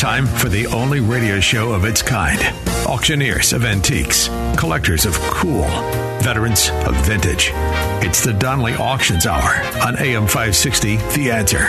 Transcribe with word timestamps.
Time 0.00 0.24
for 0.24 0.48
the 0.48 0.66
only 0.68 1.00
radio 1.00 1.40
show 1.40 1.74
of 1.74 1.84
its 1.84 2.00
kind. 2.00 2.40
Auctioneers 2.86 3.52
of 3.52 3.66
antiques, 3.66 4.28
collectors 4.56 5.04
of 5.04 5.12
cool, 5.20 5.64
veterans 6.22 6.70
of 6.86 6.96
vintage. 7.04 7.50
It's 8.02 8.24
the 8.24 8.32
Donley 8.32 8.72
Auctions 8.76 9.26
Hour 9.26 9.62
on 9.86 9.98
AM 9.98 10.22
560, 10.22 10.96
The 10.96 11.30
Answer. 11.30 11.66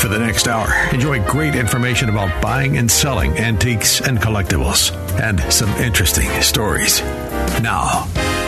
For 0.00 0.08
the 0.08 0.18
next 0.18 0.48
hour, 0.48 0.74
enjoy 0.92 1.24
great 1.24 1.54
information 1.54 2.08
about 2.08 2.42
buying 2.42 2.78
and 2.78 2.90
selling 2.90 3.38
antiques 3.38 4.00
and 4.00 4.18
collectibles, 4.18 4.92
and 5.20 5.40
some 5.52 5.70
interesting 5.80 6.28
stories. 6.42 7.00
Now, 7.62 8.06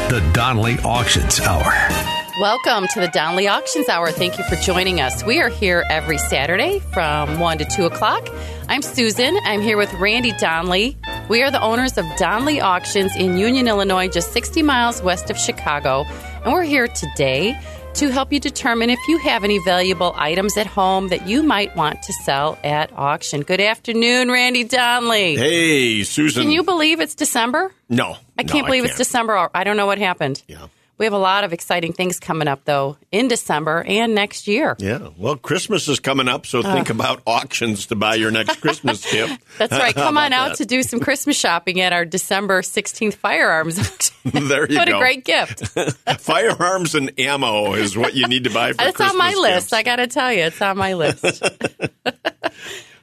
the 0.08 0.28
Donley 0.34 0.76
Auctions 0.80 1.38
Hour. 1.38 2.19
Welcome 2.40 2.88
to 2.94 3.00
the 3.00 3.08
Donley 3.08 3.48
Auctions 3.48 3.90
Hour. 3.90 4.10
Thank 4.12 4.38
you 4.38 4.44
for 4.44 4.56
joining 4.56 4.98
us. 4.98 5.22
We 5.22 5.42
are 5.42 5.50
here 5.50 5.84
every 5.90 6.16
Saturday 6.16 6.78
from 6.78 7.38
1 7.38 7.58
to 7.58 7.66
2 7.66 7.84
o'clock. 7.84 8.30
I'm 8.66 8.80
Susan. 8.80 9.38
I'm 9.44 9.60
here 9.60 9.76
with 9.76 9.92
Randy 9.92 10.32
Donley. 10.32 10.96
We 11.28 11.42
are 11.42 11.50
the 11.50 11.60
owners 11.60 11.98
of 11.98 12.06
Donley 12.16 12.58
Auctions 12.58 13.14
in 13.14 13.36
Union, 13.36 13.68
Illinois, 13.68 14.08
just 14.08 14.32
60 14.32 14.62
miles 14.62 15.02
west 15.02 15.28
of 15.28 15.36
Chicago. 15.36 16.06
And 16.42 16.54
we're 16.54 16.62
here 16.62 16.88
today 16.88 17.60
to 17.96 18.08
help 18.08 18.32
you 18.32 18.40
determine 18.40 18.88
if 18.88 19.00
you 19.06 19.18
have 19.18 19.44
any 19.44 19.62
valuable 19.62 20.14
items 20.16 20.56
at 20.56 20.66
home 20.66 21.08
that 21.08 21.28
you 21.28 21.42
might 21.42 21.76
want 21.76 22.02
to 22.04 22.14
sell 22.14 22.58
at 22.64 22.90
auction. 22.96 23.42
Good 23.42 23.60
afternoon, 23.60 24.30
Randy 24.30 24.64
Donley. 24.64 25.36
Hey, 25.36 26.04
Susan. 26.04 26.44
Can 26.44 26.50
you 26.50 26.62
believe 26.62 27.00
it's 27.00 27.14
December? 27.14 27.70
No. 27.90 28.16
I 28.38 28.44
can't 28.44 28.64
no, 28.64 28.64
believe 28.64 28.84
I 28.84 28.86
it's 28.86 28.96
December. 28.96 29.50
I 29.54 29.62
don't 29.62 29.76
know 29.76 29.84
what 29.84 29.98
happened. 29.98 30.42
Yeah. 30.48 30.68
We 31.00 31.06
have 31.06 31.14
a 31.14 31.18
lot 31.18 31.44
of 31.44 31.54
exciting 31.54 31.94
things 31.94 32.20
coming 32.20 32.46
up, 32.46 32.66
though, 32.66 32.98
in 33.10 33.26
December 33.28 33.82
and 33.88 34.14
next 34.14 34.46
year. 34.46 34.76
Yeah. 34.78 35.08
Well, 35.16 35.34
Christmas 35.36 35.88
is 35.88 35.98
coming 35.98 36.28
up, 36.28 36.44
so 36.44 36.62
think 36.62 36.90
about 36.90 37.22
auctions 37.26 37.86
to 37.86 37.96
buy 37.96 38.16
your 38.16 38.30
next 38.30 38.60
Christmas 38.60 39.10
gift. 39.10 39.42
That's 39.56 39.72
right. 39.72 39.94
Come 39.94 40.18
on 40.18 40.34
out 40.34 40.48
that? 40.50 40.56
to 40.58 40.66
do 40.66 40.82
some 40.82 41.00
Christmas 41.00 41.38
shopping 41.38 41.80
at 41.80 41.94
our 41.94 42.04
December 42.04 42.60
16th 42.60 43.14
firearms 43.14 43.78
auction. 43.78 44.14
There 44.48 44.70
you 44.70 44.76
what 44.76 44.88
go. 44.88 44.96
a 44.98 45.00
great 45.00 45.24
gift. 45.24 45.68
Firearms 46.20 46.94
and 46.94 47.18
ammo 47.18 47.72
is 47.72 47.96
what 47.96 48.12
you 48.14 48.26
need 48.28 48.44
to 48.44 48.50
buy 48.50 48.74
for 48.74 48.82
It's 48.82 48.94
Christmas 48.98 49.12
on 49.12 49.16
my 49.16 49.32
list. 49.34 49.54
gifts. 49.68 49.72
I 49.72 49.82
got 49.82 49.96
to 49.96 50.06
tell 50.06 50.30
you, 50.30 50.42
it's 50.42 50.60
on 50.60 50.76
my 50.76 50.92
list. 50.92 51.42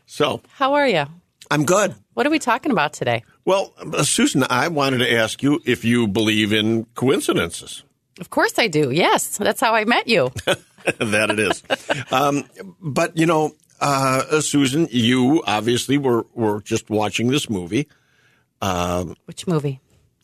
So 0.05 0.41
How 0.51 0.75
are 0.75 0.87
you? 0.87 1.05
I'm 1.49 1.65
good. 1.65 1.95
What 2.13 2.27
are 2.27 2.29
we 2.29 2.37
talking 2.37 2.71
about 2.71 2.93
today? 2.93 3.23
Well, 3.45 3.73
uh, 3.79 4.03
Susan, 4.03 4.43
I 4.49 4.67
wanted 4.67 4.99
to 4.99 5.11
ask 5.11 5.41
you 5.41 5.59
if 5.65 5.83
you 5.83 6.07
believe 6.07 6.53
in 6.53 6.85
coincidences. 6.93 7.83
Of 8.19 8.29
course 8.29 8.57
I 8.59 8.67
do. 8.67 8.91
Yes, 8.91 9.37
that's 9.37 9.61
how 9.61 9.73
I 9.75 9.85
met 9.85 10.07
you. 10.07 10.31
that 10.99 11.29
it 11.29 11.39
is. 11.39 11.63
um, 12.11 12.43
but 12.81 13.15
you 13.17 13.25
know, 13.25 13.51
uh, 13.79 14.41
Susan, 14.41 14.87
you 14.91 15.43
obviously 15.45 15.97
were 15.97 16.25
were 16.33 16.61
just 16.61 16.89
watching 16.89 17.27
this 17.29 17.49
movie 17.49 17.87
Which 19.25 19.45
movie? 19.47 19.79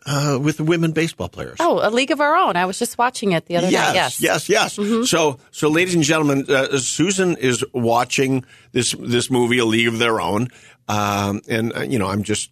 uh, 0.06 0.38
with 0.42 0.58
the 0.58 0.64
women 0.64 0.92
baseball 0.92 1.30
players. 1.30 1.58
Oh, 1.60 1.80
A 1.82 1.90
League 1.90 2.12
of 2.12 2.20
Our 2.20 2.36
Own. 2.36 2.56
I 2.56 2.66
was 2.66 2.78
just 2.80 2.98
watching 2.98 3.32
it 3.32 3.46
the 3.46 3.58
other 3.58 3.68
night. 3.68 3.94
Yes, 3.94 4.20
Yes. 4.22 4.50
yes, 4.50 4.78
yes. 4.78 5.10
So, 5.10 5.40
so, 5.52 5.70
ladies 5.70 5.96
and 5.96 6.04
gentlemen, 6.04 6.46
uh, 6.50 6.78
Susan 6.78 7.38
is 7.38 7.64
watching 7.74 8.44
this 8.72 8.94
this 9.00 9.30
movie, 9.30 9.60
A 9.60 9.66
League 9.66 9.88
of 9.88 10.00
Their 10.00 10.20
Own, 10.20 10.48
um, 10.88 11.42
and 11.48 11.76
uh, 11.76 11.82
you 11.82 12.00
know, 12.00 12.08
I'm 12.08 12.24
just 12.24 12.50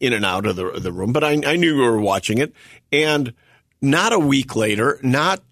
in 0.00 0.12
and 0.12 0.24
out 0.24 0.46
of 0.46 0.56
the 0.56 0.70
the 0.80 0.92
room, 0.92 1.12
but 1.12 1.24
I, 1.24 1.32
I 1.46 1.56
knew 1.56 1.76
you 1.76 1.82
were 1.82 2.00
watching 2.00 2.38
it, 2.38 2.52
and 2.92 3.32
not 3.80 4.12
a 4.12 4.18
week 4.18 4.56
later, 4.56 4.98
not 5.02 5.42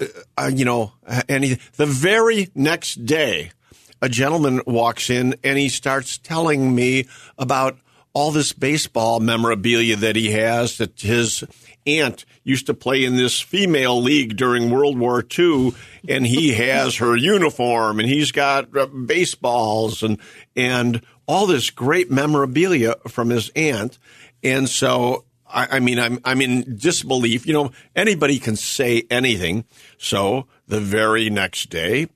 uh, 0.00 0.06
uh, 0.36 0.50
you 0.52 0.64
know, 0.64 0.92
any 1.28 1.58
the 1.76 1.86
very 1.86 2.48
next 2.54 3.06
day, 3.06 3.52
a 4.02 4.08
gentleman 4.08 4.62
walks 4.66 5.10
in 5.10 5.34
and 5.44 5.58
he 5.58 5.68
starts 5.68 6.18
telling 6.18 6.74
me 6.74 7.06
about 7.38 7.78
all 8.12 8.30
this 8.30 8.52
baseball 8.52 9.20
memorabilia 9.20 9.96
that 9.96 10.16
he 10.16 10.32
has 10.32 10.78
that 10.78 11.00
his 11.00 11.44
aunt 11.86 12.24
used 12.42 12.66
to 12.66 12.74
play 12.74 13.04
in 13.04 13.16
this 13.16 13.40
female 13.40 14.00
league 14.02 14.36
during 14.36 14.70
World 14.70 14.98
War 14.98 15.24
II 15.38 15.72
and 16.08 16.26
he 16.26 16.52
has 16.54 16.96
her 16.96 17.16
uniform 17.16 18.00
and 18.00 18.08
he's 18.08 18.32
got 18.32 18.76
uh, 18.76 18.86
baseballs 18.86 20.02
and 20.02 20.18
and 20.56 21.02
all 21.26 21.46
this 21.46 21.70
great 21.70 22.10
memorabilia 22.10 22.96
from 23.06 23.30
his 23.30 23.50
aunt. 23.54 23.98
And 24.42 24.68
so 24.68 25.24
I, 25.52 25.76
I 25.76 25.80
mean 25.80 25.98
I'm 25.98 26.18
I'm 26.24 26.40
in 26.40 26.76
disbelief 26.78 27.46
you 27.46 27.52
know 27.52 27.72
anybody 27.94 28.38
can 28.38 28.56
say 28.56 29.04
anything 29.10 29.64
so 29.98 30.46
the 30.68 30.80
very 30.80 31.30
next 31.30 31.70
day 31.70 32.08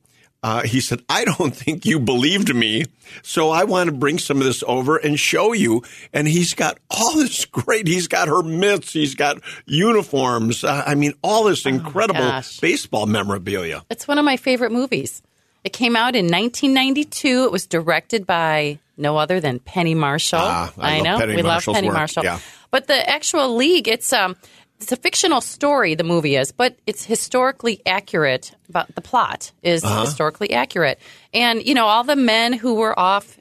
uh, 0.45 0.61
he 0.61 0.79
said, 0.79 1.01
I 1.09 1.25
don't 1.25 1.55
think 1.55 1.87
you 1.87 1.99
believed 1.99 2.53
me. 2.53 2.85
So 3.23 3.49
I 3.49 3.63
want 3.63 3.87
to 3.89 3.95
bring 3.95 4.19
some 4.19 4.37
of 4.37 4.43
this 4.43 4.63
over 4.67 4.95
and 4.95 5.19
show 5.19 5.53
you. 5.53 5.81
And 6.13 6.27
he's 6.27 6.53
got 6.53 6.77
all 6.91 7.13
this 7.15 7.45
great, 7.45 7.87
he's 7.87 8.07
got 8.07 8.27
her 8.27 8.43
mitts, 8.43 8.93
he's 8.93 9.15
got 9.15 9.39
uniforms. 9.65 10.63
Uh, 10.63 10.83
I 10.85 10.93
mean, 10.93 11.13
all 11.23 11.45
this 11.45 11.65
incredible 11.65 12.19
gosh. 12.19 12.59
baseball 12.59 13.07
memorabilia. 13.07 13.83
It's 13.89 14.07
one 14.07 14.19
of 14.19 14.25
my 14.25 14.37
favorite 14.37 14.71
movies. 14.71 15.23
It 15.63 15.73
came 15.73 15.95
out 15.95 16.15
in 16.15 16.25
1992. 16.25 17.45
It 17.45 17.51
was 17.51 17.65
directed 17.65 18.27
by 18.27 18.77
no 18.97 19.17
other 19.17 19.39
than 19.39 19.57
Penny 19.57 19.95
Marshall. 19.95 20.39
Ah, 20.41 20.71
I 20.77 20.97
love 20.97 21.03
know 21.03 21.17
Penny 21.17 21.35
we 21.37 21.41
Marshall's 21.41 21.67
love 21.67 21.75
Penny 21.75 21.87
work, 21.87 21.97
Marshall. 21.97 22.23
yeah. 22.23 22.39
But 22.75 22.87
the 22.87 23.09
actual 23.09 23.55
league, 23.55 23.87
it's 23.87 24.11
um, 24.11 24.35
it's 24.81 24.91
a 24.91 24.97
fictional 24.97 25.39
story. 25.39 25.95
The 25.95 26.03
movie 26.03 26.35
is, 26.35 26.51
but 26.51 26.75
it's 26.85 27.05
historically 27.05 27.81
accurate. 27.85 28.51
But 28.69 28.93
the 28.95 28.99
plot 28.99 29.53
is 29.63 29.81
Uh-huh. 29.85 30.01
historically 30.01 30.51
accurate, 30.51 30.99
and 31.33 31.65
you 31.65 31.73
know 31.73 31.85
all 31.85 32.03
the 32.03 32.17
men 32.17 32.51
who 32.51 32.73
were 32.75 32.93
off 32.99 33.39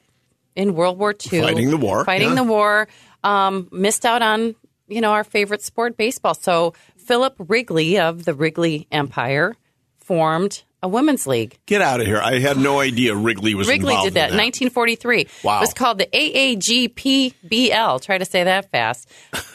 in 0.55 0.75
World 0.77 0.99
War 1.01 1.11
II, 1.33 1.41
Fighting 1.41 1.71
the 1.71 1.77
war, 1.77 2.05
fighting 2.05 2.29
yeah. 2.29 2.35
the 2.37 2.45
war, 2.45 2.87
um, 3.25 3.67
missed 3.73 4.07
out 4.07 4.23
on 4.23 4.55
you 4.87 5.01
know 5.01 5.11
our 5.11 5.25
favorite 5.25 5.63
sport, 5.63 5.97
baseball. 5.97 6.35
So 6.35 6.75
Philip 6.97 7.35
Wrigley 7.41 7.99
of 7.99 8.25
the 8.25 8.35
Wrigley 8.35 8.87
Empire 8.93 9.57
formed 9.99 10.63
a 10.85 10.89
women's 10.89 11.27
league. 11.27 11.59
Get 11.67 11.81
out 11.81 12.01
of 12.01 12.07
here. 12.07 12.19
I 12.19 12.39
had 12.39 12.59
no 12.59 12.79
idea 12.79 13.17
Wrigley 13.17 13.55
was 13.55 13.67
Wrigley 13.67 13.97
did 14.03 14.15
that 14.15 14.29
in 14.31 14.35
in 14.35 14.45
1943. 14.45 15.27
Wow. 15.43 15.57
It 15.57 15.61
was 15.63 15.73
called 15.73 15.99
the 15.99 16.07
AAGPBL. 16.07 18.03
Try 18.03 18.19
to 18.19 18.25
say 18.25 18.45
that 18.45 18.71
fast. 18.71 19.09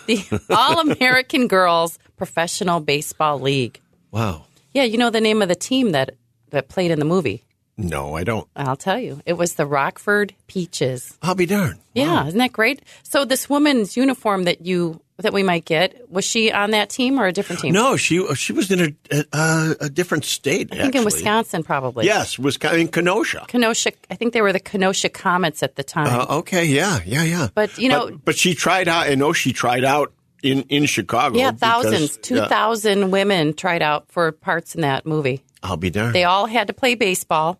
The 0.07 0.41
All 0.49 0.79
American 0.79 1.47
Girls 1.47 1.99
Professional 2.17 2.79
Baseball 2.79 3.39
League. 3.39 3.79
Wow. 4.11 4.45
Yeah, 4.73 4.83
you 4.83 4.97
know 4.97 5.11
the 5.11 5.21
name 5.21 5.41
of 5.41 5.47
the 5.49 5.55
team 5.55 5.91
that 5.91 6.15
that 6.49 6.67
played 6.67 6.89
in 6.89 6.97
the 6.97 7.05
movie. 7.05 7.43
No, 7.77 8.15
I 8.15 8.23
don't. 8.23 8.47
I'll 8.55 8.75
tell 8.75 8.99
you. 8.99 9.21
It 9.25 9.33
was 9.33 9.53
the 9.53 9.65
Rockford 9.65 10.33
Peaches. 10.47 11.17
I'll 11.21 11.35
be 11.35 11.45
darned. 11.45 11.79
Yeah, 11.93 12.25
isn't 12.25 12.39
that 12.39 12.51
great? 12.51 12.81
So 13.03 13.23
this 13.23 13.49
woman's 13.49 13.95
uniform 13.95 14.43
that 14.45 14.65
you 14.65 14.99
that 15.19 15.33
we 15.33 15.43
might 15.43 15.65
get 15.65 16.09
was 16.09 16.25
she 16.25 16.51
on 16.51 16.71
that 16.71 16.89
team 16.89 17.19
or 17.19 17.27
a 17.27 17.31
different 17.31 17.61
team? 17.61 17.73
No, 17.73 17.97
she 17.97 18.25
she 18.35 18.53
was 18.53 18.71
in 18.71 18.97
a 19.11 19.25
a, 19.33 19.75
a 19.81 19.89
different 19.89 20.25
state. 20.25 20.73
I 20.73 20.77
think 20.77 20.95
in 20.95 21.05
Wisconsin 21.05 21.63
probably. 21.63 22.05
Yes, 22.05 22.39
Wisconsin, 22.39 22.81
in 22.81 22.87
Kenosha. 22.87 23.45
Kenosha. 23.47 23.91
I 24.09 24.15
think 24.15 24.33
they 24.33 24.41
were 24.41 24.53
the 24.53 24.59
Kenosha 24.59 25.09
Comets 25.09 25.61
at 25.63 25.75
the 25.75 25.83
time. 25.83 26.07
Uh, 26.07 26.37
okay, 26.39 26.65
yeah, 26.65 26.99
yeah, 27.05 27.23
yeah. 27.23 27.47
But, 27.53 27.77
you 27.77 27.89
know- 27.89 28.11
but, 28.23 28.37
she 28.37 28.53
tried 28.53 28.87
out. 28.87 29.07
I 29.07 29.15
know 29.15 29.33
she 29.33 29.53
tried 29.53 29.83
out 29.83 30.13
in 30.41 30.61
in 30.63 30.85
Chicago. 30.85 31.37
yeah, 31.37 31.51
because- 31.51 31.83
thousands, 31.83 32.17
two 32.17 32.35
yeah, 32.35 33.05
women 33.05 33.53
tried 33.53 33.81
out 33.81 34.09
for 34.11 34.31
parts 34.31 34.75
in 34.75 34.81
that 34.81 35.05
movie. 35.05 35.43
I'll 35.61 35.77
be 35.77 35.89
darned. 35.89 36.15
They 36.15 36.23
all 36.23 36.45
had 36.45 36.67
to 36.67 36.73
play 36.73 36.95
baseball. 36.95 37.59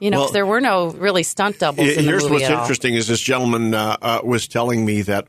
You 0.00 0.10
know, 0.10 0.20
Well, 0.20 0.32
there 0.32 0.46
were 0.46 0.60
no 0.60 0.90
really 0.90 1.24
stunt 1.24 1.58
doubles 1.58 1.88
in 1.88 1.96
the 1.96 2.02
Here's 2.02 2.22
movie 2.22 2.34
what's 2.34 2.48
interesting: 2.48 2.94
is 2.94 3.08
this 3.08 3.20
gentleman 3.20 3.74
uh, 3.74 3.96
uh, 4.00 4.20
was 4.22 4.46
telling 4.46 4.86
me 4.86 5.02
that 5.02 5.26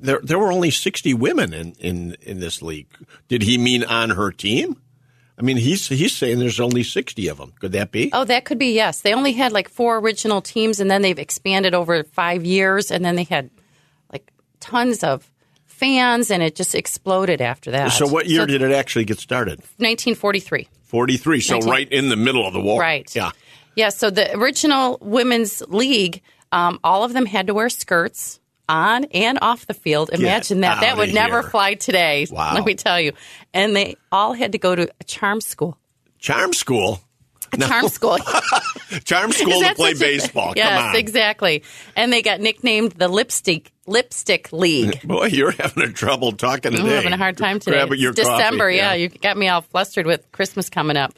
there 0.00 0.20
there 0.22 0.38
were 0.38 0.52
only 0.52 0.70
60 0.70 1.14
women 1.14 1.52
in, 1.52 1.72
in 1.78 2.16
in 2.22 2.40
this 2.40 2.62
league. 2.62 2.88
Did 3.28 3.42
he 3.42 3.58
mean 3.58 3.84
on 3.84 4.10
her 4.10 4.30
team? 4.32 4.76
I 5.38 5.42
mean, 5.42 5.56
he's 5.56 5.88
he's 5.88 6.14
saying 6.14 6.38
there's 6.38 6.60
only 6.60 6.82
60 6.82 7.28
of 7.28 7.38
them. 7.38 7.52
Could 7.60 7.72
that 7.72 7.92
be? 7.92 8.10
Oh, 8.12 8.24
that 8.24 8.44
could 8.44 8.58
be 8.58 8.74
yes. 8.74 9.00
They 9.00 9.14
only 9.14 9.32
had 9.32 9.52
like 9.52 9.68
four 9.70 9.98
original 9.98 10.42
teams, 10.42 10.80
and 10.80 10.90
then 10.90 11.00
they've 11.02 11.18
expanded 11.18 11.72
over 11.74 12.04
five 12.04 12.44
years, 12.44 12.90
and 12.90 13.02
then 13.04 13.16
they 13.16 13.24
had 13.24 13.48
like 14.12 14.30
tons 14.60 15.02
of 15.02 15.30
fans, 15.64 16.30
and 16.30 16.42
it 16.42 16.54
just 16.56 16.74
exploded 16.74 17.40
after 17.40 17.70
that. 17.70 17.88
so, 17.88 18.06
what 18.06 18.26
year 18.26 18.44
did 18.44 18.60
it 18.60 18.72
actually 18.72 19.06
get 19.06 19.18
started? 19.18 19.60
1943. 19.78 20.68
43. 20.82 21.40
So, 21.40 21.54
19 21.54 21.70
right 21.70 21.90
in 21.90 22.08
the 22.10 22.16
middle 22.16 22.46
of 22.46 22.52
the 22.52 22.60
war. 22.60 22.78
Right. 22.78 23.14
Yeah. 23.16 23.30
Yeah. 23.76 23.88
So 23.90 24.10
the 24.10 24.36
original 24.36 24.98
women's 25.00 25.62
league 25.68 26.20
Um, 26.52 26.80
all 26.82 27.04
of 27.04 27.12
them 27.12 27.26
had 27.26 27.46
to 27.46 27.54
wear 27.54 27.68
skirts 27.68 28.39
on 28.70 29.04
and 29.06 29.38
off 29.42 29.66
the 29.66 29.74
field. 29.74 30.10
Imagine 30.12 30.60
that. 30.60 30.80
That 30.80 30.92
outta 30.92 30.98
would 30.98 31.14
never 31.14 31.42
fly 31.42 31.74
today. 31.74 32.26
Wow. 32.30 32.54
Let 32.54 32.64
me 32.64 32.74
tell 32.74 33.00
you. 33.00 33.12
And 33.52 33.74
they 33.74 33.96
all 34.12 34.32
had 34.32 34.52
to 34.52 34.58
go 34.58 34.74
to 34.74 34.88
a 35.00 35.04
charm 35.04 35.40
school. 35.40 35.76
Charm 36.18 36.52
school. 36.52 37.00
A 37.52 37.56
charm 37.58 37.88
school. 37.88 38.16
Charm 39.04 39.32
school 39.32 39.60
to 39.60 39.74
play 39.74 39.94
such 39.94 40.06
a- 40.06 40.10
baseball. 40.10 40.52
Yes, 40.54 40.68
Come 40.78 40.88
on. 40.90 40.96
exactly. 40.96 41.64
And 41.96 42.12
they 42.12 42.22
got 42.22 42.40
nicknamed 42.40 42.92
the 42.92 43.08
lipstick 43.08 43.72
lipstick 43.86 44.52
league. 44.52 45.02
Boy, 45.04 45.26
you're 45.26 45.50
having 45.50 45.82
a 45.82 45.92
trouble 45.92 46.30
talking 46.32 46.70
today. 46.72 46.82
I'm 46.82 46.88
having 46.88 47.12
a 47.12 47.16
hard 47.16 47.36
time 47.36 47.58
today. 47.58 47.78
Grab 47.84 47.98
your 47.98 48.12
December, 48.12 48.66
coffee, 48.70 48.76
yeah. 48.76 48.94
You 48.94 49.08
got 49.08 49.36
me 49.36 49.48
all 49.48 49.62
flustered 49.62 50.06
with 50.06 50.30
Christmas 50.30 50.68
coming 50.70 50.96
up. 50.96 51.12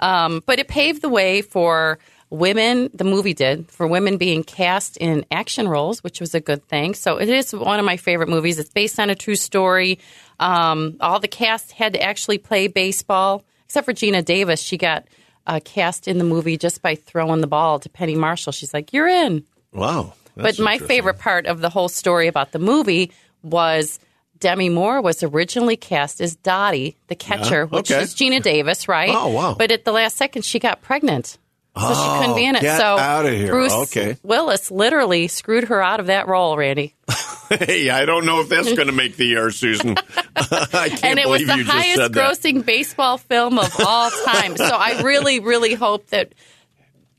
Um, 0.00 0.42
but 0.46 0.58
it 0.58 0.66
paved 0.68 1.00
the 1.02 1.08
way 1.08 1.42
for 1.42 1.98
women, 2.30 2.90
the 2.92 3.04
movie 3.04 3.34
did, 3.34 3.70
for 3.70 3.86
women 3.86 4.16
being 4.18 4.44
cast 4.44 4.96
in 4.96 5.24
action 5.30 5.68
roles, 5.68 6.02
which 6.04 6.20
was 6.20 6.34
a 6.34 6.40
good 6.40 6.66
thing. 6.68 6.94
So 6.94 7.18
it 7.18 7.28
is 7.28 7.54
one 7.54 7.78
of 7.78 7.84
my 7.84 7.96
favorite 7.96 8.28
movies. 8.28 8.58
It's 8.58 8.70
based 8.70 9.00
on 9.00 9.10
a 9.10 9.14
true 9.14 9.36
story. 9.36 9.98
Um, 10.38 10.96
all 11.00 11.20
the 11.20 11.28
cast 11.28 11.72
had 11.72 11.94
to 11.94 12.02
actually 12.02 12.38
play 12.38 12.68
baseball, 12.68 13.44
except 13.64 13.84
for 13.84 13.92
Geena 13.92 14.24
Davis. 14.24 14.60
She 14.60 14.76
got 14.76 15.06
uh, 15.46 15.60
cast 15.64 16.06
in 16.08 16.18
the 16.18 16.24
movie 16.24 16.58
just 16.58 16.82
by 16.82 16.94
throwing 16.94 17.40
the 17.40 17.46
ball 17.46 17.78
to 17.80 17.88
Penny 17.88 18.14
Marshall. 18.14 18.52
She's 18.52 18.74
like, 18.74 18.92
You're 18.92 19.08
in. 19.08 19.44
Wow. 19.72 20.12
But 20.36 20.60
my 20.60 20.78
favorite 20.78 21.18
part 21.18 21.46
of 21.46 21.60
the 21.60 21.68
whole 21.68 21.88
story 21.88 22.28
about 22.28 22.52
the 22.52 22.60
movie 22.60 23.10
was 23.42 23.98
Demi 24.38 24.68
Moore 24.68 25.00
was 25.00 25.22
originally 25.24 25.76
cast 25.76 26.20
as 26.20 26.36
Dottie, 26.36 26.96
the 27.08 27.16
catcher, 27.16 27.66
which 27.66 27.90
okay. 27.90 28.02
is 28.02 28.14
Geena 28.14 28.40
Davis, 28.40 28.86
right? 28.86 29.10
Oh, 29.12 29.28
wow. 29.28 29.56
But 29.58 29.72
at 29.72 29.84
the 29.84 29.90
last 29.90 30.16
second, 30.16 30.44
she 30.44 30.60
got 30.60 30.80
pregnant. 30.80 31.38
So 31.80 31.94
she 31.94 32.18
couldn't 32.20 32.36
be 32.36 32.44
in 32.46 32.56
it. 32.56 32.58
Oh, 32.58 32.62
get 32.62 32.80
so 32.80 32.96
outta 32.98 33.30
here. 33.34 33.50
Bruce 33.52 33.72
Okay. 33.72 34.16
Willis 34.22 34.70
literally 34.70 35.28
screwed 35.28 35.64
her 35.64 35.82
out 35.82 36.00
of 36.00 36.06
that 36.06 36.28
role, 36.28 36.56
Randy. 36.56 36.94
Hey, 37.50 37.88
I 37.88 38.04
don't 38.04 38.26
know 38.26 38.40
if 38.42 38.50
that's 38.50 38.70
going 38.74 38.88
to 38.88 38.92
make 38.92 39.16
the 39.16 39.32
air, 39.34 39.50
Susan. 39.50 39.96
I 40.36 40.90
can't 40.90 41.02
and 41.02 41.18
it 41.18 41.26
was 41.26 41.46
the 41.46 41.56
you 41.56 41.64
just 41.64 41.70
highest 41.70 41.96
said 41.96 42.12
that. 42.12 42.20
grossing 42.38 42.62
baseball 42.62 43.16
film 43.16 43.58
of 43.58 43.74
all 43.80 44.10
time. 44.26 44.54
so 44.58 44.66
I 44.66 45.00
really, 45.00 45.40
really 45.40 45.72
hope 45.72 46.08
that 46.08 46.34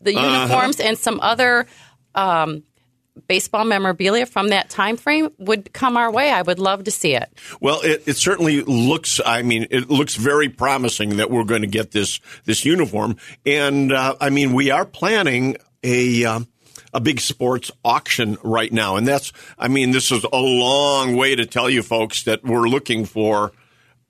the 0.01 0.15
Uh-huh. 0.15 0.35
uniforms 0.41 0.79
and 0.79 0.99
some 0.99 1.19
other 1.19 1.65
um, 2.13 2.61
baseball 3.27 3.65
memorabilia 3.65 4.25
from 4.25 4.49
that 4.49 4.69
time 4.69 4.97
frame 4.97 5.29
would 5.37 5.71
come 5.73 5.97
our 5.97 6.11
way. 6.11 6.31
I 6.31 6.41
would 6.41 6.59
love 6.59 6.85
to 6.85 6.91
see 6.91 7.15
it. 7.15 7.29
Well, 7.59 7.81
it, 7.81 8.03
it 8.05 8.17
certainly 8.17 8.61
looks. 8.61 9.19
I 9.25 9.41
mean, 9.41 9.67
it 9.71 9.89
looks 9.89 10.15
very 10.15 10.49
promising 10.49 11.17
that 11.17 11.29
we're 11.29 11.43
going 11.43 11.61
to 11.61 11.67
get 11.67 11.91
this 11.91 12.19
this 12.45 12.65
uniform, 12.65 13.17
and 13.45 13.91
uh, 13.91 14.15
I 14.19 14.29
mean, 14.29 14.53
we 14.53 14.71
are 14.71 14.85
planning 14.85 15.57
a. 15.83 16.25
Um, 16.25 16.47
a 16.91 16.99
big 16.99 17.19
sports 17.19 17.69
auction 17.85 18.35
right 18.43 18.73
now, 18.73 18.95
and 18.95 19.07
that's. 19.07 19.31
I 19.59 19.67
mean, 19.67 19.91
this 19.91 20.11
is 20.11 20.23
a 20.23 20.39
long 20.39 21.15
way 21.15 21.35
to 21.35 21.45
tell 21.45 21.69
you 21.69 21.83
folks 21.83 22.23
that 22.23 22.43
we're 22.43 22.67
looking 22.67 23.05
for 23.05 23.51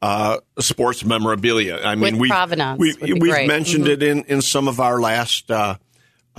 uh, 0.01 0.37
sports 0.59 1.03
memorabilia. 1.03 1.79
I 1.83 1.95
mean, 1.95 2.13
With 2.13 2.21
we 2.21 2.29
we 2.77 2.93
we've 3.13 3.19
great. 3.19 3.39
Mm-hmm. 3.41 3.47
mentioned 3.47 3.87
it 3.87 4.01
in 4.01 4.23
in 4.23 4.41
some 4.41 4.67
of 4.67 4.79
our 4.79 4.99
last. 5.01 5.51
Uh, 5.51 5.75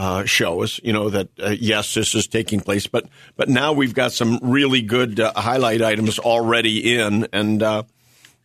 uh, 0.01 0.25
shows, 0.25 0.81
you 0.83 0.93
know 0.93 1.11
that 1.11 1.29
uh, 1.39 1.51
yes, 1.61 1.93
this 1.95 2.15
is 2.15 2.27
taking 2.27 2.61
place, 2.61 2.87
but 2.89 3.05
but 3.37 3.49
now 3.49 3.73
we've 3.75 3.93
got 3.95 4.13
some 4.13 4.39
really 4.43 4.81
good 4.83 5.21
uh, 5.21 5.33
highlight 5.37 5.83
items 5.83 6.19
already 6.19 6.97
in, 6.99 7.29
and 7.33 7.63
uh, 7.63 7.83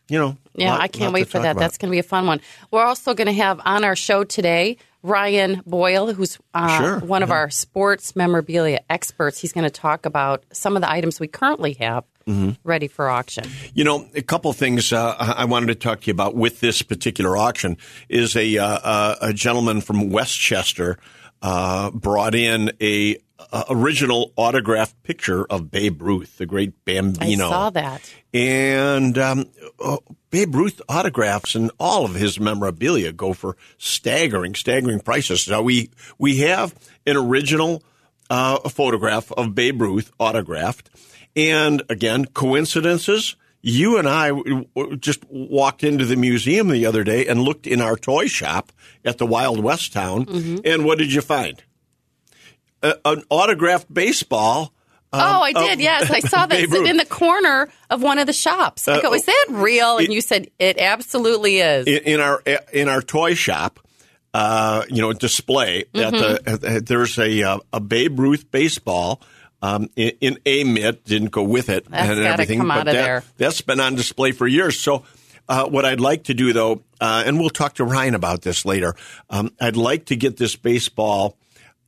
you 0.08 0.18
know, 0.18 0.36
Yeah, 0.54 0.72
lot- 0.72 0.80
I 0.82 0.88
can't 0.88 1.14
wait 1.14 1.28
for 1.28 1.38
that. 1.40 1.52
about. 1.52 1.60
That's 1.60 1.78
going 1.78 1.88
to 1.90 1.94
be 1.94 1.98
a 1.98 2.02
fun 2.16 2.26
one. 2.26 2.40
We're 2.70 2.84
also 2.84 3.14
going 3.14 3.26
to 3.26 3.40
have 3.44 3.60
on 3.64 3.84
our 3.84 3.96
show 3.96 4.22
today 4.24 4.76
Ryan 5.02 5.62
Boyle, 5.66 6.12
who's 6.12 6.38
uh, 6.52 6.78
Sure, 6.78 6.98
one 7.00 7.22
of 7.22 7.30
our 7.30 7.48
sports 7.50 8.14
memorabilia 8.14 8.80
experts. 8.90 9.38
He's 9.40 9.52
going 9.54 9.64
to 9.64 9.70
talk 9.80 10.04
about 10.06 10.44
some 10.52 10.76
of 10.76 10.82
the 10.82 10.90
items 10.90 11.18
we 11.20 11.26
currently 11.28 11.72
have 11.80 12.04
Mm-hmm. 12.28 12.50
ready 12.64 12.88
for 12.88 13.08
auction. 13.08 13.44
You 13.72 13.84
know, 13.84 14.08
a 14.16 14.20
couple 14.20 14.52
things 14.52 14.92
uh, 14.92 15.14
I 15.16 15.44
wanted 15.44 15.68
to 15.68 15.76
talk 15.76 16.00
to 16.00 16.06
you 16.08 16.10
about 16.10 16.34
with 16.34 16.58
this 16.58 16.82
particular 16.82 17.36
auction 17.36 17.76
is 18.08 18.34
a 18.34 18.58
uh, 18.58 18.66
uh, 18.66 19.14
a 19.30 19.32
gentleman 19.32 19.80
from 19.80 20.10
Westchester 20.10 20.98
uh, 21.42 21.90
brought 21.90 22.34
in 22.34 22.72
a, 22.80 23.16
uh 23.38 23.64
original 23.70 24.32
autographed 24.36 25.02
picture 25.02 25.44
of 25.44 25.70
Babe 25.70 26.00
Ruth, 26.02 26.38
the 26.38 26.46
great 26.46 26.84
Bambino. 26.84 27.46
I 27.46 27.50
saw 27.50 27.70
that. 27.70 28.14
And 28.32 29.16
um, 29.18 29.46
uh, 29.78 29.98
Babe 30.30 30.54
Ruth 30.54 30.80
autographs 30.88 31.54
and 31.54 31.70
all 31.78 32.04
of 32.04 32.14
his 32.14 32.38
memorabilia 32.38 33.12
go 33.12 33.32
for 33.32 33.56
staggering, 33.78 34.54
staggering 34.54 35.00
prices. 35.00 35.48
Now 35.48 35.62
we 35.62 35.90
we 36.18 36.38
have 36.38 36.74
an 37.06 37.16
original 37.16 37.82
uh, 38.28 38.68
photograph 38.68 39.32
of 39.32 39.54
Babe 39.54 39.80
Ruth 39.80 40.12
autographed, 40.18 40.90
and 41.34 41.82
again, 41.88 42.26
coincidences. 42.26 43.36
You 43.62 43.98
and 43.98 44.08
I 44.08 44.30
just 44.96 45.24
walked 45.28 45.82
into 45.82 46.04
the 46.04 46.16
museum 46.16 46.68
the 46.68 46.86
other 46.86 47.02
day 47.02 47.26
and 47.26 47.40
looked 47.42 47.66
in 47.66 47.80
our 47.80 47.96
toy 47.96 48.26
shop 48.28 48.70
at 49.04 49.18
the 49.18 49.26
Wild 49.26 49.60
West 49.60 49.92
town, 49.92 50.60
and 50.64 50.84
what 50.84 50.98
did 50.98 51.12
you 51.12 51.20
find? 51.20 51.62
A, 52.82 52.94
an 53.04 53.24
autographed 53.30 53.92
baseball. 53.92 54.72
oh, 55.12 55.18
I 55.18 55.52
did. 55.52 55.74
of 55.74 55.80
yes, 55.80 56.10
I 56.10 56.20
saw 56.20 56.46
that 56.46 56.58
sitting 56.68 56.86
in 56.86 56.96
the 56.98 57.06
corner 57.06 57.68
of 57.90 58.02
one 58.02 58.18
of 58.18 58.26
the 58.26 58.32
shops. 58.32 58.86
I 58.86 59.00
go, 59.00 59.10
Uh, 59.12 59.14
"Is 59.14 59.24
that 59.24 59.46
real?" 59.50 59.98
And 59.98 60.08
it- 60.08 60.12
you 60.12 60.20
said, 60.20 60.48
"It 60.58 60.78
absolutely 60.78 61.58
is." 61.58 61.86
in, 61.86 62.20
our 62.20 62.42
in 62.72 62.88
our 62.88 63.00
toy 63.02 63.34
shop, 63.34 63.80
uh, 64.34 64.84
you 64.90 65.00
know, 65.00 65.12
display 65.12 65.86
at 65.94 66.12
the 66.12 66.40
Mm-hmm. 66.44 66.66
at- 66.76 66.86
there's 66.86 67.18
a 67.18 67.42
uh, 67.42 67.58
a 67.72 67.80
Babe 67.80 68.20
Ruth 68.20 68.50
baseball. 68.50 69.20
Um, 69.62 69.88
in, 69.96 70.12
in 70.20 70.38
a 70.44 70.64
mitt 70.64 71.04
didn't 71.04 71.30
go 71.30 71.42
with 71.42 71.70
it 71.70 71.90
That's 71.90 72.10
and 72.10 72.20
everything, 72.20 72.58
come 72.58 72.68
but 72.68 72.74
out 72.74 72.88
of 72.88 72.94
that, 72.94 73.04
there. 73.04 73.24
that's 73.38 73.62
been 73.62 73.80
on 73.80 73.94
display 73.94 74.32
for 74.32 74.46
years. 74.46 74.78
So, 74.78 75.04
uh, 75.48 75.66
what 75.66 75.84
I'd 75.84 76.00
like 76.00 76.24
to 76.24 76.34
do 76.34 76.52
though, 76.52 76.82
uh, 77.00 77.22
and 77.24 77.40
we'll 77.40 77.50
talk 77.50 77.74
to 77.76 77.84
Ryan 77.84 78.14
about 78.14 78.42
this 78.42 78.64
later. 78.64 78.94
Um, 79.30 79.52
I'd 79.60 79.76
like 79.76 80.06
to 80.06 80.16
get 80.16 80.36
this 80.36 80.56
baseball 80.56 81.36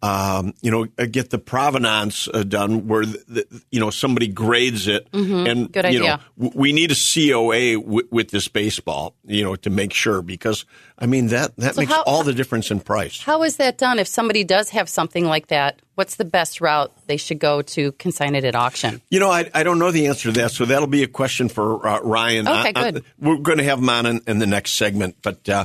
um, 0.02 0.54
you 0.62 0.70
know, 0.70 0.86
uh, 0.98 1.06
get 1.10 1.30
the 1.30 1.38
provenance 1.38 2.28
uh, 2.32 2.44
done 2.44 2.86
where 2.86 3.04
the, 3.04 3.24
the, 3.28 3.62
you 3.70 3.80
know 3.80 3.90
somebody 3.90 4.28
grades 4.28 4.86
it, 4.86 5.08
and 5.12 5.24
Mm-hmm. 5.26 5.64
Good 5.72 5.92
you 5.92 5.98
know 5.98 6.04
idea. 6.04 6.20
w- 6.38 6.52
we 6.60 6.72
need 6.72 6.92
a 6.92 6.94
COA 6.94 7.74
w- 7.80 8.06
with 8.10 8.30
this 8.30 8.46
baseball, 8.48 9.14
you 9.24 9.42
know, 9.42 9.56
to 9.56 9.70
make 9.70 9.92
sure 9.92 10.22
because 10.22 10.64
I 10.98 11.06
mean 11.06 11.28
that 11.28 11.56
that 11.56 11.74
So 11.74 11.80
makes 11.80 11.92
how- 11.92 12.02
all 12.04 12.22
the 12.22 12.32
difference 12.34 12.70
in 12.70 12.80
price. 12.80 13.20
How 13.22 13.42
is 13.42 13.56
that 13.56 13.76
done? 13.78 13.98
If 13.98 14.06
somebody 14.08 14.44
does 14.44 14.70
have 14.70 14.88
something 14.88 15.24
like 15.24 15.48
that, 15.48 15.80
what's 15.96 16.14
the 16.14 16.24
best 16.24 16.60
route 16.60 16.92
they 17.08 17.16
should 17.16 17.40
go 17.40 17.62
to 17.62 17.90
consign 17.92 18.36
it 18.36 18.44
at 18.44 18.54
auction? 18.54 19.00
You 19.11 19.18
know, 19.18 19.30
I, 19.30 19.50
I 19.52 19.64
don't 19.64 19.78
know 19.80 19.90
the 19.90 20.06
answer 20.06 20.32
to 20.32 20.40
that, 20.40 20.52
so 20.52 20.64
that'll 20.64 20.87
be 20.87 21.02
a 21.02 21.08
question 21.08 21.49
for 21.49 21.84
uh, 21.87 22.00
Ryan. 22.02 22.46
Okay, 22.46 22.73
uh, 22.75 22.90
good. 22.92 23.04
we're 23.18 23.38
going 23.38 23.58
to 23.58 23.64
have 23.64 23.78
him 23.80 23.88
on 23.88 24.06
in, 24.06 24.20
in 24.28 24.38
the 24.38 24.46
next 24.46 24.73
segment, 24.75 25.16
but 25.23 25.49
uh, 25.49 25.64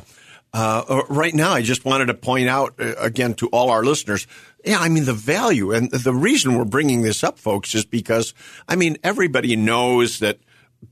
uh, 0.54 1.02
right 1.10 1.34
now, 1.34 1.52
I 1.54 1.62
just 1.62 1.84
wanted 1.86 2.06
to 2.08 2.14
point 2.14 2.48
out 2.48 2.76
uh, 2.80 2.94
again 3.00 3.34
to 3.36 3.48
all 3.48 3.70
our 3.72 3.84
listeners. 3.84 4.28
Yeah, 4.64 4.80
I 4.80 4.90
mean 4.90 5.06
the 5.06 5.14
value 5.14 5.72
and 5.72 5.90
the 5.92 6.14
reason 6.14 6.56
we're 6.56 6.64
bringing 6.66 7.02
this 7.02 7.24
up, 7.24 7.40
folks, 7.40 7.74
is 7.76 7.86
because 7.86 8.34
I 8.68 8.76
mean 8.76 8.98
everybody 9.04 9.56
knows 9.56 10.20
that 10.20 10.40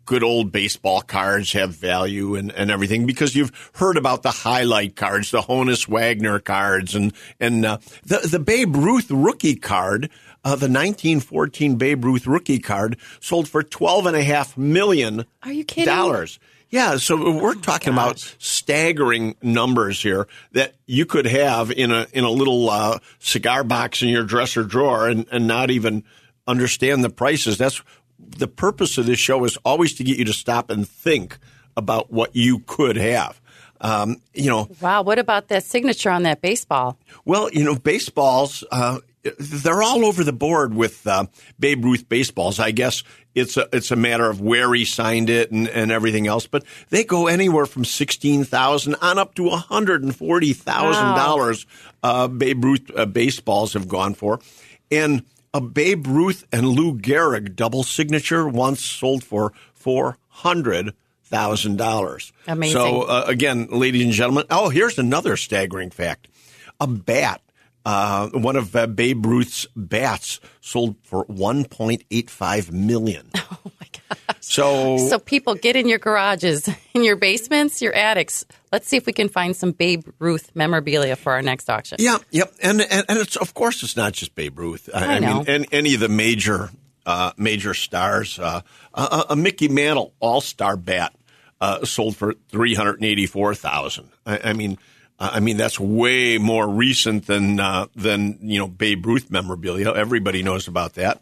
good 0.06 0.24
old 0.24 0.52
baseball 0.54 1.02
cards 1.02 1.52
have 1.52 1.76
value 1.76 2.36
and, 2.36 2.50
and 2.54 2.72
everything 2.72 3.06
because 3.06 3.36
you've 3.36 3.52
heard 3.74 3.98
about 3.98 4.24
the 4.24 4.32
highlight 4.32 4.96
cards, 4.96 5.32
the 5.32 5.42
Honus 5.42 5.88
Wagner 5.88 6.40
cards, 6.40 6.96
and 6.96 7.14
and 7.40 7.66
uh, 7.66 7.78
the 8.06 8.18
the 8.30 8.40
Babe 8.40 8.76
Ruth 8.76 9.12
rookie 9.12 9.56
card. 9.56 10.10
Uh, 10.44 10.56
the 10.56 10.66
1914 10.66 11.76
Babe 11.76 12.04
Ruth 12.04 12.26
rookie 12.26 12.58
card 12.58 12.98
sold 13.20 13.48
for 13.48 13.62
twelve 13.62 14.08
and 14.08 14.16
a 14.18 14.24
half 14.24 14.58
million 14.58 15.24
Are 15.44 15.52
you 15.52 15.64
kidding? 15.64 15.86
dollars. 15.86 16.40
Yeah, 16.72 16.96
so 16.98 17.38
we're 17.38 17.56
talking 17.56 17.92
about 17.92 18.20
staggering 18.40 19.36
numbers 19.42 20.02
here 20.02 20.28
that 20.54 20.74
you 20.86 21.06
could 21.06 21.26
have 21.26 21.70
in 21.70 21.92
a 21.92 22.08
in 22.14 22.24
a 22.24 22.30
little 22.30 22.70
uh, 22.70 23.00
cigar 23.20 23.66
box 23.66 24.02
in 24.02 24.08
your 24.08 24.24
dresser 24.24 24.64
drawer 24.64 25.10
and, 25.10 25.26
and 25.32 25.48
not 25.48 25.70
even 25.70 26.06
understand 26.48 27.04
the 27.04 27.10
prices. 27.10 27.58
That's 27.58 27.82
the 28.18 28.48
purpose 28.48 28.98
of 28.98 29.06
this 29.06 29.20
show 29.20 29.44
is 29.44 29.58
always 29.66 29.96
to 29.96 30.06
get 30.06 30.18
you 30.18 30.24
to 30.26 30.34
stop 30.34 30.70
and 30.70 30.88
think 30.88 31.38
about 31.76 32.10
what 32.12 32.36
you 32.38 32.60
could 32.60 32.96
have. 32.96 33.42
Um, 33.82 34.22
you 34.34 34.50
know, 34.50 34.70
Wow, 34.80 35.02
what 35.02 35.20
about 35.20 35.50
that 35.50 35.64
signature 35.66 36.10
on 36.10 36.24
that 36.24 36.40
baseball? 36.42 36.98
well, 37.26 37.50
you 37.52 37.64
know, 37.66 37.76
baseballs, 37.76 38.64
uh, 38.72 39.00
they're 39.40 39.84
all 39.84 40.06
over 40.06 40.24
the 40.24 40.34
board 40.34 40.74
with 40.74 41.06
uh, 41.06 41.26
Babe 41.60 41.84
Ruth 41.84 42.08
baseballs. 42.08 42.60
I 42.60 42.72
guess 42.72 43.04
it's 43.34 43.58
a, 43.58 43.68
it's 43.72 43.92
a 43.92 43.96
matter 43.96 44.30
of 44.30 44.42
where 44.42 44.74
he 44.74 44.86
signed 44.86 45.30
it 45.30 45.52
and, 45.52 45.68
and 45.70 45.92
everything 45.92 46.28
else, 46.28 46.48
but 46.48 46.64
they 46.90 47.04
go 47.04 47.28
anywhere 47.28 47.66
from 47.66 47.86
sixteen 47.86 48.44
thousand 48.44 48.96
on 49.02 49.18
up 49.18 49.36
to 49.36 49.44
one 49.44 49.60
hundred 49.60 50.04
and 50.04 50.16
forty 50.16 50.54
thousand 50.54 51.16
dollars. 51.16 51.66
Uh, 52.04 52.28
Babe 52.28 52.64
Ruth 52.64 52.92
uh, 52.96 53.06
baseballs 53.06 53.74
have 53.74 53.88
gone 53.88 54.14
for, 54.14 54.40
and 54.90 55.24
a 55.54 55.62
Babe 55.62 56.08
Ruth 56.08 56.46
and 56.52 56.68
Lou 56.68 56.98
Gehrig 56.98 57.56
double 57.56 57.84
signature 57.84 58.48
once 58.48 58.84
sold 58.84 59.24
for 59.24 59.54
four 59.74 60.18
hundred 60.28 60.94
thousand 61.24 61.78
dollars. 61.78 62.34
Amazing. 62.48 62.74
So 62.74 63.02
uh, 63.04 63.26
again, 63.28 63.68
ladies 63.72 64.04
and 64.04 64.14
gentlemen, 64.14 64.46
oh, 64.50 64.70
here's 64.70 65.00
another 65.00 65.38
staggering 65.38 65.90
fact: 65.90 66.28
a 66.80 66.88
bat 66.88 67.42
uh, 67.86 68.30
one 68.30 68.56
of 68.56 68.76
uh, 68.76 68.88
Babe 68.88 69.26
Ruth's 69.26 69.68
bats 69.76 70.40
sold 70.62 70.96
for 71.04 71.26
1.85 71.26 72.72
million. 72.72 73.30
Oh 73.64 73.72
my 73.80 73.88
gosh. 73.92 74.38
So, 74.40 74.98
So 74.98 75.20
people 75.20 75.54
get 75.54 75.76
in 75.76 75.88
your 75.88 76.00
garages, 76.00 76.68
in 76.96 77.04
your 77.04 77.16
basements, 77.16 77.82
your 77.82 77.94
attics. 77.94 78.44
Let's 78.72 78.88
see 78.88 78.98
if 78.98 79.06
we 79.06 79.14
can 79.14 79.30
find 79.30 79.56
some 79.56 79.72
Babe 79.72 80.04
Ruth 80.18 80.50
memorabilia 80.56 81.16
for 81.16 81.34
our 81.34 81.42
next 81.44 81.70
auction. 81.70 81.98
yeah, 82.00 82.18
yep, 82.32 82.52
and, 82.64 82.82
and 82.82 83.06
and 83.08 83.20
it's 83.20 83.36
of 83.36 83.54
course 83.54 83.84
it's 83.84 83.96
not 83.96 84.14
just 84.14 84.34
Babe 84.34 84.58
Ruth. 84.58 84.90
I 84.94 85.20
know. 85.20 85.38
mean, 85.38 85.46
and, 85.48 85.68
any 85.72 85.94
of 85.94 86.00
the 86.00 86.10
major 86.10 86.72
uh, 87.06 87.34
major 87.38 87.74
stars. 87.76 88.40
Uh, 88.40 88.62
a, 88.94 89.26
a 89.32 89.36
Mickey 89.36 89.68
Mantle 89.68 90.14
All 90.20 90.42
Star 90.42 90.76
bat 90.76 91.14
uh, 91.60 91.86
sold 91.86 92.16
for 92.16 92.34
three 92.50 92.74
hundred 92.74 93.04
eighty 93.04 93.28
four 93.28 93.54
thousand. 93.54 94.10
I, 94.26 94.40
I 94.46 94.54
mean. 94.54 94.78
I 95.22 95.40
mean 95.40 95.58
that's 95.58 95.80
way 95.80 96.38
more 96.40 96.68
recent 96.68 97.28
than 97.28 97.60
uh, 97.60 97.88
than 97.96 98.40
you 98.42 98.60
know 98.60 98.68
Babe 98.68 99.06
Ruth 99.06 99.30
memorabilia. 99.30 99.94
Everybody 99.94 100.42
knows 100.42 100.68
about 100.68 100.96
that. 100.96 101.22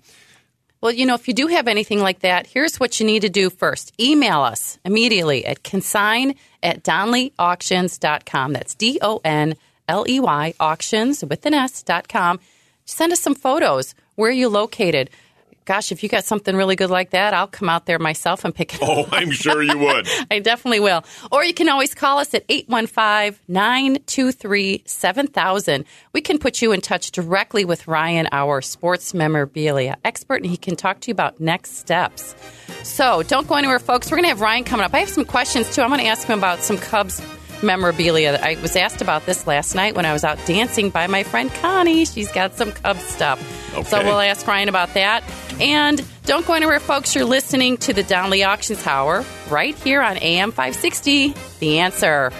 Well, 0.82 0.94
you 0.94 1.06
know, 1.06 1.16
if 1.16 1.28
you 1.28 1.34
do 1.34 1.48
have 1.48 1.68
anything 1.68 2.00
like 2.00 2.20
that, 2.20 2.48
here's 2.48 2.80
what 2.80 3.02
you 3.02 3.06
need 3.06 3.24
to 3.24 3.30
do 3.30 3.50
first. 3.50 3.94
Email 4.00 4.40
us 4.40 4.80
immediately 4.86 5.46
at 5.46 5.62
consign 5.62 6.36
at 6.64 6.84
donleyauctions.com. 6.84 8.54
That's 8.54 8.76
D 8.76 9.00
O 9.02 9.20
N 9.26 9.56
L 9.90 10.06
E 10.08 10.22
Y 10.22 10.54
auctions 10.60 11.24
with 11.26 11.46
an 11.46 11.54
S 11.54 11.84
dot 11.84 12.08
com. 12.08 12.40
Send 12.86 13.12
us 13.12 13.20
some 13.20 13.36
photos. 13.36 13.94
Where 14.16 14.30
are 14.30 14.34
you 14.34 14.48
located? 14.48 15.10
Gosh, 15.70 15.92
if 15.92 16.02
you 16.02 16.10
got 16.10 16.26
something 16.26 16.56
really 16.56 16.76
good 16.76 16.90
like 16.90 17.12
that, 17.12 17.36
I'll 17.36 17.46
come 17.46 17.70
out 17.70 17.86
there 17.86 18.00
myself 18.00 18.44
and 18.44 18.56
pick 18.56 18.74
it 18.74 18.80
oh, 18.82 19.02
up. 19.02 19.10
Oh, 19.14 19.16
I'm 19.16 19.30
sure 19.30 19.62
you 19.62 19.78
would. 19.78 20.08
I 20.32 20.40
definitely 20.40 20.80
will. 20.80 21.04
Or 21.32 21.44
you 21.44 21.54
can 21.54 21.70
always 21.70 21.94
call 21.94 22.18
us 22.18 22.34
at 22.34 22.44
815 22.50 23.40
923 23.48 24.82
7000. 24.84 25.86
We 26.12 26.22
can 26.22 26.40
put 26.40 26.64
you 26.64 26.72
in 26.72 26.82
touch 26.82 27.12
directly 27.12 27.66
with 27.66 27.88
Ryan, 27.88 28.28
our 28.32 28.64
sports 28.64 29.14
memorabilia 29.14 29.96
expert, 30.04 30.38
and 30.38 30.48
he 30.48 30.58
can 30.58 30.76
talk 30.76 31.02
to 31.02 31.10
you 31.10 31.12
about 31.12 31.40
next 31.40 31.78
steps. 31.78 32.34
So 32.82 33.22
don't 33.22 33.48
go 33.48 33.54
anywhere, 33.54 33.78
folks. 33.78 34.10
We're 34.10 34.18
going 34.18 34.24
to 34.24 34.30
have 34.30 34.42
Ryan 34.42 34.64
coming 34.64 34.88
up. 34.88 34.96
I 34.96 35.02
have 35.02 35.10
some 35.10 35.24
questions, 35.24 35.76
too. 35.76 35.84
I'm 35.84 35.90
going 35.90 36.02
to 36.02 36.08
ask 36.08 36.28
him 36.28 36.40
about 36.40 36.64
some 36.64 36.80
Cubs 36.80 37.22
memorabilia. 37.64 38.40
I 38.42 38.60
was 38.62 38.76
asked 38.76 39.02
about 39.02 39.26
this 39.26 39.48
last 39.48 39.76
night 39.76 39.96
when 39.96 40.06
I 40.06 40.14
was 40.14 40.24
out 40.24 40.38
dancing 40.46 40.90
by 40.90 41.08
my 41.08 41.24
friend 41.24 41.52
Connie. 41.56 42.06
She's 42.06 42.32
got 42.32 42.56
some 42.56 42.72
Cubs 42.72 43.04
stuff. 43.04 43.40
So 43.88 44.04
we'll 44.04 44.20
ask 44.20 44.46
Ryan 44.48 44.70
about 44.70 44.94
that. 44.96 45.24
And 45.60 46.04
don't 46.26 46.46
go 46.46 46.54
anywhere, 46.54 46.80
folks. 46.80 47.16
You're 47.16 47.26
listening 47.26 47.78
to 47.78 47.94
the 47.94 48.04
Donley 48.04 48.44
Auctions 48.44 48.86
Hour 48.88 49.26
right 49.50 49.76
here 49.76 50.02
on 50.02 50.18
AM 50.18 50.52
560. 50.52 51.34
The 51.60 51.80
answer. 51.80 52.32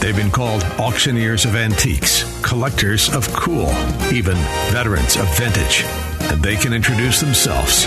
They've 0.00 0.16
been 0.16 0.30
called 0.30 0.62
auctioneers 0.78 1.44
of 1.44 1.54
antiques, 1.54 2.24
collectors 2.42 3.14
of 3.14 3.30
cool, 3.34 3.68
even 4.10 4.36
veterans 4.70 5.16
of 5.16 5.28
vintage. 5.36 5.84
And 6.30 6.42
they 6.42 6.56
can 6.56 6.72
introduce 6.72 7.20
themselves. 7.20 7.86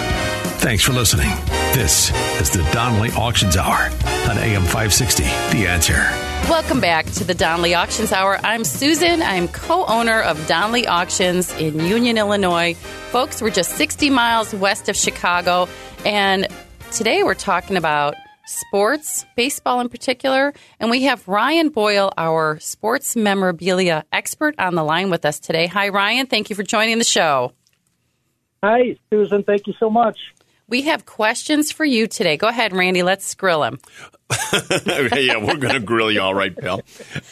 Thanks 0.61 0.83
for 0.83 0.93
listening. 0.93 1.29
This 1.73 2.11
is 2.41 2.49
the 2.49 2.67
Donley 2.71 3.09
Auctions 3.11 3.55
Hour 3.57 3.89
on 4.29 4.37
AM 4.37 4.63
560. 4.63 5.23
The 5.23 5.67
answer. 5.67 5.93
Welcome 6.49 6.79
back 6.79 7.05
to 7.11 7.23
the 7.23 7.33
Donley 7.33 7.73
Auctions 7.75 8.11
Hour. 8.11 8.39
I'm 8.43 8.63
Susan. 8.63 9.21
I'm 9.21 9.47
co 9.47 9.85
owner 9.85 10.21
of 10.21 10.45
Donley 10.47 10.85
Auctions 10.85 11.53
in 11.53 11.79
Union, 11.79 12.17
Illinois. 12.17 12.73
Folks, 13.11 13.41
we're 13.41 13.51
just 13.51 13.71
60 13.77 14.09
miles 14.09 14.53
west 14.53 14.89
of 14.89 14.95
Chicago. 14.95 15.67
And 16.05 16.47
today 16.91 17.23
we're 17.23 17.35
talking 17.35 17.77
about 17.77 18.15
sports, 18.45 19.25
baseball 19.35 19.79
in 19.79 19.89
particular. 19.89 20.53
And 20.79 20.89
we 20.91 21.03
have 21.03 21.27
Ryan 21.27 21.69
Boyle, 21.69 22.11
our 22.17 22.59
sports 22.59 23.15
memorabilia 23.15 24.03
expert, 24.11 24.55
on 24.59 24.75
the 24.75 24.83
line 24.83 25.09
with 25.09 25.25
us 25.25 25.39
today. 25.39 25.67
Hi, 25.67 25.89
Ryan. 25.89 26.27
Thank 26.27 26.49
you 26.49 26.55
for 26.55 26.63
joining 26.63 26.97
the 26.97 27.03
show. 27.03 27.53
Hi, 28.63 28.97
Susan. 29.09 29.43
Thank 29.43 29.67
you 29.67 29.73
so 29.79 29.89
much. 29.89 30.17
We 30.67 30.83
have 30.83 31.05
questions 31.05 31.71
for 31.71 31.83
you 31.83 32.07
today. 32.07 32.37
Go 32.37 32.47
ahead, 32.47 32.73
Randy. 32.73 33.03
Let's 33.03 33.35
grill 33.35 33.63
him. 33.63 33.79
yeah, 34.85 35.37
we're 35.37 35.57
going 35.57 35.73
to 35.73 35.79
grill 35.79 36.11
you 36.11 36.21
all 36.21 36.33
right, 36.33 36.55
pal. 36.55 36.81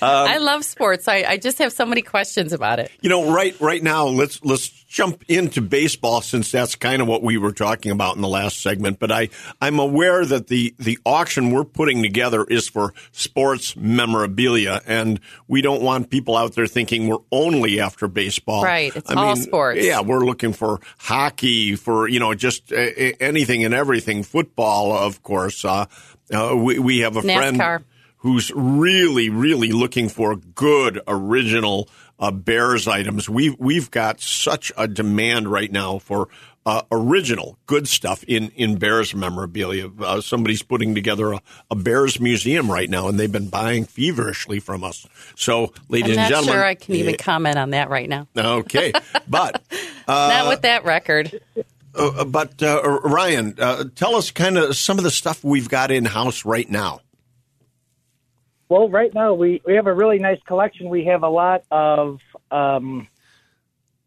I 0.01 0.37
love 0.37 0.65
sports. 0.65 1.07
I, 1.07 1.23
I 1.27 1.37
just 1.37 1.57
have 1.59 1.71
so 1.71 1.85
many 1.85 2.01
questions 2.01 2.53
about 2.53 2.79
it. 2.79 2.91
You 3.01 3.09
know, 3.09 3.33
right 3.33 3.59
right 3.59 3.81
now, 3.81 4.07
let's 4.07 4.43
let's 4.43 4.69
jump 4.89 5.23
into 5.27 5.61
baseball 5.61 6.19
since 6.19 6.51
that's 6.51 6.75
kind 6.75 7.01
of 7.01 7.07
what 7.07 7.21
we 7.21 7.37
were 7.37 7.51
talking 7.51 7.91
about 7.91 8.15
in 8.15 8.21
the 8.21 8.27
last 8.27 8.61
segment. 8.61 8.99
But 8.99 9.11
I 9.11 9.29
I'm 9.61 9.79
aware 9.79 10.25
that 10.25 10.47
the 10.47 10.73
the 10.77 10.97
auction 11.05 11.51
we're 11.51 11.63
putting 11.63 12.01
together 12.01 12.43
is 12.43 12.67
for 12.67 12.93
sports 13.11 13.75
memorabilia, 13.75 14.81
and 14.85 15.19
we 15.47 15.61
don't 15.61 15.81
want 15.81 16.09
people 16.09 16.35
out 16.35 16.55
there 16.55 16.67
thinking 16.67 17.07
we're 17.07 17.17
only 17.31 17.79
after 17.79 18.07
baseball. 18.07 18.63
Right, 18.63 18.93
it's 18.95 19.09
all 19.11 19.35
sports. 19.35 19.85
Yeah, 19.85 20.01
we're 20.01 20.25
looking 20.25 20.53
for 20.53 20.79
hockey, 20.97 21.75
for 21.75 22.07
you 22.07 22.19
know, 22.19 22.33
just 22.33 22.73
uh, 22.73 22.75
anything 22.75 23.63
and 23.63 23.73
everything. 23.73 24.23
Football, 24.23 24.91
of 24.91 25.23
course. 25.23 25.63
Uh, 25.63 25.85
uh, 26.33 26.55
we 26.55 26.79
we 26.79 26.99
have 26.99 27.17
a 27.17 27.21
NASCAR. 27.21 27.57
friend 27.57 27.85
who's 28.17 28.51
really, 28.53 29.29
really 29.29 29.71
looking 29.71 30.09
for 30.09 30.35
good 30.35 30.99
original 31.07 31.89
uh, 32.19 32.31
Bears 32.31 32.87
items. 32.87 33.29
We've 33.29 33.55
we've 33.59 33.89
got 33.89 34.19
such 34.19 34.71
a 34.77 34.87
demand 34.87 35.47
right 35.47 35.71
now 35.71 35.99
for 35.99 36.27
uh, 36.65 36.81
original 36.91 37.57
good 37.65 37.87
stuff 37.87 38.23
in 38.27 38.49
in 38.55 38.77
Bears 38.77 39.15
memorabilia. 39.15 39.89
Uh, 39.99 40.21
somebody's 40.21 40.61
putting 40.61 40.93
together 40.93 41.33
a, 41.33 41.41
a 41.71 41.75
Bears 41.75 42.19
museum 42.19 42.69
right 42.69 42.89
now, 42.89 43.07
and 43.07 43.19
they've 43.19 43.31
been 43.31 43.47
buying 43.47 43.85
feverishly 43.85 44.59
from 44.59 44.83
us. 44.83 45.07
So, 45.35 45.73
ladies 45.87 46.17
I'm 46.17 46.23
and 46.23 46.29
not 46.29 46.29
gentlemen, 46.29 46.53
sure 46.53 46.65
I 46.65 46.75
can 46.75 46.95
even 46.95 47.13
eh, 47.13 47.17
comment 47.17 47.57
on 47.57 47.69
that 47.71 47.89
right 47.89 48.09
now. 48.09 48.27
okay, 48.37 48.91
but. 49.27 49.63
Not 50.09 50.47
with 50.47 50.63
that 50.63 50.85
record. 50.85 51.39
Uh, 51.95 52.25
but 52.25 52.61
uh, 52.61 52.81
Ryan, 53.03 53.55
uh, 53.59 53.85
tell 53.95 54.15
us 54.15 54.31
kind 54.31 54.57
of 54.57 54.75
some 54.75 54.97
of 54.97 55.03
the 55.03 55.11
stuff 55.11 55.43
we've 55.43 55.69
got 55.69 55.91
in 55.91 56.05
house 56.05 56.45
right 56.45 56.69
now. 56.69 57.01
Well, 58.69 58.87
right 58.89 59.13
now 59.13 59.33
we, 59.33 59.61
we 59.65 59.73
have 59.75 59.87
a 59.87 59.93
really 59.93 60.19
nice 60.19 60.39
collection. 60.45 60.89
We 60.89 61.05
have 61.05 61.23
a 61.23 61.29
lot 61.29 61.63
of 61.71 62.19
um, 62.51 63.07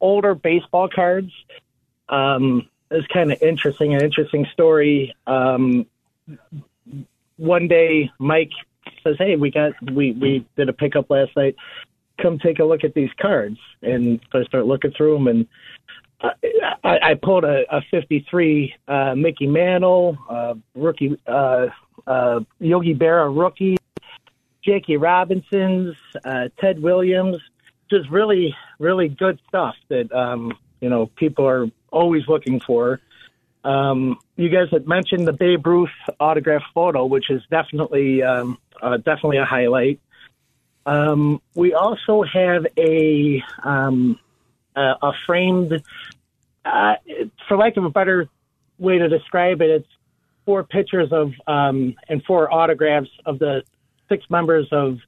older 0.01 0.35
baseball 0.35 0.89
cards. 0.89 1.33
Um, 2.09 2.69
it's 2.91 3.07
kind 3.09 3.33
of 3.33 3.43
interesting, 3.43 3.95
an 3.95 4.03
interesting 4.03 4.47
story. 4.53 5.17
Um, 5.27 5.87
one 7.39 7.67
day, 7.67 8.11
Mike 8.19 8.53
says, 9.03 9.17
"Hey, 9.19 9.37
we 9.37 9.51
got 9.51 9.73
we 9.91 10.13
we 10.13 10.47
did 10.57 10.69
a 10.69 10.73
pickup 10.73 11.11
last 11.11 11.35
night. 11.37 11.57
Come 12.21 12.39
take 12.39 12.59
a 12.59 12.65
look 12.65 12.85
at 12.85 12.95
these 12.95 13.11
cards." 13.21 13.59
And 13.83 14.21
I 14.33 14.45
start 14.45 14.67
looking 14.67 14.93
through 14.93 15.15
them, 15.15 15.27
and 15.27 15.47
I, 16.23 16.99
I, 17.03 17.15
pulled 17.15 17.45
a, 17.45 17.65
a 17.75 17.83
'53 17.91 18.75
uh, 18.89 19.15
Mickey 19.15 19.47
Mantle, 19.47 20.17
uh, 20.29 20.55
rookie 20.75 21.19
uh, 21.27 21.67
uh, 22.07 22.41
Yogi 22.59 22.95
Berra 22.95 23.37
rookie. 23.37 23.77
Jackie 24.65 24.97
Robinson's, 24.97 25.97
uh, 26.25 26.49
Ted 26.61 26.81
Williams, 26.81 27.39
just 27.91 28.09
really, 28.11 28.55
really 28.79 29.09
good 29.09 29.41
stuff 29.49 29.75
that 29.89 30.13
um, 30.13 30.53
you 30.81 30.89
know 30.89 31.07
people 31.07 31.47
are 31.47 31.67
always 31.91 32.23
looking 32.29 32.61
for. 32.61 33.01
Um, 33.65 34.19
you 34.37 34.49
guys 34.49 34.69
had 34.71 34.89
mentioned 34.89 35.27
the 35.27 35.33
Babe 35.33 35.67
Ruth 35.67 35.91
autograph 36.19 36.63
photo, 36.75 37.07
which 37.07 37.31
is 37.31 37.43
definitely 37.51 38.23
um, 38.23 38.59
uh, 38.81 38.99
definitely 38.99 39.39
a 39.39 39.45
highlight. 39.45 40.01
Um, 40.87 41.41
we 41.55 41.75
also 41.75 42.23
have 42.23 42.67
a 42.77 43.43
um, 43.63 44.19
a, 44.77 44.95
a 45.03 45.13
framed, 45.27 45.83
uh, 46.65 46.95
for 47.49 47.57
lack 47.57 47.77
of 47.77 47.85
a 47.85 47.91
better 47.91 48.29
way 48.79 48.99
to 48.99 49.09
describe 49.09 49.61
it, 49.61 49.71
it's 49.71 49.89
four 50.45 50.65
pictures 50.65 51.09
of 51.13 51.33
um, 51.47 51.95
and 52.09 52.23
four 52.25 52.53
autographs 52.53 53.11
of 53.27 53.39
the 53.39 53.63
six 54.09 54.25
members 54.31 54.69
of 54.73 54.99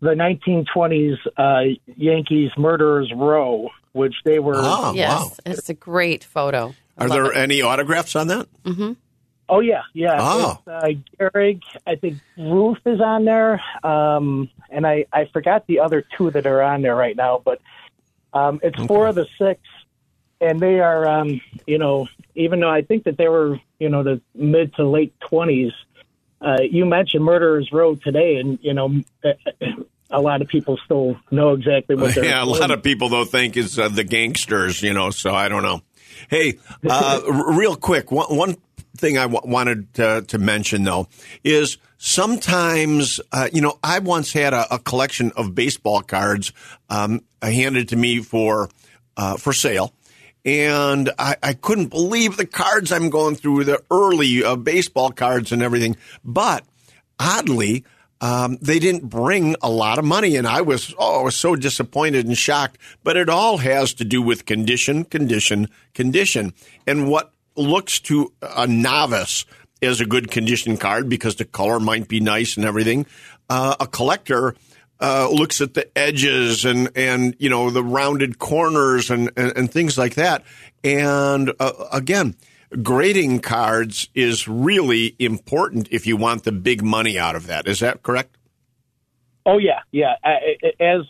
the 0.00 0.10
1920s 0.10 1.16
uh, 1.36 1.74
Yankees 1.96 2.50
Murderers 2.56 3.12
Row, 3.14 3.70
which 3.92 4.14
they 4.24 4.38
were. 4.38 4.54
Oh, 4.56 4.92
yes, 4.94 5.10
wow. 5.10 5.30
it's 5.46 5.68
a 5.68 5.74
great 5.74 6.24
photo. 6.24 6.74
I 6.96 7.04
Are 7.04 7.08
there 7.08 7.32
it. 7.32 7.36
any 7.36 7.62
autographs 7.62 8.14
on 8.16 8.28
that? 8.28 8.48
Oh 9.48 9.60
yeah, 9.60 9.82
yeah. 9.94 10.18
Oh. 10.20 10.58
Uh, 10.66 10.88
Gehrig, 11.18 11.62
I 11.86 11.94
think 11.96 12.18
Ruth 12.36 12.78
is 12.84 13.00
on 13.00 13.24
there, 13.24 13.60
um, 13.82 14.50
and 14.70 14.86
I 14.86 15.06
I 15.12 15.24
forgot 15.32 15.66
the 15.66 15.80
other 15.80 16.04
two 16.16 16.30
that 16.32 16.46
are 16.46 16.62
on 16.62 16.82
there 16.82 16.94
right 16.94 17.16
now, 17.16 17.40
but 17.42 17.60
um, 18.38 18.60
it's 18.62 18.82
four 18.86 19.06
of 19.06 19.14
the 19.14 19.26
six, 19.38 19.60
and 20.40 20.60
they 20.60 20.80
are 20.80 21.06
um, 21.06 21.40
you 21.66 21.78
know 21.78 22.08
even 22.34 22.60
though 22.60 22.70
I 22.70 22.82
think 22.82 23.04
that 23.04 23.16
they 23.16 23.28
were 23.28 23.60
you 23.78 23.88
know 23.88 24.02
the 24.02 24.20
mid 24.34 24.74
to 24.74 24.86
late 24.86 25.14
twenties. 25.20 25.72
Uh, 26.40 26.58
you 26.62 26.86
mentioned 26.86 27.24
Murderers 27.24 27.72
Row 27.72 27.96
today, 27.96 28.36
and 28.36 28.58
you 28.62 28.72
know 28.72 29.02
a 30.10 30.20
lot 30.20 30.40
of 30.40 30.48
people 30.48 30.78
still 30.84 31.16
know 31.30 31.52
exactly 31.52 31.96
what 31.96 32.14
they're. 32.14 32.24
Yeah, 32.28 32.42
a 32.42 32.46
lot 32.46 32.70
of 32.70 32.82
people 32.82 33.08
though 33.08 33.24
think 33.24 33.56
it's 33.56 33.78
uh, 33.78 33.88
the 33.88 34.04
gangsters, 34.04 34.82
you 34.82 34.94
know. 34.94 35.10
So 35.10 35.34
I 35.34 35.48
don't 35.48 35.62
know. 35.62 35.82
Hey, 36.30 36.58
uh, 36.88 37.20
real 37.26 37.76
quick, 37.76 38.10
one, 38.10 38.34
one 38.36 38.56
thing 38.98 39.18
I 39.18 39.22
w- 39.22 39.40
wanted 39.44 39.94
to, 39.94 40.24
to 40.28 40.38
mention 40.38 40.84
though 40.84 41.08
is 41.44 41.78
sometimes, 41.98 43.20
uh, 43.32 43.48
you 43.52 43.60
know, 43.60 43.78
I 43.82 43.98
once 43.98 44.32
had 44.32 44.54
a, 44.54 44.74
a 44.74 44.78
collection 44.78 45.32
of 45.36 45.54
baseball 45.54 46.02
cards 46.02 46.52
um, 46.88 47.22
handed 47.42 47.88
to 47.90 47.96
me 47.96 48.20
for 48.20 48.68
uh, 49.16 49.36
for 49.36 49.52
sale. 49.52 49.92
And 50.44 51.10
I, 51.18 51.36
I, 51.42 51.52
couldn't 51.52 51.88
believe 51.88 52.36
the 52.36 52.46
cards 52.46 52.92
I'm 52.92 53.10
going 53.10 53.34
through, 53.34 53.64
the 53.64 53.82
early 53.90 54.44
uh, 54.44 54.54
baseball 54.54 55.10
cards 55.10 55.50
and 55.50 55.60
everything. 55.60 55.96
But 56.24 56.64
oddly, 57.18 57.84
um, 58.20 58.58
they 58.60 58.78
didn't 58.78 59.08
bring 59.08 59.56
a 59.62 59.70
lot 59.70 59.98
of 59.98 60.04
money, 60.04 60.36
and 60.36 60.46
I 60.46 60.60
was 60.62 60.94
oh, 60.98 61.20
I 61.20 61.22
was 61.22 61.36
so 61.36 61.54
disappointed 61.54 62.26
and 62.26 62.36
shocked. 62.36 62.78
But 63.04 63.16
it 63.16 63.28
all 63.28 63.58
has 63.58 63.94
to 63.94 64.04
do 64.04 64.22
with 64.22 64.46
condition, 64.46 65.04
condition, 65.04 65.68
condition, 65.94 66.54
and 66.86 67.08
what 67.08 67.32
looks 67.58 68.00
to 68.00 68.32
a 68.42 68.66
novice 68.66 69.44
as 69.82 70.00
a 70.00 70.06
good 70.06 70.30
condition 70.30 70.76
card 70.76 71.08
because 71.08 71.36
the 71.36 71.44
color 71.44 71.80
might 71.80 72.08
be 72.08 72.20
nice 72.20 72.56
and 72.56 72.66
everything. 72.66 73.06
Uh, 73.48 73.76
a 73.80 73.86
collector 73.86 74.54
uh, 75.00 75.28
looks 75.30 75.60
at 75.60 75.74
the 75.74 75.88
edges 75.96 76.64
and 76.64 76.90
and 76.96 77.36
you 77.38 77.48
know 77.48 77.70
the 77.70 77.82
rounded 77.82 78.38
corners 78.38 79.10
and 79.10 79.30
and, 79.36 79.56
and 79.56 79.72
things 79.72 79.96
like 79.96 80.14
that. 80.14 80.44
And 80.82 81.52
uh, 81.60 81.72
again, 81.92 82.36
grading 82.82 83.40
cards 83.40 84.08
is 84.14 84.48
really 84.48 85.14
important 85.18 85.88
if 85.90 86.06
you 86.06 86.16
want 86.16 86.44
the 86.44 86.52
big 86.52 86.82
money 86.82 87.18
out 87.18 87.36
of 87.36 87.46
that. 87.46 87.66
Is 87.68 87.80
that 87.80 88.02
correct? 88.02 88.36
Oh 89.46 89.58
yeah, 89.58 89.80
yeah. 89.92 90.16
As 90.80 91.02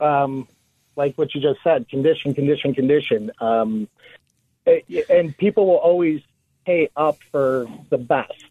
um, 0.00 0.48
like 0.96 1.16
what 1.16 1.34
you 1.34 1.40
just 1.40 1.62
said, 1.62 1.88
condition, 1.88 2.34
condition, 2.34 2.74
condition. 2.74 3.30
Um, 3.40 3.88
and 4.66 5.36
people 5.36 5.66
will 5.66 5.76
always 5.76 6.22
pay 6.64 6.88
up 6.96 7.18
for 7.30 7.66
the 7.90 7.98
best. 7.98 8.44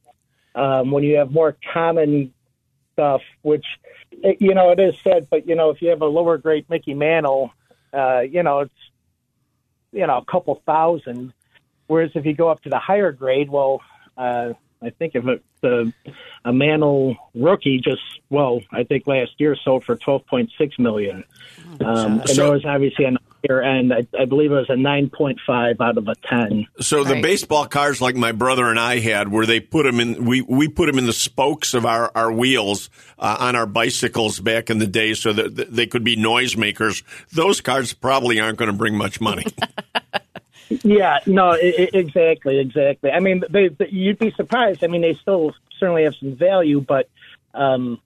Um, 0.54 0.92
when 0.92 1.04
you 1.04 1.18
have 1.18 1.32
more 1.32 1.56
common 1.74 2.34
stuff, 2.94 3.22
which 3.42 3.66
you 4.40 4.54
know 4.54 4.72
it 4.72 4.80
is 4.80 4.96
said, 5.04 5.28
but 5.30 5.48
you 5.48 5.56
know 5.56 5.70
if 5.70 5.82
you 5.82 5.90
have 5.90 6.02
a 6.02 6.08
lower 6.08 6.38
grade 6.38 6.66
Mickey 6.70 6.94
Mantle, 6.94 7.52
uh, 7.94 8.22
you 8.22 8.42
know 8.42 8.60
it's 8.60 8.74
you 9.92 10.08
know 10.08 10.18
a 10.18 10.26
couple 10.26 10.62
thousand. 10.66 11.34
Whereas 11.88 12.12
if 12.16 12.26
you 12.26 12.34
go 12.34 12.50
up 12.50 12.64
to 12.64 12.70
the 12.70 12.80
higher 12.80 13.12
grade, 13.12 13.50
well, 13.50 13.82
uh, 14.18 14.54
I 14.86 14.92
think 14.92 15.16
if 15.16 15.26
it, 15.26 15.44
the 15.62 15.92
a 16.44 16.54
Mantle 16.54 17.18
rookie 17.34 17.80
just 17.80 18.02
well, 18.30 18.62
I 18.72 18.84
think 18.84 19.08
last 19.08 19.32
year 19.40 19.56
sold 19.56 19.84
for 19.84 19.96
twelve 19.96 20.26
point 20.28 20.52
six 20.58 20.78
million, 20.78 21.24
um, 21.84 22.20
and 22.22 22.30
so, 22.30 22.44
there 22.44 22.52
was 22.52 22.66
obviously 22.66 23.06
an 23.06 23.18
higher 23.48 23.62
end. 23.62 23.94
I, 23.94 24.06
I, 24.18 24.26
believe 24.26 24.52
it 24.52 24.56
was 24.56 24.70
a 24.70 24.76
nine 24.76 25.10
point 25.10 25.40
five 25.46 25.82
out 25.82 25.98
of 25.98 26.08
a 26.08 26.16
ten. 26.16 26.68
So 26.80 27.04
right. 27.04 27.16
the 27.16 27.22
baseball 27.22 27.66
cars, 27.66 28.02
like 28.02 28.16
my 28.16 28.32
brother 28.32 28.70
and 28.70 28.80
I 28.80 29.00
had, 29.00 29.32
where 29.32 29.46
they 29.46 29.60
put 29.60 29.84
them 29.84 30.00
in, 30.00 30.26
we 30.26 30.42
we 30.42 30.68
put 30.68 30.86
them 30.88 30.98
in 30.98 31.06
the 31.06 31.14
spokes 31.14 31.74
of 31.74 31.86
our 31.86 32.12
our 32.16 32.32
wheels 32.32 32.90
uh, 33.18 33.38
on 33.40 33.56
our 33.56 33.66
bicycles 33.66 34.40
back 34.40 34.70
in 34.70 34.78
the 34.78 34.88
day, 34.88 35.14
so 35.14 35.34
that 35.34 35.74
they 35.74 35.88
could 35.88 36.04
be 36.04 36.16
noisemakers. 36.16 37.04
Those 37.32 37.62
cars 37.62 37.94
probably 37.94 38.40
aren't 38.40 38.58
going 38.58 38.72
to 38.72 38.78
bring 38.78 38.96
much 38.96 39.20
money. 39.20 39.46
Yeah, 40.70 41.20
no, 41.26 41.52
it, 41.52 41.92
exactly, 41.94 42.60
exactly. 42.60 43.12
I 43.12 43.20
mean, 43.20 43.44
they, 43.50 43.68
they, 43.70 43.90
you'd 43.90 44.20
be 44.20 44.32
surprised. 44.32 44.84
I 44.84 44.88
mean, 44.88 45.02
they 45.02 45.14
still 45.16 45.54
certainly 45.80 46.04
have 46.04 46.16
some 46.16 46.36
value, 46.36 46.82
but 46.82 47.10
um, 47.54 48.02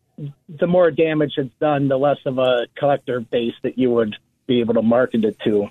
the 0.49 0.67
more 0.67 0.91
damage 0.91 1.33
it's 1.37 1.53
done, 1.59 1.87
the 1.87 1.97
less 1.97 2.19
of 2.25 2.37
a 2.37 2.67
collector 2.75 3.21
base 3.21 3.55
that 3.63 3.77
you 3.77 3.91
would 3.91 4.15
be 4.47 4.59
able 4.59 4.73
to 4.73 4.81
market 4.81 5.23
it 5.23 5.37
to. 5.45 5.69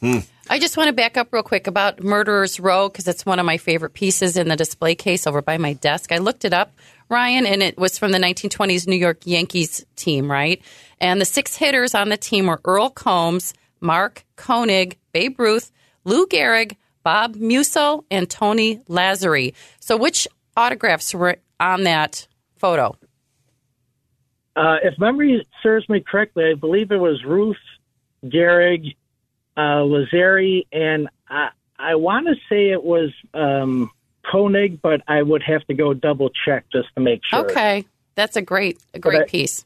Hmm. 0.00 0.18
I 0.50 0.58
just 0.58 0.76
want 0.76 0.88
to 0.88 0.92
back 0.92 1.16
up 1.16 1.32
real 1.32 1.44
quick 1.44 1.68
about 1.68 2.02
Murderer's 2.02 2.58
Row 2.58 2.88
because 2.88 3.06
it's 3.06 3.24
one 3.24 3.38
of 3.38 3.46
my 3.46 3.56
favorite 3.56 3.94
pieces 3.94 4.36
in 4.36 4.48
the 4.48 4.56
display 4.56 4.96
case 4.96 5.28
over 5.28 5.40
by 5.40 5.58
my 5.58 5.74
desk. 5.74 6.10
I 6.10 6.18
looked 6.18 6.44
it 6.44 6.52
up, 6.52 6.72
Ryan, 7.08 7.46
and 7.46 7.62
it 7.62 7.78
was 7.78 7.98
from 7.98 8.10
the 8.10 8.18
1920s 8.18 8.88
New 8.88 8.96
York 8.96 9.20
Yankees 9.24 9.86
team, 9.94 10.28
right? 10.28 10.60
And 11.00 11.20
the 11.20 11.24
six 11.24 11.56
hitters 11.56 11.94
on 11.94 12.08
the 12.08 12.16
team 12.16 12.46
were 12.46 12.60
Earle 12.64 12.90
Combs, 12.90 13.54
Mark 13.80 14.24
Koenig, 14.34 14.98
Babe 15.12 15.38
Ruth, 15.38 15.70
Lou 16.04 16.26
Gehrig, 16.26 16.76
Bob 17.02 17.36
Meusel, 17.36 18.04
and 18.10 18.28
Tony 18.28 18.78
Lazzeri. 18.88 19.54
So, 19.80 19.96
which 19.96 20.28
autographs 20.56 21.14
were 21.14 21.36
on 21.58 21.84
that 21.84 22.26
photo? 22.56 22.96
Uh, 24.54 24.76
if 24.82 24.98
memory 24.98 25.46
serves 25.62 25.88
me 25.88 26.00
correctly, 26.00 26.44
I 26.50 26.54
believe 26.54 26.90
it 26.90 26.98
was 26.98 27.24
Ruth, 27.24 27.56
Gehrig, 28.24 28.96
uh, 29.56 29.82
Lazzeri, 29.84 30.66
and 30.72 31.08
I, 31.28 31.48
I 31.78 31.94
want 31.94 32.26
to 32.26 32.34
say 32.48 32.70
it 32.70 32.82
was 32.82 33.10
um, 33.34 33.90
Koenig, 34.30 34.82
but 34.82 35.00
I 35.08 35.22
would 35.22 35.42
have 35.42 35.64
to 35.66 35.74
go 35.74 35.94
double 35.94 36.30
check 36.44 36.66
just 36.70 36.88
to 36.94 37.00
make 37.00 37.22
sure. 37.24 37.50
Okay, 37.50 37.86
that's 38.14 38.36
a 38.36 38.42
great, 38.42 38.78
a 38.94 38.98
great 38.98 39.22
I, 39.22 39.24
piece. 39.24 39.64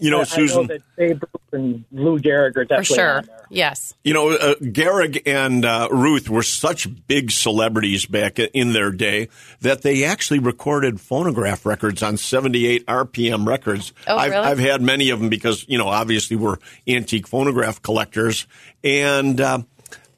You 0.00 0.10
know, 0.10 0.20
I, 0.20 0.24
Susan. 0.24 0.58
I 0.58 0.60
know 0.62 0.66
that 0.66 0.82
Babe 0.96 1.22
Ruth 1.22 1.52
and 1.52 1.84
Lou 1.92 2.18
Gehrig 2.18 2.56
are 2.56 2.64
definitely 2.64 2.84
For 2.84 2.94
sure. 2.94 3.24
Yes. 3.48 3.94
You 4.02 4.14
know, 4.14 4.30
uh, 4.30 4.54
Gehrig 4.56 5.22
and 5.26 5.64
uh, 5.64 5.88
Ruth 5.90 6.28
were 6.28 6.42
such 6.42 6.88
big 7.06 7.30
celebrities 7.30 8.06
back 8.06 8.38
in 8.38 8.72
their 8.72 8.90
day 8.90 9.28
that 9.60 9.82
they 9.82 10.04
actually 10.04 10.40
recorded 10.40 11.00
phonograph 11.00 11.64
records 11.64 12.02
on 12.02 12.16
78 12.16 12.86
RPM 12.86 13.46
records. 13.46 13.92
Oh, 14.06 14.16
I've, 14.16 14.32
really? 14.32 14.46
I've 14.46 14.58
had 14.58 14.82
many 14.82 15.10
of 15.10 15.20
them 15.20 15.28
because, 15.28 15.64
you 15.68 15.78
know, 15.78 15.88
obviously 15.88 16.36
we're 16.36 16.56
antique 16.88 17.28
phonograph 17.28 17.80
collectors. 17.80 18.46
And 18.82 19.40
uh, 19.40 19.60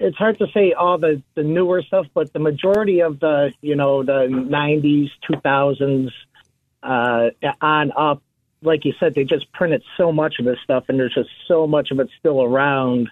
it's 0.00 0.16
hard 0.16 0.38
to 0.38 0.46
say 0.52 0.72
all 0.72 0.96
the, 0.98 1.22
the 1.34 1.42
newer 1.42 1.82
stuff, 1.82 2.06
but 2.14 2.32
the 2.32 2.38
majority 2.38 3.00
of 3.00 3.20
the, 3.20 3.52
you 3.60 3.76
know, 3.76 4.02
the 4.02 4.26
90s, 4.28 5.10
2000s, 5.30 6.10
uh, 6.82 7.28
on 7.60 7.92
up, 7.92 8.22
like 8.62 8.86
you 8.86 8.94
said, 8.98 9.14
they 9.14 9.24
just 9.24 9.52
printed 9.52 9.82
so 9.98 10.10
much 10.10 10.36
of 10.38 10.46
this 10.46 10.56
stuff, 10.64 10.84
and 10.88 10.98
there's 10.98 11.12
just 11.14 11.28
so 11.46 11.66
much 11.66 11.90
of 11.90 12.00
it 12.00 12.08
still 12.18 12.42
around 12.42 13.10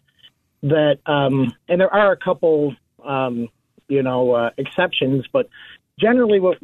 that, 0.63 0.99
um, 1.05 1.55
and 1.69 1.79
there 1.79 1.93
are 1.93 2.13
a 2.13 2.17
couple, 2.17 2.75
um, 3.05 3.49
you 3.89 4.03
know, 4.03 4.33
uh, 4.33 4.51
exceptions, 4.57 5.27
but 5.31 5.49
generally, 6.01 6.41
what 6.41 6.59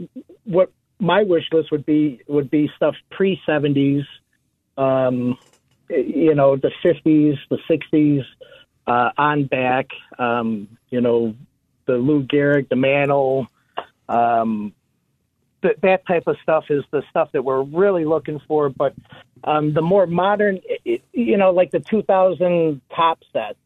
what 0.45 0.73
my 0.99 1.23
wish 1.23 1.45
list 1.53 1.71
would 1.71 1.85
be 1.85 2.21
would 2.29 2.51
be 2.51 2.71
stuff 2.77 2.95
pre 3.11 3.41
70s, 3.47 4.05
um, 4.79 5.39
you 5.89 6.35
know, 6.35 6.57
the 6.57 6.71
50s, 6.85 7.37
the 7.51 7.59
60s, 7.71 8.25
uh, 8.87 9.11
on 9.17 9.45
back, 9.45 9.87
um, 10.19 10.69
you 10.91 11.01
know, 11.01 11.35
the 11.87 11.95
Lou 11.95 12.25
Gehrig, 12.25 12.69
the 12.69 12.77
Mantle, 12.77 13.47
um, 14.09 14.73
th- 15.63 15.77
that 15.83 16.07
type 16.07 16.25
of 16.27 16.37
stuff 16.43 16.65
is 16.71 16.85
the 16.91 17.03
stuff 17.11 17.31
that 17.33 17.45
we're 17.45 17.63
really 17.63 18.05
looking 18.05 18.41
for. 18.47 18.69
But 18.69 18.95
um, 19.43 19.75
the 19.75 19.83
more 19.83 20.07
modern, 20.07 20.61
you 20.85 21.37
know, 21.37 21.51
like 21.51 21.71
the 21.71 21.81
2000 21.81 22.81
top 22.95 23.21
set, 23.33 23.57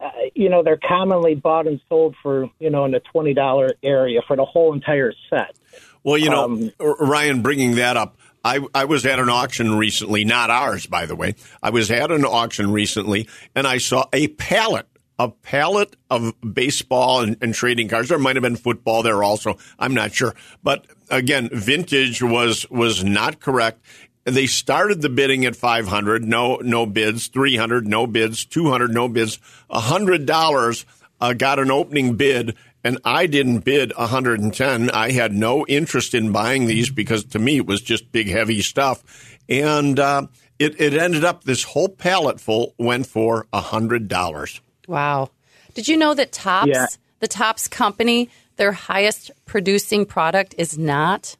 uh, 0.00 0.10
you 0.34 0.48
know, 0.48 0.62
they're 0.62 0.80
commonly 0.88 1.34
bought 1.34 1.66
and 1.66 1.80
sold 1.88 2.16
for, 2.22 2.50
you 2.58 2.70
know, 2.70 2.84
in 2.84 2.90
the 2.90 3.00
$20 3.14 3.70
area 3.82 4.20
for 4.26 4.36
the 4.36 4.44
whole 4.44 4.72
entire 4.72 5.12
set. 5.30 5.54
Well, 6.02 6.18
you 6.18 6.30
know, 6.30 6.44
Um, 6.44 6.72
Ryan, 6.80 7.42
bringing 7.42 7.76
that 7.76 7.96
up, 7.96 8.18
I, 8.44 8.60
I 8.74 8.84
was 8.84 9.06
at 9.06 9.18
an 9.18 9.28
auction 9.28 9.76
recently, 9.76 10.24
not 10.24 10.50
ours, 10.50 10.86
by 10.86 11.06
the 11.06 11.16
way. 11.16 11.34
I 11.62 11.70
was 11.70 11.90
at 11.90 12.10
an 12.10 12.24
auction 12.24 12.72
recently, 12.72 13.28
and 13.54 13.66
I 13.66 13.78
saw 13.78 14.06
a 14.12 14.28
pallet, 14.28 14.86
a 15.18 15.28
pallet 15.28 15.96
of 16.10 16.34
baseball 16.40 17.20
and, 17.20 17.36
and 17.40 17.54
trading 17.54 17.88
cards. 17.88 18.08
There 18.08 18.18
might 18.18 18.36
have 18.36 18.42
been 18.42 18.56
football 18.56 19.02
there 19.02 19.22
also. 19.22 19.58
I'm 19.78 19.94
not 19.94 20.12
sure, 20.12 20.34
but 20.62 20.86
again, 21.10 21.50
vintage 21.52 22.22
was 22.22 22.68
was 22.70 23.04
not 23.04 23.40
correct. 23.40 23.84
They 24.24 24.46
started 24.46 25.02
the 25.02 25.08
bidding 25.08 25.44
at 25.44 25.56
500, 25.56 26.24
no 26.24 26.56
no 26.56 26.86
bids, 26.86 27.28
300, 27.28 27.86
no 27.86 28.06
bids, 28.06 28.44
200, 28.44 28.92
no 28.92 29.08
bids, 29.08 29.38
$100 29.70 30.84
uh, 31.20 31.32
got 31.34 31.60
an 31.60 31.70
opening 31.70 32.16
bid 32.16 32.56
and 32.84 32.98
I 33.04 33.26
didn't 33.26 33.60
bid 33.60 33.92
110. 33.96 34.90
I 34.90 35.12
had 35.12 35.32
no 35.32 35.64
interest 35.66 36.14
in 36.14 36.32
buying 36.32 36.66
these 36.66 36.90
because 36.90 37.24
to 37.26 37.38
me 37.38 37.58
it 37.58 37.66
was 37.66 37.80
just 37.80 38.10
big, 38.12 38.28
heavy 38.28 38.60
stuff. 38.62 39.02
And 39.48 39.98
uh, 40.00 40.26
it, 40.58 40.80
it 40.80 40.94
ended 40.94 41.24
up 41.24 41.44
this 41.44 41.64
whole 41.64 41.88
pallet 41.88 42.40
full 42.40 42.74
went 42.78 43.06
for 43.06 43.46
$100. 43.52 44.60
Wow. 44.88 45.30
Did 45.74 45.88
you 45.88 45.96
know 45.96 46.14
that 46.14 46.32
Topps, 46.32 46.68
Yeah. 46.68 46.86
the 47.20 47.28
Topps 47.28 47.68
company, 47.68 48.28
their 48.56 48.72
highest 48.72 49.30
producing 49.46 50.04
product 50.06 50.54
is 50.58 50.76
not 50.76 51.36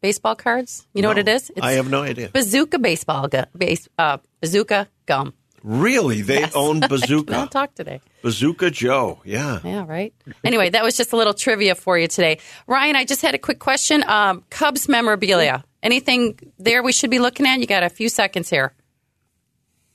baseball 0.00 0.34
cards? 0.36 0.86
You 0.94 1.02
know 1.02 1.08
what 1.08 1.18
it 1.18 1.28
is? 1.28 1.50
It's 1.50 1.60
I 1.62 1.72
have 1.72 1.90
no 1.90 2.02
idea. 2.02 2.28
Bazooka 2.32 2.78
baseball 2.78 3.28
gu- 3.28 3.44
base, 3.56 3.88
uh, 3.98 4.18
Bazooka 4.40 4.88
gum. 5.06 5.34
Really? 5.62 6.22
They 6.22 6.40
Yes. 6.40 6.52
own 6.54 6.80
I'll 6.82 6.88
Bazooka. 6.88 7.48
talk 7.50 7.74
today. 7.74 8.00
Bazooka 8.22 8.70
Joe. 8.70 9.20
Yeah. 9.24 9.60
Yeah, 9.64 9.84
right. 9.86 10.12
Anyway, 10.44 10.70
that 10.70 10.82
was 10.82 10.96
just 10.96 11.12
a 11.12 11.16
little 11.16 11.34
trivia 11.34 11.74
for 11.74 11.98
you 11.98 12.08
today. 12.08 12.38
Ryan, 12.66 12.96
I 12.96 13.04
just 13.04 13.22
had 13.22 13.34
a 13.34 13.38
quick 13.38 13.58
question. 13.58 14.02
Um, 14.08 14.44
Cubs 14.50 14.88
memorabilia. 14.88 15.64
Anything 15.82 16.38
there 16.58 16.82
we 16.82 16.92
should 16.92 17.10
be 17.10 17.18
looking 17.18 17.46
at? 17.46 17.58
You 17.60 17.66
got 17.66 17.82
a 17.82 17.88
few 17.90 18.08
seconds 18.08 18.48
here. 18.50 18.72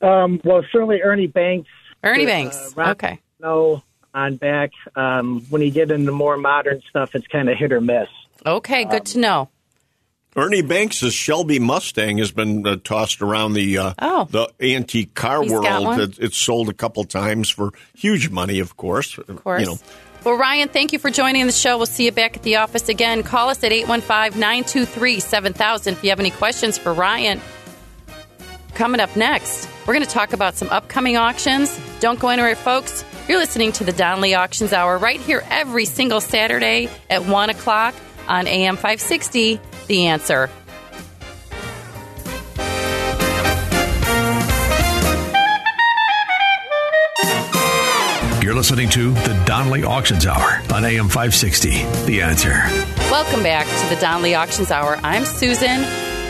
Um, 0.02 0.42
well, 0.44 0.64
certainly 0.72 1.02
Ernie 1.02 1.28
Banks. 1.28 1.70
Ernie 2.04 2.24
uh, 2.26 2.28
Banks. 2.28 2.74
Rob 2.76 2.90
Okay. 2.90 3.20
Snow 3.40 3.84
on 4.14 4.36
back. 4.38 4.72
Um, 4.96 5.42
when 5.50 5.62
you 5.62 5.72
get 5.72 5.92
into 5.92 6.12
more 6.12 6.38
modern 6.38 6.82
stuff, 6.90 7.16
it's 7.16 7.28
kind 7.28 7.50
of 7.50 7.58
hit 7.58 7.72
or 7.72 7.82
miss. 7.82 8.08
Okay, 8.46 8.86
good 8.86 9.06
to 9.08 9.20
know. 9.20 9.50
Ernie 10.38 10.62
Banks' 10.62 10.98
Shelby 11.14 11.60
Mustang 11.60 12.18
has 12.18 12.32
been 12.32 12.68
uh, 12.68 12.76
tossed 12.84 13.22
around 13.22 13.54
the 13.54 13.78
uh, 13.78 13.94
Oh. 14.02 14.28
the 14.30 14.50
antique 14.62 15.14
car 15.14 15.42
He's 15.42 15.52
world. 15.52 16.00
It, 16.00 16.20
it's 16.20 16.38
sold 16.38 16.68
a 16.68 16.74
couple 16.74 17.04
times 17.06 17.50
for 17.50 17.72
huge 17.96 18.30
money, 18.30 18.60
of 18.60 18.76
course. 18.76 19.18
Of 19.18 19.42
course. 19.44 19.62
You 19.62 19.68
know, 19.68 19.78
Well, 20.26 20.36
Ryan, 20.38 20.68
thank 20.68 20.92
you 20.92 21.00
for 21.00 21.10
joining 21.10 21.46
the 21.46 21.54
show. 21.54 21.78
We'll 21.78 21.86
see 21.86 22.04
you 22.06 22.12
back 22.12 22.36
at 22.36 22.44
the 22.44 22.58
office 22.58 22.90
again. 22.90 23.24
Call 23.24 23.50
us 23.50 23.64
at 23.64 23.72
815 23.72 24.38
923 24.40 25.20
7000 25.22 25.94
if 25.94 26.04
you 26.04 26.10
have 26.10 26.20
any 26.20 26.32
questions 26.32 26.78
for 26.78 26.94
Ryan. 26.94 27.40
Coming 28.74 29.00
up 29.00 29.16
next, 29.16 29.70
we're 29.88 29.94
going 29.94 30.06
to 30.06 30.12
talk 30.12 30.34
about 30.34 30.56
some 30.56 30.68
upcoming 30.70 31.16
auctions. 31.16 31.80
Don't 32.02 32.20
go 32.20 32.28
anywhere, 32.28 32.56
folks. 32.58 33.06
You're 33.30 33.38
listening 33.40 33.72
to 33.74 33.86
the 33.86 33.94
Donley 33.94 34.36
Auctions 34.36 34.74
Hour 34.74 34.98
right 34.98 35.20
here 35.22 35.44
every 35.50 35.86
single 35.86 36.20
Saturday 36.20 36.90
at 37.10 37.26
1 37.26 37.50
o'clock 37.52 37.96
on 38.28 38.48
AM 38.48 38.76
560. 38.76 39.62
The 39.88 40.08
answer. 40.08 40.50
You're 48.42 48.54
listening 48.54 48.90
to 48.90 49.12
the 49.12 49.44
Donley 49.48 49.84
Auctions 49.84 50.28
Hour 50.28 50.62
on 50.72 50.86
AM 50.86 51.08
560. 51.08 51.70
The 52.06 52.22
answer. 52.22 52.52
Welcome 53.10 53.42
back 53.42 53.66
to 53.66 53.96
the 53.96 54.00
Donley 54.00 54.36
Auctions 54.36 54.70
Hour. 54.70 55.00
I'm 55.04 55.26
Susan. 55.26 55.82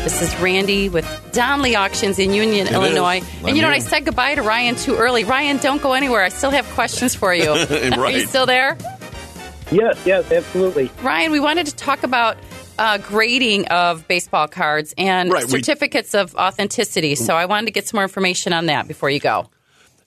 This 0.03 0.21
is 0.21 0.33
Randy 0.39 0.87
with 0.87 1.05
Donley 1.33 1.75
Auctions 1.75 2.17
in 2.17 2.33
Union, 2.33 2.67
It 2.67 2.73
Illinois. 2.73 3.21
And 3.43 3.55
you 3.55 3.61
know 3.61 3.67
I'm 3.67 3.73
what? 3.73 3.77
I 3.77 3.79
said 3.79 4.05
goodbye 4.05 4.35
to 4.35 4.43
Ryan 4.43 4.75
too 4.75 4.95
early. 4.95 5.25
Ryan, 5.25 5.57
don't 5.57 5.81
go 5.81 5.91
anywhere. 5.91 6.23
I 6.23 6.29
still 6.29 6.51
have 6.51 6.65
questions 6.67 7.15
for 7.15 7.33
you. 7.33 7.49
Are 7.49 8.11
you 8.11 8.25
still 8.27 8.45
there? 8.45 8.77
Yes, 9.71 10.01
yes, 10.05 10.31
absolutely. 10.31 10.91
Ryan, 11.01 11.33
we 11.33 11.41
wanted 11.41 11.65
to 11.65 11.75
talk 11.75 12.03
about 12.03 12.37
uh, 12.77 12.97
grading 12.97 13.67
of 13.67 14.07
baseball 14.07 14.47
cards 14.47 14.93
and 14.97 15.31
Right, 15.31 15.45
we- 15.45 15.51
certificates 15.51 16.13
of 16.13 16.35
authenticity. 16.35 17.15
So 17.15 17.35
I 17.35 17.45
wanted 17.45 17.67
to 17.67 17.71
get 17.71 17.87
some 17.87 17.97
more 17.97 18.03
information 18.03 18.53
on 18.53 18.67
that 18.67 18.87
before 18.87 19.09
you 19.09 19.19
go. 19.19 19.49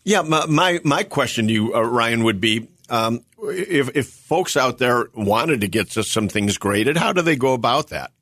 Yeah, 0.05 0.23
my 0.23 0.47
my, 0.47 0.81
my 0.85 1.03
question 1.03 1.49
to 1.49 1.53
you, 1.53 1.75
uh, 1.75 1.83
Ryan, 1.83 2.25
would 2.25 2.41
be 2.41 2.69
um, 2.89 3.21
if 3.43 3.95
if 3.97 4.09
folks 4.09 4.57
out 4.57 4.79
there 4.79 5.09
wanted 5.15 5.61
to 5.61 5.69
get 5.69 5.91
some 5.91 6.29
things 6.29 6.57
graded, 6.57 6.97
how 6.97 7.13
do 7.13 7.21
they 7.21 7.37
go 7.37 7.53
about 7.53 7.89
that? 7.89 8.13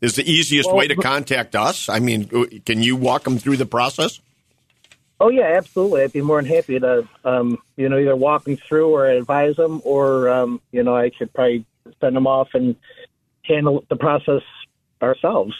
Is 0.00 0.16
the 0.16 0.30
easiest 0.30 0.72
way 0.72 0.86
to 0.88 0.96
contact 0.96 1.54
us? 1.54 1.88
I 1.88 1.98
mean, 1.98 2.28
uh, 2.34 2.44
can 2.66 2.82
you 2.82 2.96
walk 2.96 3.24
them 3.24 3.38
through 3.38 3.56
the 3.56 3.66
process? 3.66 4.20
Oh 5.20 5.28
yeah, 5.28 5.54
absolutely. 5.56 6.02
I'd 6.02 6.12
be 6.12 6.20
more 6.20 6.42
than 6.42 6.50
happy 6.50 6.78
to, 6.78 7.08
um, 7.24 7.58
you 7.76 7.88
know, 7.88 7.98
either 7.98 8.16
walk 8.16 8.44
them 8.44 8.56
through 8.56 8.90
or 8.90 9.06
advise 9.06 9.56
them, 9.56 9.80
or 9.84 10.28
um, 10.28 10.60
you 10.72 10.82
know, 10.82 10.96
I 10.96 11.10
could 11.10 11.32
probably 11.32 11.64
send 12.00 12.16
them 12.16 12.26
off 12.26 12.48
and 12.54 12.76
handle 13.44 13.84
the 13.88 13.96
process 13.96 14.42
ourselves. 15.02 15.54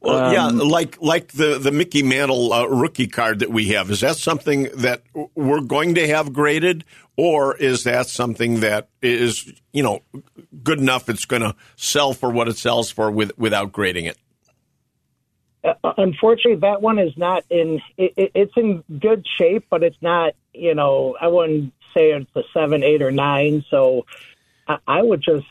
Well, 0.00 0.32
yeah, 0.32 0.46
Um, 0.46 0.58
like 0.58 1.00
like 1.00 1.32
the 1.32 1.58
the 1.58 1.72
Mickey 1.72 2.02
Mantle 2.02 2.52
uh, 2.52 2.66
rookie 2.66 3.06
card 3.06 3.40
that 3.40 3.50
we 3.50 3.68
have. 3.68 3.90
Is 3.90 4.00
that 4.00 4.16
something 4.16 4.64
that 4.74 5.02
we're 5.34 5.60
going 5.60 5.94
to 5.94 6.06
have 6.06 6.32
graded, 6.32 6.84
or 7.16 7.56
is 7.56 7.84
that 7.84 8.06
something 8.06 8.60
that 8.60 8.88
is 9.02 9.52
you 9.72 9.82
know 9.82 10.02
good 10.62 10.78
enough? 10.78 11.08
It's 11.08 11.24
going 11.24 11.42
to 11.42 11.54
sell 11.76 12.12
for 12.12 12.30
what 12.30 12.48
it 12.48 12.56
sells 12.56 12.90
for 12.90 13.10
with, 13.10 13.36
without 13.38 13.72
grading 13.72 14.04
it. 14.04 14.18
Uh, 15.64 15.74
unfortunately, 15.96 16.60
that 16.60 16.82
one 16.82 16.98
is 16.98 17.16
not 17.16 17.44
in. 17.50 17.80
It, 17.96 18.12
it, 18.16 18.30
it's 18.34 18.56
in 18.56 18.84
good 19.00 19.26
shape, 19.26 19.66
but 19.70 19.82
it's 19.82 20.00
not. 20.00 20.34
You 20.52 20.74
know, 20.74 21.16
I 21.20 21.28
wouldn't 21.28 21.72
say 21.96 22.12
it's 22.12 22.30
a 22.36 22.42
seven, 22.52 22.82
eight, 22.82 23.02
or 23.02 23.10
nine. 23.10 23.64
So 23.70 24.06
I, 24.68 24.78
I 24.86 25.02
would 25.02 25.22
just 25.22 25.46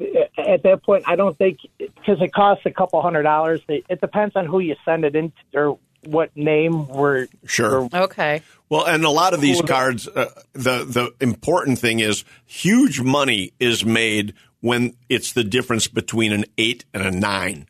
at 0.00 0.62
that 0.62 0.82
point. 0.82 1.04
I 1.06 1.16
don't 1.16 1.36
think 1.36 1.58
because 1.78 2.20
it 2.20 2.32
costs 2.32 2.66
a 2.66 2.70
couple 2.70 3.00
hundred 3.02 3.22
dollars. 3.22 3.60
It, 3.68 3.84
it 3.88 4.00
depends 4.00 4.36
on 4.36 4.46
who 4.46 4.60
you 4.60 4.76
send 4.84 5.04
it 5.04 5.16
in 5.16 5.32
or 5.54 5.78
what 6.04 6.36
name 6.36 6.88
we're 6.88 7.26
Sure. 7.46 7.88
Okay. 7.92 8.42
Well, 8.68 8.84
and 8.84 9.04
a 9.04 9.10
lot 9.10 9.32
of 9.32 9.40
these 9.40 9.60
cards, 9.62 10.08
uh, 10.08 10.30
the 10.52 10.84
the 10.84 11.14
important 11.20 11.78
thing 11.78 12.00
is 12.00 12.24
huge 12.44 13.00
money 13.00 13.52
is 13.60 13.84
made 13.84 14.34
when 14.60 14.96
it's 15.08 15.32
the 15.32 15.44
difference 15.44 15.86
between 15.86 16.32
an 16.32 16.44
eight 16.58 16.84
and 16.92 17.04
a 17.04 17.10
nine. 17.10 17.68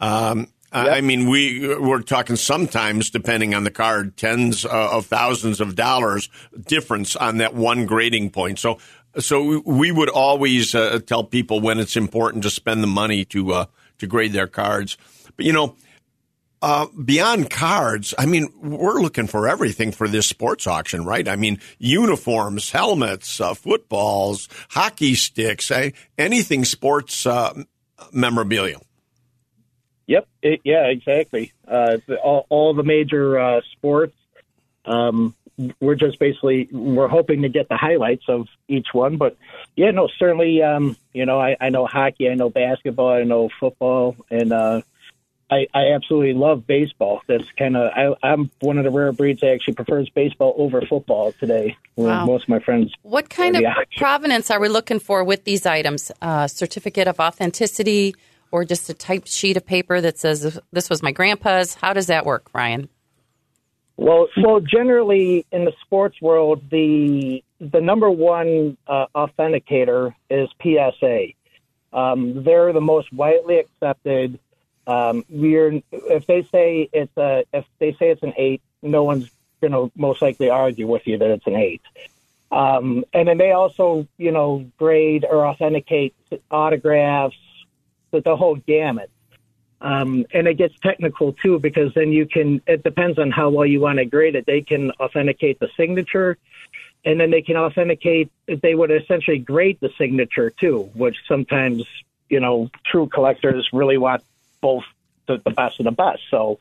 Um, 0.00 0.48
I 0.70 0.98
I 0.98 1.00
mean, 1.00 1.28
we 1.28 1.76
we're 1.76 2.02
talking 2.02 2.36
sometimes, 2.36 3.10
depending 3.10 3.54
on 3.54 3.64
the 3.64 3.70
card, 3.70 4.16
tens 4.16 4.64
uh, 4.64 4.68
of 4.92 5.06
thousands 5.06 5.60
of 5.60 5.74
dollars 5.74 6.28
difference 6.66 7.16
on 7.16 7.38
that 7.38 7.54
one 7.54 7.86
grading 7.86 8.30
point. 8.30 8.58
So, 8.58 8.78
so 9.18 9.60
we- 9.64 9.92
would 9.92 10.08
always 10.08 10.74
uh, 10.74 11.00
tell 11.06 11.24
people 11.24 11.60
when 11.60 11.78
it's 11.78 11.96
important 11.96 12.42
to 12.44 12.50
spend 12.50 12.82
the 12.82 12.86
money 12.88 13.24
to 13.26 13.52
uh, 13.52 13.64
to 13.98 14.06
grade 14.06 14.32
their 14.32 14.46
cards. 14.46 14.96
But 15.36 15.46
you 15.46 15.52
know, 15.52 15.76
uh, 16.60 16.86
beyond 17.04 17.50
cards, 17.50 18.14
I 18.18 18.26
mean, 18.26 18.48
we're 18.60 19.00
looking 19.00 19.26
for 19.26 19.46
everything 19.48 19.92
for 19.92 20.08
this 20.08 20.26
sports 20.26 20.66
auction, 20.66 21.04
right? 21.04 21.26
I 21.28 21.36
mean, 21.36 21.60
uniforms, 21.78 22.70
helmets, 22.70 23.40
uh, 23.40 23.54
footballs, 23.54 24.48
hockey 24.70 25.14
sticks, 25.14 25.70
eh, 25.70 25.90
anything 26.16 26.64
sports 26.64 27.26
uh, 27.26 27.62
memorabilia. 28.12 28.78
Yep. 30.06 30.26
It, 30.42 30.60
yeah. 30.64 30.86
Exactly. 30.86 31.52
Uh, 31.66 31.98
all, 32.22 32.46
all 32.48 32.74
the 32.74 32.82
major 32.82 33.60
sports. 33.72 34.16
Um, 34.84 35.34
we're 35.80 35.94
just 35.96 36.18
basically 36.18 36.68
we're 36.72 37.08
hoping 37.08 37.42
to 37.42 37.48
get 37.48 37.68
the 37.68 37.76
highlights 37.76 38.24
of 38.28 38.46
each 38.68 38.88
one, 38.92 39.16
but 39.16 39.36
yeah, 39.76 39.90
no, 39.90 40.08
certainly. 40.18 40.62
Um, 40.62 40.96
you 41.12 41.26
know, 41.26 41.40
I, 41.40 41.56
I 41.60 41.70
know 41.70 41.86
hockey, 41.86 42.28
I 42.28 42.34
know 42.34 42.50
basketball, 42.50 43.08
I 43.12 43.24
know 43.24 43.48
football, 43.58 44.16
and 44.30 44.52
uh, 44.52 44.82
I, 45.50 45.66
I 45.72 45.92
absolutely 45.94 46.34
love 46.34 46.66
baseball. 46.66 47.22
That's 47.26 47.50
kind 47.58 47.76
of 47.76 47.90
I, 47.94 48.14
I'm 48.26 48.50
one 48.60 48.78
of 48.78 48.84
the 48.84 48.90
rare 48.90 49.12
breeds 49.12 49.40
that 49.40 49.50
actually 49.50 49.74
prefers 49.74 50.08
baseball 50.10 50.54
over 50.58 50.82
football 50.82 51.32
today. 51.32 51.76
where 51.94 52.08
Wow. 52.08 52.26
Most 52.26 52.44
of 52.44 52.48
my 52.50 52.60
friends. 52.60 52.92
What 53.02 53.30
kind 53.30 53.56
of 53.56 53.62
Yeah. 53.62 53.74
provenance 53.96 54.50
are 54.50 54.60
we 54.60 54.68
looking 54.68 55.00
for 55.00 55.24
with 55.24 55.44
these 55.44 55.64
items? 55.66 56.12
Uh, 56.20 56.46
certificate 56.46 57.08
of 57.08 57.18
authenticity 57.18 58.14
or 58.50 58.64
just 58.64 58.88
a 58.90 58.94
typed 58.94 59.28
sheet 59.28 59.56
of 59.56 59.66
paper 59.66 60.00
that 60.00 60.18
says 60.18 60.58
this 60.72 60.88
was 60.90 61.02
my 61.02 61.12
grandpa's? 61.12 61.74
How 61.74 61.92
does 61.92 62.06
that 62.06 62.24
work, 62.26 62.48
Ryan? 62.54 62.88
Well, 63.98 64.28
well, 64.36 64.60
generally 64.60 65.44
in 65.50 65.64
the 65.64 65.72
sports 65.82 66.22
world, 66.22 66.62
the 66.70 67.42
the 67.60 67.80
number 67.80 68.08
one 68.08 68.76
uh, 68.86 69.06
authenticator 69.12 70.14
is 70.30 70.48
PSA. 70.62 71.30
Um, 71.92 72.44
they're 72.44 72.72
the 72.72 72.80
most 72.80 73.12
widely 73.12 73.58
accepted. 73.58 74.38
Um, 74.86 75.24
we're 75.28 75.82
if 75.90 76.26
they 76.26 76.44
say 76.44 76.88
it's 76.92 77.16
a 77.16 77.44
if 77.52 77.64
they 77.80 77.92
say 77.94 78.10
it's 78.10 78.22
an 78.22 78.34
eight, 78.36 78.62
no 78.82 79.02
one's 79.02 79.32
going 79.60 79.72
to 79.72 79.90
most 79.96 80.22
likely 80.22 80.48
argue 80.48 80.86
with 80.86 81.04
you 81.08 81.18
that 81.18 81.30
it's 81.30 81.46
an 81.48 81.56
eight. 81.56 81.82
Um, 82.52 83.04
and 83.12 83.26
then 83.26 83.36
they 83.36 83.50
also, 83.50 84.06
you 84.16 84.30
know, 84.30 84.64
grade 84.78 85.26
or 85.28 85.44
authenticate 85.44 86.14
autographs, 86.52 87.36
the, 88.12 88.20
the 88.20 88.36
whole 88.36 88.54
gamut. 88.54 89.10
Um, 89.80 90.26
and 90.32 90.48
it 90.48 90.54
gets 90.54 90.78
technical 90.80 91.32
too 91.32 91.58
because 91.58 91.94
then 91.94 92.12
you 92.12 92.26
can. 92.26 92.60
It 92.66 92.82
depends 92.82 93.18
on 93.18 93.30
how 93.30 93.50
well 93.50 93.66
you 93.66 93.80
want 93.80 93.98
to 93.98 94.04
grade 94.04 94.34
it. 94.34 94.44
They 94.44 94.60
can 94.60 94.90
authenticate 94.98 95.60
the 95.60 95.68
signature, 95.76 96.36
and 97.04 97.20
then 97.20 97.30
they 97.30 97.42
can 97.42 97.56
authenticate. 97.56 98.30
They 98.46 98.74
would 98.74 98.90
essentially 98.90 99.38
grade 99.38 99.78
the 99.80 99.90
signature 99.96 100.50
too, 100.50 100.90
which 100.94 101.16
sometimes 101.28 101.84
you 102.28 102.40
know 102.40 102.70
true 102.84 103.06
collectors 103.06 103.68
really 103.72 103.98
want 103.98 104.24
both 104.60 104.84
the, 105.26 105.40
the 105.44 105.50
best 105.50 105.78
of 105.78 105.84
the 105.84 105.92
best. 105.92 106.22
So 106.28 106.58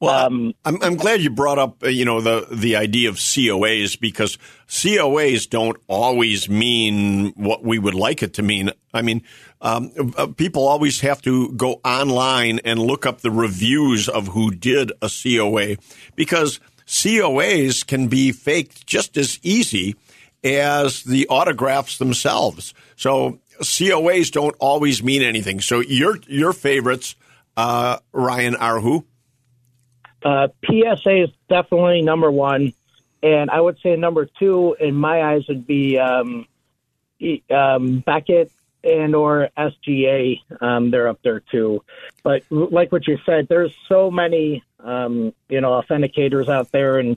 well, 0.00 0.26
um, 0.26 0.54
I'm, 0.64 0.82
I'm 0.82 0.96
glad 0.96 1.20
you 1.20 1.28
brought 1.28 1.58
up, 1.58 1.82
uh, 1.82 1.88
you 1.88 2.06
know, 2.06 2.22
the, 2.22 2.46
the 2.50 2.76
idea 2.76 3.10
of 3.10 3.16
COAs 3.16 4.00
because 4.00 4.38
COAs 4.66 5.48
don't 5.48 5.76
always 5.88 6.48
mean 6.48 7.32
what 7.36 7.62
we 7.62 7.78
would 7.78 7.94
like 7.94 8.22
it 8.22 8.34
to 8.34 8.42
mean. 8.42 8.70
I 8.94 9.02
mean, 9.02 9.22
um, 9.60 9.92
uh, 10.16 10.28
people 10.28 10.66
always 10.66 11.00
have 11.00 11.20
to 11.22 11.52
go 11.52 11.80
online 11.84 12.60
and 12.64 12.80
look 12.80 13.04
up 13.04 13.20
the 13.20 13.30
reviews 13.30 14.08
of 14.08 14.28
who 14.28 14.50
did 14.50 14.90
a 15.02 15.10
COA 15.10 15.76
because 16.16 16.60
COAs 16.86 17.86
can 17.86 18.08
be 18.08 18.32
faked 18.32 18.86
just 18.86 19.18
as 19.18 19.38
easy 19.42 19.96
as 20.42 21.04
the 21.04 21.28
autographs 21.28 21.98
themselves. 21.98 22.72
So 22.96 23.38
COAs 23.60 24.32
don't 24.32 24.56
always 24.58 25.02
mean 25.02 25.22
anything. 25.22 25.60
So 25.60 25.80
your 25.80 26.16
your 26.26 26.54
favorites, 26.54 27.16
uh, 27.56 27.98
Ryan, 28.12 28.56
are 28.56 28.80
who? 28.80 29.04
Uh, 30.22 30.48
PSA 30.64 31.24
is 31.24 31.30
definitely 31.48 32.02
number 32.02 32.30
one, 32.30 32.72
and 33.22 33.50
I 33.50 33.60
would 33.60 33.78
say 33.82 33.96
number 33.96 34.26
two 34.38 34.76
in 34.78 34.94
my 34.94 35.22
eyes 35.22 35.46
would 35.48 35.66
be 35.66 35.98
um, 35.98 36.46
um, 37.50 38.00
Beckett 38.00 38.50
and 38.82 39.14
or 39.14 39.50
SGC. 39.56 40.40
Um, 40.60 40.90
they're 40.90 41.08
up 41.08 41.20
there 41.22 41.40
too. 41.40 41.84
But 42.22 42.42
like 42.50 42.92
what 42.92 43.06
you 43.06 43.18
said, 43.24 43.48
there's 43.48 43.74
so 43.88 44.10
many 44.10 44.62
um, 44.80 45.34
you 45.48 45.60
know 45.60 45.70
authenticators 45.70 46.48
out 46.48 46.70
there, 46.72 46.98
and 46.98 47.16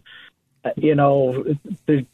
uh, 0.63 0.71
you 0.75 0.95
know 0.95 1.43
there's, 1.85 2.05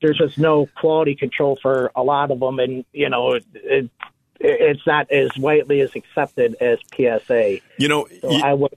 there's 0.00 0.18
just 0.18 0.38
no 0.38 0.66
quality 0.66 1.14
control 1.14 1.58
for 1.60 1.90
a 1.94 2.02
lot 2.02 2.30
of 2.30 2.40
them, 2.40 2.58
and 2.58 2.84
you 2.92 3.08
know 3.08 3.32
it, 3.34 3.44
it 3.54 3.90
it's 4.38 4.86
not 4.86 5.10
as 5.10 5.30
widely 5.38 5.80
as 5.80 5.94
accepted 5.94 6.56
as 6.60 6.78
PSA. 6.94 7.58
You 7.78 7.88
know, 7.88 8.06
so 8.20 8.30
you, 8.30 8.42
I 8.42 8.54
would 8.54 8.76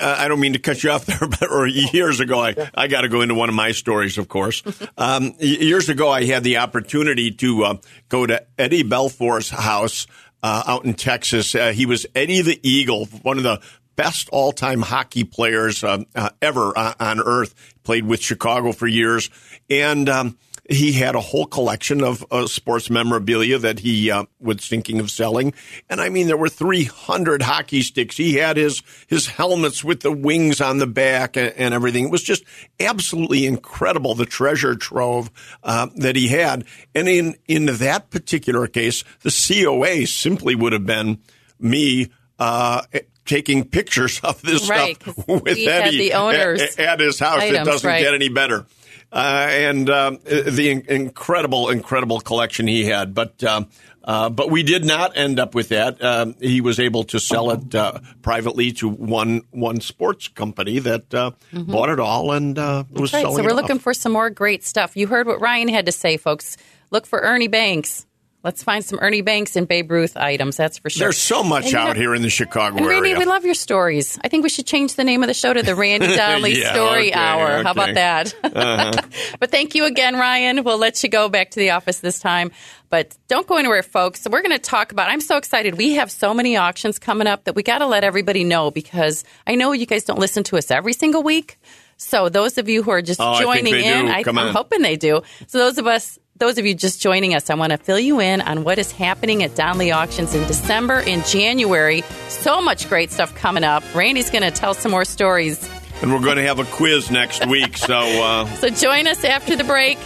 uh, 0.00 0.16
I 0.18 0.28
don't 0.28 0.40
mean 0.40 0.52
to 0.52 0.58
cut 0.58 0.82
you 0.82 0.90
off 0.90 1.06
there, 1.06 1.18
but 1.40 1.50
or 1.50 1.66
years 1.66 2.20
ago, 2.20 2.40
I, 2.40 2.70
I 2.74 2.88
got 2.88 3.02
to 3.02 3.08
go 3.08 3.20
into 3.20 3.34
one 3.34 3.48
of 3.48 3.54
my 3.54 3.72
stories, 3.72 4.18
of 4.18 4.28
course. 4.28 4.62
Um, 4.98 5.34
years 5.38 5.88
ago, 5.88 6.10
I 6.10 6.24
had 6.24 6.42
the 6.42 6.56
opportunity 6.58 7.30
to 7.30 7.64
uh, 7.64 7.76
go 8.08 8.26
to 8.26 8.44
Eddie 8.58 8.82
Belfour's 8.82 9.48
house 9.48 10.08
uh, 10.42 10.64
out 10.66 10.84
in 10.84 10.94
Texas. 10.94 11.54
Uh, 11.54 11.70
he 11.70 11.86
was 11.86 12.04
Eddie 12.16 12.42
the 12.42 12.58
Eagle, 12.68 13.06
one 13.22 13.36
of 13.36 13.44
the 13.44 13.60
best 13.94 14.28
all-time 14.30 14.82
hockey 14.82 15.22
players 15.22 15.84
uh, 15.84 16.02
uh, 16.16 16.30
ever 16.42 16.76
on 16.76 17.20
earth. 17.20 17.54
Played 17.84 18.06
with 18.06 18.20
Chicago 18.20 18.72
for 18.72 18.88
years, 18.88 19.30
and 19.70 20.08
um, 20.08 20.38
he 20.68 20.92
had 20.92 21.14
a 21.14 21.20
whole 21.20 21.46
collection 21.46 22.04
of 22.04 22.24
uh, 22.30 22.46
sports 22.46 22.90
memorabilia 22.90 23.58
that 23.58 23.80
he 23.80 24.10
uh, 24.10 24.24
was 24.38 24.66
thinking 24.66 25.00
of 25.00 25.10
selling. 25.10 25.54
And 25.88 26.00
I 26.00 26.10
mean, 26.10 26.26
there 26.26 26.36
were 26.36 26.50
300 26.50 27.42
hockey 27.42 27.80
sticks. 27.80 28.16
He 28.16 28.34
had 28.34 28.58
his, 28.58 28.82
his 29.06 29.26
helmets 29.26 29.82
with 29.82 30.00
the 30.00 30.12
wings 30.12 30.60
on 30.60 30.78
the 30.78 30.86
back 30.86 31.36
and, 31.36 31.54
and 31.56 31.72
everything. 31.72 32.04
It 32.04 32.10
was 32.10 32.22
just 32.22 32.44
absolutely 32.78 33.46
incredible, 33.46 34.14
the 34.14 34.26
treasure 34.26 34.76
trove 34.76 35.30
uh, 35.62 35.88
that 35.96 36.16
he 36.16 36.28
had. 36.28 36.66
And 36.94 37.08
in, 37.08 37.36
in 37.46 37.66
that 37.66 38.10
particular 38.10 38.66
case, 38.66 39.04
the 39.22 39.30
COA 39.30 40.06
simply 40.06 40.54
would 40.54 40.74
have 40.74 40.86
been 40.86 41.18
me 41.58 42.10
uh, 42.38 42.82
taking 43.28 43.64
pictures 43.64 44.20
of 44.24 44.42
this 44.42 44.68
right, 44.68 45.00
stuff 45.00 45.28
with 45.28 45.46
Eddie 45.46 46.12
at, 46.12 46.78
at, 46.80 47.00
his 47.00 47.20
house. 47.20 47.38
Items, 47.40 47.58
it 47.58 47.64
doesn't 47.64 47.88
right. 47.88 48.02
get 48.02 48.14
any 48.14 48.28
better 48.28 48.66
uh, 49.12 49.46
and 49.50 49.88
um, 49.90 50.18
the 50.24 50.70
in- 50.70 50.86
incredible, 50.88 51.70
incredible 51.70 52.20
collection 52.20 52.66
he 52.66 52.84
had. 52.84 53.14
But 53.14 53.42
um, 53.42 53.68
uh, 54.04 54.30
but 54.30 54.50
we 54.50 54.62
did 54.62 54.84
not 54.84 55.16
end 55.16 55.38
up 55.38 55.54
with 55.54 55.68
that. 55.68 56.02
Um, 56.02 56.34
he 56.40 56.60
was 56.60 56.80
able 56.80 57.04
to 57.04 57.20
sell 57.20 57.50
it 57.50 57.74
uh, 57.74 58.00
privately 58.22 58.72
to 58.72 58.88
one 58.88 59.42
one 59.50 59.80
sports 59.80 60.28
company 60.28 60.78
that 60.80 61.12
uh, 61.14 61.32
mm-hmm. 61.52 61.70
bought 61.70 61.88
it 61.88 62.00
all 62.00 62.32
and 62.32 62.58
uh, 62.58 62.84
was 62.90 63.12
right. 63.12 63.22
selling. 63.22 63.36
So 63.36 63.44
we're 63.44 63.54
looking 63.54 63.76
off. 63.76 63.82
for 63.82 63.94
some 63.94 64.12
more 64.12 64.30
great 64.30 64.64
stuff. 64.64 64.96
You 64.96 65.06
heard 65.06 65.26
what 65.26 65.40
Ryan 65.40 65.68
had 65.68 65.86
to 65.86 65.92
say, 65.92 66.16
folks. 66.16 66.56
Look 66.90 67.06
for 67.06 67.20
Ernie 67.20 67.48
Banks. 67.48 68.06
Let's 68.44 68.62
find 68.62 68.84
some 68.84 69.00
Ernie 69.02 69.20
Banks 69.20 69.56
and 69.56 69.66
Babe 69.66 69.90
Ruth 69.90 70.16
items. 70.16 70.56
That's 70.56 70.78
for 70.78 70.90
sure. 70.90 71.06
There's 71.06 71.18
so 71.18 71.42
much 71.42 71.66
and, 71.66 71.74
out 71.74 71.88
know, 71.88 72.00
here 72.00 72.14
in 72.14 72.22
the 72.22 72.30
Chicago 72.30 72.76
and 72.76 72.86
Randy, 72.86 73.10
area. 73.10 73.18
we 73.18 73.24
love 73.24 73.44
your 73.44 73.54
stories. 73.54 74.16
I 74.22 74.28
think 74.28 74.44
we 74.44 74.48
should 74.48 74.66
change 74.66 74.94
the 74.94 75.02
name 75.02 75.24
of 75.24 75.26
the 75.26 75.34
show 75.34 75.52
to 75.52 75.62
the 75.62 75.74
Randy 75.74 76.06
Donley 76.16 76.60
yeah, 76.60 76.72
Story 76.72 77.10
okay, 77.10 77.18
Hour. 77.18 77.46
Okay. 77.50 77.62
How 77.64 77.70
about 77.72 77.94
that? 77.94 78.34
Uh-huh. 78.58 79.02
but 79.38 79.50
thank 79.50 79.74
you 79.74 79.84
again, 79.84 80.16
Ryan. 80.16 80.64
We'll 80.64 80.78
let 80.78 81.02
you 81.02 81.08
go 81.08 81.28
back 81.28 81.50
to 81.50 81.60
the 81.60 81.70
office 81.70 82.00
this 82.00 82.18
time. 82.18 82.50
But 82.90 83.16
don't 83.28 83.46
go 83.46 83.56
anywhere, 83.56 83.82
folks. 83.82 84.26
We're 84.28 84.42
going 84.42 84.56
to 84.56 84.58
talk 84.58 84.90
about. 84.90 85.08
I'm 85.08 85.20
so 85.20 85.36
excited. 85.36 85.76
We 85.76 85.94
have 85.94 86.10
so 86.10 86.34
many 86.34 86.56
auctions 86.56 86.98
coming 86.98 87.26
up 87.26 87.44
that 87.44 87.54
we 87.54 87.62
got 87.62 87.78
to 87.78 87.86
let 87.86 88.04
everybody 88.04 88.44
know 88.44 88.70
because 88.70 89.24
I 89.46 89.54
know 89.54 89.72
you 89.72 89.86
guys 89.86 90.04
don't 90.04 90.18
listen 90.18 90.44
to 90.44 90.56
us 90.56 90.70
every 90.70 90.92
single 90.92 91.22
week. 91.22 91.58
So 91.98 92.28
those 92.28 92.58
of 92.58 92.68
you 92.68 92.82
who 92.82 92.90
are 92.92 93.02
just 93.02 93.20
oh, 93.20 93.40
joining 93.40 93.74
I 93.74 93.78
in, 93.78 94.08
I, 94.08 94.22
am 94.26 94.54
hoping 94.54 94.82
they 94.82 94.96
do. 94.96 95.22
So 95.48 95.58
those 95.58 95.78
of 95.78 95.86
us 95.86 96.18
those 96.38 96.58
of 96.58 96.66
you 96.66 96.74
just 96.74 97.00
joining 97.00 97.34
us, 97.34 97.50
I 97.50 97.54
want 97.54 97.72
to 97.72 97.78
fill 97.78 97.98
you 97.98 98.20
in 98.20 98.40
on 98.40 98.64
what 98.64 98.78
is 98.78 98.92
happening 98.92 99.42
at 99.42 99.54
Donley 99.54 99.92
Auctions 99.92 100.34
in 100.34 100.46
December 100.46 101.00
and 101.00 101.24
January. 101.26 102.02
So 102.28 102.62
much 102.62 102.88
great 102.88 103.10
stuff 103.10 103.34
coming 103.34 103.64
up. 103.64 103.82
Randy's 103.94 104.30
going 104.30 104.42
to 104.42 104.50
tell 104.50 104.74
some 104.74 104.90
more 104.90 105.04
stories. 105.04 105.68
And 106.00 106.12
we're 106.12 106.20
going 106.20 106.36
to 106.36 106.44
have 106.44 106.60
a 106.60 106.64
quiz 106.64 107.10
next 107.10 107.46
week. 107.46 107.76
So, 107.76 107.96
uh... 107.96 108.46
so 108.56 108.68
join 108.68 109.06
us 109.08 109.24
after 109.24 109.56
the 109.56 109.64
break. 109.64 109.98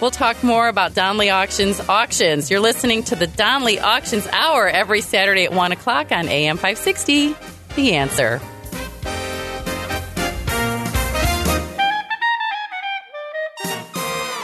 We'll 0.00 0.10
talk 0.10 0.42
more 0.42 0.68
about 0.68 0.94
Donley 0.94 1.30
Auctions 1.30 1.80
auctions. 1.88 2.50
You're 2.50 2.60
listening 2.60 3.04
to 3.04 3.16
the 3.16 3.26
Donley 3.26 3.78
Auctions 3.78 4.26
Hour 4.28 4.68
every 4.68 5.00
Saturday 5.00 5.44
at 5.44 5.52
1 5.52 5.72
o'clock 5.72 6.10
on 6.10 6.28
AM 6.28 6.56
560. 6.56 7.36
The 7.76 7.94
answer. 7.94 8.40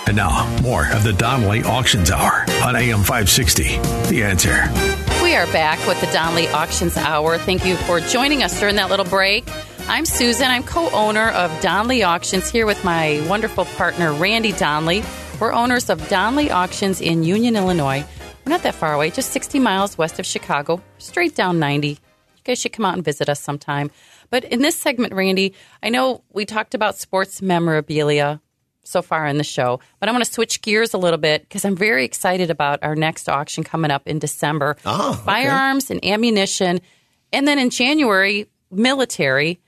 And 0.09 0.17
now, 0.17 0.49
more 0.63 0.91
of 0.91 1.05
the 1.05 1.13
Donley 1.13 1.63
Auctions 1.65 2.11
Hour 2.11 2.47
on 2.65 2.75
AM 2.75 3.01
560. 3.01 3.65
The 4.09 4.23
answer. 4.23 4.65
We 5.23 5.35
are 5.35 5.45
back 5.53 5.87
with 5.87 6.01
the 6.01 6.07
Donley 6.07 6.49
Auctions 6.49 6.97
Hour. 6.97 7.37
Thank 7.37 7.67
you 7.67 7.77
for 7.77 8.01
joining 8.01 8.43
us 8.43 8.59
during 8.59 8.77
that 8.77 8.89
little 8.89 9.05
break. 9.05 9.47
I'm 9.87 10.07
Susan. 10.07 10.47
I'm 10.47 10.63
co 10.63 10.89
owner 10.93 11.29
of 11.33 11.51
Donley 11.61 12.05
Auctions 12.05 12.49
here 12.49 12.65
with 12.65 12.83
my 12.85 13.23
wonderful 13.29 13.67
partner, 13.67 14.15
Randy 14.15 14.53
Donley. 14.53 15.05
We're 15.39 15.53
owners 15.53 15.91
of 15.91 16.09
Donley 16.09 16.51
Auctions 16.51 17.03
in 17.03 17.23
Union, 17.23 17.55
Illinois. 17.55 18.03
We're 18.47 18.53
not 18.53 18.63
that 18.63 18.77
far 18.77 18.95
away, 18.95 19.11
just 19.11 19.31
60 19.33 19.59
miles 19.59 19.99
west 19.99 20.19
of 20.19 20.25
Chicago, 20.25 20.83
straight 20.97 21.35
down 21.35 21.59
90. 21.59 21.89
You 21.89 21.97
guys 22.45 22.59
should 22.59 22.73
come 22.73 22.87
out 22.87 22.95
and 22.95 23.05
visit 23.05 23.29
us 23.29 23.41
sometime. 23.41 23.91
But 24.31 24.45
in 24.45 24.63
this 24.63 24.77
segment, 24.77 25.13
Randy, 25.13 25.53
I 25.83 25.91
know 25.91 26.25
we 26.33 26.47
talked 26.47 26.75
about 26.75 26.97
sports 26.97 27.43
memorabilia 27.43 28.41
so 28.89 29.03
far 29.03 29.27
in 29.27 29.39
the 29.39 29.45
show. 29.45 29.81
But 30.01 30.09
I 30.09 30.13
want 30.13 30.25
to 30.25 30.33
switch 30.33 30.63
gears 30.63 30.95
a 30.95 30.99
little 30.99 31.19
bit 31.19 31.43
because 31.43 31.65
I'm 31.65 31.77
very 31.77 32.05
excited 32.05 32.51
about 32.51 32.83
our 32.83 32.97
next 32.97 33.29
auction 33.29 33.65
coming 33.65 33.91
up 33.91 34.07
in 34.07 34.19
December. 34.19 34.77
Oh, 34.85 35.13
okay. 35.13 35.23
Firearms 35.23 35.91
and 35.91 36.05
ammunition. 36.05 36.81
And 37.33 37.47
then 37.47 37.59
in 37.59 37.71
January, 37.71 38.47
military 38.71 39.61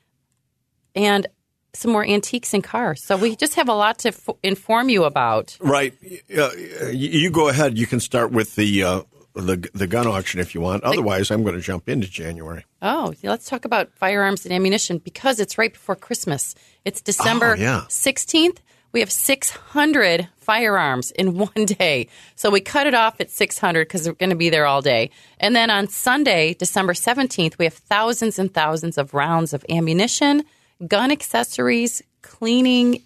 and 0.95 1.27
some 1.73 1.93
more 1.93 2.05
antiques 2.05 2.53
and 2.55 2.65
cars. 2.65 3.05
So 3.05 3.17
we 3.17 3.37
just 3.37 3.55
have 3.55 3.69
a 3.69 3.75
lot 3.75 4.01
to 4.01 4.09
f- 4.09 4.29
inform 4.43 4.89
you 4.89 5.05
about. 5.05 5.57
Right. 5.61 5.95
Uh, 6.37 6.51
you 6.91 7.31
go 7.31 7.49
ahead. 7.49 7.79
You 7.79 7.87
can 7.87 8.01
start 8.01 8.33
with 8.33 8.57
the. 8.57 8.85
Uh, 8.85 9.03
the 9.35 9.71
the 9.75 9.87
gun 9.87 10.09
auction 10.09 10.41
if 10.41 10.57
you 10.57 10.61
want. 10.61 10.83
Otherwise, 10.83 11.31
I'm 11.31 11.45
going 11.45 11.55
to 11.55 11.61
jump 11.61 11.89
into 11.89 12.11
January. 12.11 12.65
Oh, 12.83 13.15
let's 13.23 13.49
talk 13.49 13.65
about 13.65 13.95
firearms 13.95 14.45
and 14.45 14.53
ammunition 14.53 14.99
because 14.99 15.39
it's 15.39 15.57
right 15.57 15.73
before 15.73 15.95
Christmas. 15.95 16.57
It's 16.85 17.01
December 17.01 17.55
oh, 17.57 17.61
yeah. 17.61 17.85
16th 17.89 18.59
we 18.93 19.01
have 19.01 19.11
600 19.13 20.29
firearms 20.39 21.11
in 21.13 21.39
one 21.39 21.65
day. 21.67 22.09
So 22.37 22.51
we 22.51 22.61
cut 22.61 22.87
it 22.87 22.95
off 22.95 23.21
at 23.21 23.31
600 23.31 23.87
because 23.87 24.07
we're 24.09 24.15
going 24.15 24.31
to 24.31 24.37
be 24.37 24.51
there 24.51 24.67
all 24.67 24.83
day. 24.83 25.11
And 25.39 25.55
then 25.55 25.71
on 25.71 25.89
Sunday, 25.89 26.55
December 26.55 26.93
17th, 26.93 27.59
we 27.59 27.65
have 27.67 27.75
thousands 27.75 28.39
and 28.39 28.53
thousands 28.53 28.99
of 28.99 29.15
rounds 29.15 29.53
of 29.53 29.65
ammunition, 29.69 30.45
gun 30.87 31.11
accessories, 31.11 32.03
cleaning 32.23 33.03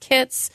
kits, 0.00 0.50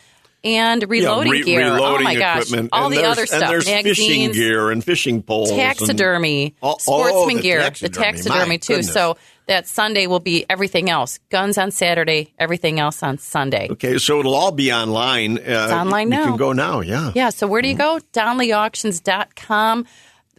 and 0.45 0.83
reloading 0.89 1.31
re- 1.31 1.43
gear. 1.43 1.59
reloading 1.73 2.01
oh 2.07 2.09
my 2.09 2.15
gosh, 2.15 2.41
equipment. 2.47 2.69
all 2.73 2.87
and 2.87 2.93
the 2.95 3.05
other 3.05 3.25
stuff, 3.25 3.43
And 3.43 3.49
there's 3.51 3.63
fishing 3.63 3.77
magazines, 3.85 4.35
gear 4.35 4.71
and 4.71 4.83
fishing 4.83 5.23
poles, 5.23 5.49
taxidermy, 5.51 6.53
sportsman 6.79 7.37
gear, 7.41 7.61
taxidermy. 7.61 7.89
the 7.93 8.03
taxidermy 8.03 8.47
My 8.49 8.57
too. 8.57 8.73
goodness. 8.75 8.91
So 8.93 9.17
that 9.47 9.67
Sunday 9.67 10.07
will 10.07 10.19
be 10.21 10.45
everything 10.49 10.89
else. 10.89 11.19
Guns 11.29 11.57
on 11.57 11.71
Saturday, 11.71 12.33
everything 12.39 12.79
else 12.79 13.03
on 13.03 13.17
Sunday. 13.17 13.67
Okay, 13.71 13.97
so 13.97 14.19
it'll 14.19 14.35
all 14.35 14.51
be 14.51 14.71
online. 14.71 15.37
Uh, 15.37 15.41
it's 15.41 15.73
online 15.73 16.11
you 16.11 16.17
can 16.17 16.37
go 16.37 16.53
now. 16.53 16.79
Yeah. 16.81 17.11
Yeah. 17.15 17.29
So 17.29 17.47
where 17.47 17.61
do 17.61 17.67
you 17.67 17.75
go? 17.75 17.99
DonleyAuctions.com. 18.13 19.85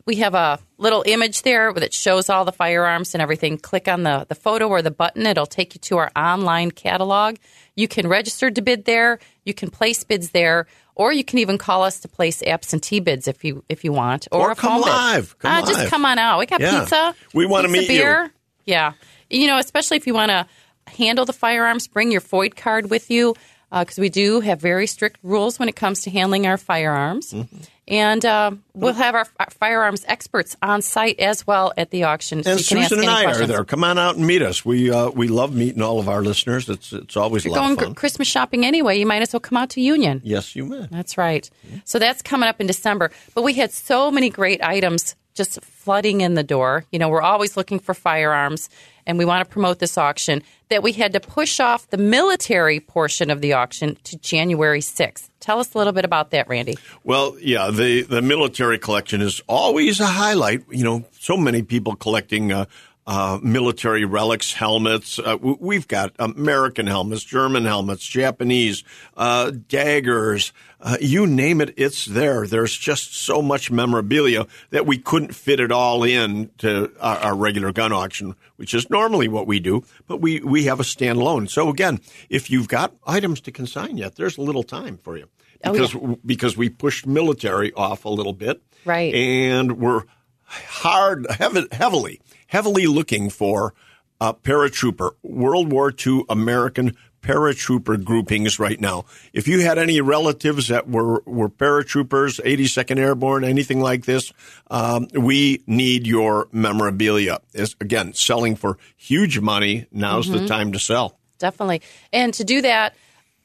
We 0.07 0.17
have 0.17 0.35
a 0.35 0.59
little 0.77 1.03
image 1.07 1.43
there 1.43 1.73
that 1.73 1.95
shows 1.95 2.29
all 2.29 2.45
the 2.45 2.53
firearms 2.53 3.15
and 3.15 3.23
everything. 3.23 3.57
Click 3.57 3.89
on 3.89 4.03
the, 4.03 4.27
the 4.29 4.35
photo 4.35 4.69
or 4.69 4.83
the 4.83 4.91
button. 4.91 5.27
It'll 5.27 5.47
take 5.47 5.75
you 5.75 5.79
to 5.83 5.97
our 5.97 6.11
online 6.15 6.71
catalog. 6.73 7.37
You 7.75 7.89
can 7.89 8.07
register 8.07 8.51
to 8.51 8.61
bid 8.61 8.85
there. 8.85 9.19
You 9.45 9.55
can 9.55 9.71
place 9.71 10.05
bids 10.05 10.31
there, 10.31 10.67
or 10.95 11.11
you 11.13 11.25
can 11.25 11.39
even 11.39 11.57
call 11.57 11.83
us 11.85 12.01
to 12.01 12.09
place 12.09 12.43
absentee 12.43 13.01
bids 13.01 13.27
if 13.29 13.45
you 13.45 13.65
if 13.71 13.83
you 13.83 13.93
want, 13.93 14.29
or, 14.31 14.49
Or 14.49 14.51
a 14.53 14.55
come 14.55 14.81
live. 14.83 15.39
Come 15.39 15.51
Ah, 15.51 15.61
live. 15.61 15.69
Just 15.69 15.89
come 15.91 16.05
on 16.05 16.19
out. 16.19 16.39
We 16.39 16.47
got 16.47 16.61
Yeah. 16.61 16.81
pizza. 16.81 17.15
We 17.33 17.47
wanna 17.47 17.69
pizza, 17.69 17.89
meet 17.93 17.97
you. 17.99 18.31
Yeah. 18.65 18.93
You 19.31 19.47
know, 19.47 19.59
especially 19.59 19.97
if 19.97 20.07
you 20.07 20.15
want 20.15 20.31
to 20.31 20.47
handle 20.87 21.25
the 21.25 21.33
firearms, 21.33 21.89
bring 21.89 22.13
your 22.13 22.21
FOID 22.21 22.57
card 22.57 22.91
with 22.91 23.11
you 23.11 23.35
because 23.71 23.99
we 23.99 24.09
do 24.09 24.41
have 24.41 24.61
very 24.61 24.87
strict 24.87 25.19
rules 25.23 25.59
when 25.59 25.69
it 25.69 25.75
comes 25.77 26.03
to 26.03 26.11
handling 26.11 26.47
our 26.47 26.57
firearms. 26.57 27.33
Mm-hmm. 27.33 27.57
And 27.87 28.25
uh, 28.25 28.53
we'll 28.73 28.95
have 28.95 29.15
our, 29.15 29.27
our 29.39 29.51
firearms 29.51 30.07
experts 30.09 30.57
on 30.63 30.81
site 30.81 31.21
as 31.21 31.47
well 31.47 31.73
at 31.77 31.91
the 31.91 32.05
auction. 32.05 32.43
so 32.43 32.53
And 32.53 32.61
you 32.61 32.65
can 32.65 32.79
ask 32.79 32.89
Susan 32.89 33.05
and 33.05 33.11
I 33.11 33.25
are 33.31 33.47
there. 33.47 33.65
Come 33.65 33.85
on 33.85 33.99
out 33.99 34.17
and 34.17 34.27
meet 34.27 34.41
us. 34.41 34.65
We 34.65 34.91
uh, 34.91 35.11
we 35.11 35.29
love 35.29 35.55
meeting 35.55 35.83
all 35.83 36.01
of 36.01 36.09
our 36.09 36.23
listeners. 36.23 36.69
It's 36.71 36.95
it's 36.95 37.15
always 37.15 37.45
a 37.45 37.51
You're 37.51 37.59
going 37.59 37.75
gr- 37.75 37.93
Christmas 37.93 38.27
shopping 38.27 38.65
anyway. 38.65 38.99
You 38.99 39.05
might 39.05 39.21
as 39.21 39.35
well 39.35 39.41
come 39.41 39.59
out 39.59 39.71
to 39.71 39.83
Union. 39.83 40.23
yes, 40.25 40.57
you 40.57 40.65
may. 40.65 40.87
That's 40.91 41.19
right. 41.19 41.51
So 41.85 41.99
that's 41.99 42.23
coming 42.23 42.49
up 42.49 42.59
in 42.59 42.67
December. 42.67 43.11
But 43.35 43.43
we 43.43 43.53
had 43.53 43.71
so 43.71 44.11
many 44.11 44.31
great 44.31 44.63
items 44.65 45.15
just 45.35 45.63
flooding 45.63 46.21
in 46.21 46.35
the 46.35 46.43
door. 46.43 46.85
You 46.91 46.99
know, 46.99 47.09
we're 47.09 47.23
always 47.23 47.57
looking 47.57 47.79
for 47.79 47.93
firearms 47.93 48.71
and 49.07 49.19
we 49.19 49.25
want 49.25 49.47
to 49.47 49.53
promote 49.53 49.79
this 49.81 49.99
auction 49.99 50.43
that 50.71 50.83
we 50.83 50.93
had 50.93 51.13
to 51.13 51.21
push 51.21 51.61
off 51.61 51.89
the 51.91 51.97
military 51.99 52.81
portion 52.81 53.31
of 53.31 53.41
the 53.41 53.53
auction 53.53 53.97
to 54.05 54.17
January 54.19 54.81
6th. 54.81 55.29
Tell 55.41 55.61
us 55.61 55.75
a 55.75 55.79
little 55.79 55.93
bit 55.93 56.05
about 56.05 56.31
that, 56.31 56.49
Randy. 56.49 56.79
Well, 57.03 57.37
yeah, 57.41 57.71
the 57.71 58.03
the 58.03 58.23
military 58.23 58.79
collection 58.79 59.21
is 59.21 59.43
always 59.47 60.01
a 60.01 60.07
highlight. 60.07 60.65
You 60.71 60.85
know, 60.85 61.05
so 61.13 61.37
many 61.37 61.63
people 61.63 61.97
collecting. 61.97 62.53
Uh, 62.53 62.65
uh, 63.07 63.39
military 63.43 64.05
relics, 64.05 64.53
helmets. 64.53 65.19
Uh, 65.19 65.37
we've 65.41 65.87
got 65.87 66.15
American 66.19 66.87
helmets, 66.87 67.23
German 67.23 67.65
helmets, 67.65 68.05
Japanese, 68.05 68.83
uh, 69.17 69.51
daggers. 69.69 70.53
Uh, 70.81 70.97
you 71.01 71.27
name 71.27 71.61
it, 71.61 71.75
it's 71.77 72.05
there. 72.05 72.47
There's 72.47 72.77
just 72.77 73.15
so 73.15 73.41
much 73.41 73.71
memorabilia 73.71 74.47
that 74.71 74.87
we 74.87 74.99
couldn't 74.99 75.35
fit 75.35 75.61
it 75.61 75.73
all 75.73 76.03
in 76.05 76.51
to 76.59 76.93
our, 77.01 77.19
our 77.19 77.35
regular 77.35 77.73
gun 77.73 77.93
auction, 77.93 78.35
which 78.57 78.75
is 78.75 78.91
normally 78.91 79.29
what 79.29 79.47
we 79.47 79.61
do. 79.61 79.85
But 80.07 80.21
we 80.21 80.41
we 80.41 80.65
have 80.65 80.81
a 80.81 80.85
standalone. 80.85 81.49
So 81.49 81.69
again, 81.69 82.01
if 82.29 82.51
you've 82.51 82.69
got 82.69 82.95
items 83.07 83.41
to 83.43 83.53
consign 83.53 83.97
yet, 83.97 84.17
there's 84.17 84.39
a 84.39 84.43
little 84.43 84.63
time 84.63 84.99
for 84.99 85.17
you 85.17 85.29
Oh, 85.65 85.73
because 85.73 85.95
because 86.25 86.57
we 86.57 86.69
pushed 86.69 87.07
military 87.07 87.73
off 87.73 88.05
a 88.05 88.11
little 88.11 88.35
bit, 88.35 88.63
Right. 88.85 89.15
And 89.15 89.79
we're 89.79 90.03
hard, 90.45 91.27
heavily, 91.31 92.21
heavily 92.55 92.87
looking 92.87 93.31
for 93.31 93.75
a 94.21 94.33
paratrooper, 94.33 95.11
World 95.23 95.73
War 95.73 95.93
II 96.07 96.23
American 96.29 96.97
paratrooper 97.21 98.03
groupings 98.05 98.59
right 98.61 98.81
now. 98.81 99.05
If 99.33 99.49
you 99.49 99.61
had 99.61 99.77
any 99.79 100.01
relatives 100.01 100.69
that 100.69 100.89
were 100.89 101.21
were 101.27 101.49
paratroopers, 101.49 102.41
82nd 102.41 102.99
Airborne, 102.99 103.43
anything 103.45 103.81
like 103.81 104.05
this, 104.05 104.33
um, 104.71 105.09
we 105.15 105.63
need 105.67 106.07
your 106.07 106.47
memorabilia. 106.53 107.39
Is 107.55 107.75
again 107.81 108.13
selling 108.15 108.55
for 108.57 108.79
huge 108.97 109.41
money. 109.41 109.87
Now's 109.91 110.29
Mm-hmm. 110.29 110.43
the 110.43 110.49
time 110.49 110.73
to 110.73 110.79
sell. 110.79 111.19
Definitely. 111.39 111.83
And 112.13 112.33
to 112.35 112.45
do 112.45 112.63
that, 112.63 112.95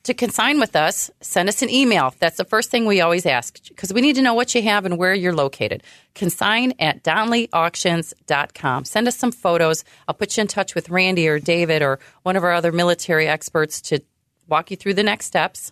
to 0.09 0.15
consign 0.15 0.59
with 0.59 0.75
us, 0.75 1.11
send 1.21 1.49
us 1.49 1.61
an 1.61 1.69
email. 1.69 2.15
That's 2.17 2.37
the 2.37 2.43
first 2.43 2.71
thing 2.71 2.87
we 2.87 2.99
always 2.99 3.27
ask 3.27 3.59
because 3.67 3.93
we 3.93 4.01
need 4.01 4.15
to 4.15 4.23
know 4.23 4.33
what 4.33 4.55
you 4.55 4.63
have 4.63 4.83
and 4.83 4.97
where 4.97 5.13
you're 5.13 5.35
located. 5.35 5.83
Consign 6.15 6.73
at 6.79 7.03
donleyauctions.com. 7.03 8.85
Send 8.85 9.07
us 9.07 9.15
some 9.15 9.31
photos. 9.31 9.85
I'll 10.07 10.15
put 10.15 10.35
you 10.35 10.41
in 10.41 10.47
touch 10.47 10.73
with 10.73 10.89
Randy 10.89 11.27
or 11.27 11.37
David 11.37 11.83
or 11.83 11.99
one 12.23 12.35
of 12.35 12.43
our 12.43 12.53
other 12.53 12.71
military 12.71 13.27
experts 13.27 13.81
to 13.81 13.99
walk 14.47 14.71
you 14.71 14.77
through 14.77 14.95
the 14.95 15.03
next 15.03 15.27
steps. 15.27 15.71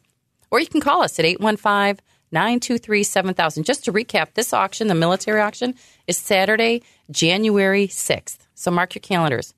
Or 0.51 0.59
you 0.59 0.67
can 0.67 0.81
call 0.81 1.01
us 1.01 1.17
at 1.17 1.25
815 1.25 2.05
923 2.31 3.03
7000. 3.03 3.63
Just 3.63 3.85
to 3.85 3.91
recap, 3.91 4.35
this 4.35 4.53
auction, 4.53 4.87
the 4.87 4.93
military 4.93 5.41
auction, 5.41 5.73
is 6.05 6.15
Saturday, 6.15 6.83
January 7.09 7.87
6th. 7.87 8.37
So 8.53 8.69
mark 8.69 8.93
your 8.93 9.01
calendars. 9.01 9.55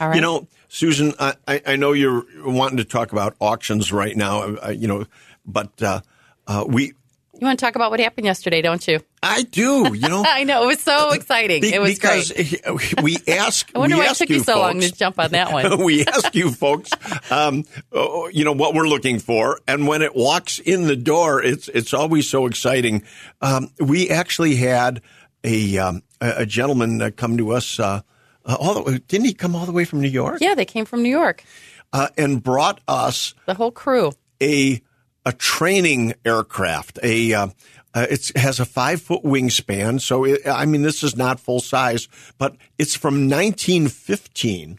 All 0.00 0.08
right. 0.08 0.16
You 0.16 0.22
know, 0.22 0.48
Susan, 0.68 1.14
I, 1.18 1.34
I 1.46 1.76
know 1.76 1.92
you're 1.92 2.24
wanting 2.44 2.78
to 2.78 2.84
talk 2.84 3.12
about 3.12 3.36
auctions 3.40 3.92
right 3.92 4.16
now, 4.16 4.56
uh, 4.56 4.70
you 4.70 4.88
know, 4.88 5.06
but 5.46 5.80
uh, 5.82 6.00
uh, 6.46 6.64
we, 6.66 6.86
You 6.86 6.92
want 7.40 7.58
to 7.58 7.64
talk 7.64 7.76
about 7.76 7.90
what 7.90 8.00
happened 8.00 8.24
yesterday, 8.24 8.62
don't 8.62 8.86
you? 8.86 9.00
I 9.22 9.42
do, 9.42 9.94
you 9.94 10.08
know. 10.08 10.24
I 10.28 10.44
know 10.44 10.64
it 10.64 10.66
was 10.66 10.80
so 10.80 11.10
exciting. 11.10 11.62
Be- 11.62 11.74
it 11.74 11.80
was 11.80 11.94
because 11.94 12.32
great. 12.32 13.02
we 13.02 13.16
ask. 13.28 13.70
I 13.74 13.78
wonder 13.78 13.96
we 13.96 14.02
why 14.02 14.10
it 14.10 14.16
took 14.16 14.30
you 14.30 14.40
so 14.40 14.58
long 14.58 14.80
to 14.80 14.92
jump 14.92 15.18
on 15.18 15.30
that 15.32 15.52
one. 15.52 15.78
we 15.84 16.04
ask 16.04 16.34
you 16.34 16.50
folks, 16.50 16.90
um, 17.30 17.64
oh, 17.92 18.28
you 18.28 18.44
know 18.44 18.52
what 18.52 18.74
we're 18.74 18.88
looking 18.88 19.18
for, 19.18 19.60
and 19.66 19.86
when 19.86 20.02
it 20.02 20.14
walks 20.14 20.58
in 20.58 20.86
the 20.86 20.96
door, 20.96 21.42
it's 21.42 21.68
it's 21.68 21.92
always 21.92 22.28
so 22.28 22.46
exciting. 22.46 23.02
Um, 23.40 23.70
we 23.80 24.10
actually 24.10 24.56
had 24.56 25.02
a 25.42 25.78
um, 25.78 26.02
a 26.20 26.34
a 26.38 26.46
gentleman 26.46 27.02
uh, 27.02 27.10
come 27.16 27.36
to 27.38 27.52
us. 27.52 27.80
Uh, 27.80 28.02
uh, 28.46 28.56
all 28.58 28.74
the, 28.74 28.82
way, 28.82 28.98
didn't 29.08 29.26
he 29.26 29.34
come 29.34 29.54
all 29.54 29.66
the 29.66 29.72
way 29.72 29.84
from 29.84 30.00
New 30.00 30.08
York? 30.08 30.38
Yeah, 30.40 30.54
they 30.54 30.64
came 30.64 30.84
from 30.84 31.02
New 31.02 31.10
York. 31.10 31.44
Uh, 31.92 32.08
and 32.16 32.42
brought 32.42 32.80
us 32.88 33.34
The 33.46 33.54
whole 33.54 33.70
crew. 33.72 34.12
a 34.42 34.80
a 35.24 35.32
training 35.32 36.14
aircraft. 36.24 36.98
A 37.02 37.32
uh, 37.34 37.48
uh, 37.94 38.06
it 38.10 38.30
has 38.36 38.60
a 38.60 38.64
five 38.64 39.00
foot 39.02 39.22
wingspan, 39.24 40.00
so 40.00 40.24
it, 40.24 40.46
I 40.46 40.66
mean 40.66 40.82
this 40.82 41.02
is 41.02 41.16
not 41.16 41.40
full 41.40 41.60
size, 41.60 42.08
but 42.38 42.56
it's 42.78 42.94
from 42.94 43.28
1915. 43.28 44.78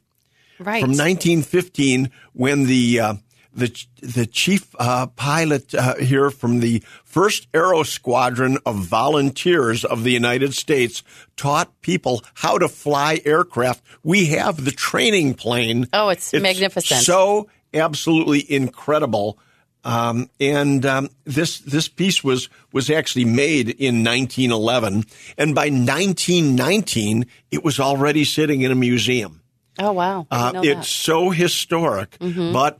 Right. 0.60 0.82
From 0.82 0.90
1915, 0.92 2.12
when 2.34 2.64
the 2.66 3.00
uh, 3.00 3.14
the 3.58 3.86
the 4.02 4.26
chief 4.26 4.74
uh, 4.80 5.08
pilot 5.08 5.74
uh, 5.76 5.96
here 5.96 6.30
from 6.32 6.60
the 6.62 6.82
First 7.04 7.48
Aero 7.54 7.84
Squadron 7.84 8.58
of 8.66 8.76
Volunteers 8.86 9.84
of 9.84 10.04
the 10.04 10.12
United 10.12 10.54
States 10.54 11.04
taught 11.36 11.82
people 11.82 12.24
how 12.36 12.58
to 12.60 12.70
fly 12.70 13.20
aircraft. 13.26 13.84
We 14.04 14.28
have 14.28 14.64
the 14.64 14.72
training 14.72 15.34
plane. 15.34 15.88
Oh, 15.92 16.10
it's 16.10 16.32
magnificent. 16.34 17.02
So 17.02 17.50
absolutely 17.74 18.50
incredible. 18.52 19.40
Um, 19.84 20.30
and 20.40 20.86
um, 20.86 21.10
this 21.26 21.60
this 21.60 21.88
piece 21.88 22.24
was 22.24 22.50
was 22.74 22.90
actually 22.90 23.26
made 23.26 23.70
in 23.70 24.04
1911, 24.04 25.06
and 25.38 25.56
by 25.56 25.70
1919, 25.70 27.26
it 27.52 27.64
was 27.64 27.80
already 27.80 28.24
sitting 28.26 28.62
in 28.62 28.72
a 28.72 28.76
museum. 28.76 29.42
oh, 29.80 29.92
wow. 29.94 30.28
Uh, 30.32 30.52
it's 30.64 30.90
so 30.90 31.30
historic, 31.30 32.18
Mm-hmm. 32.20 32.52
but 32.54 32.80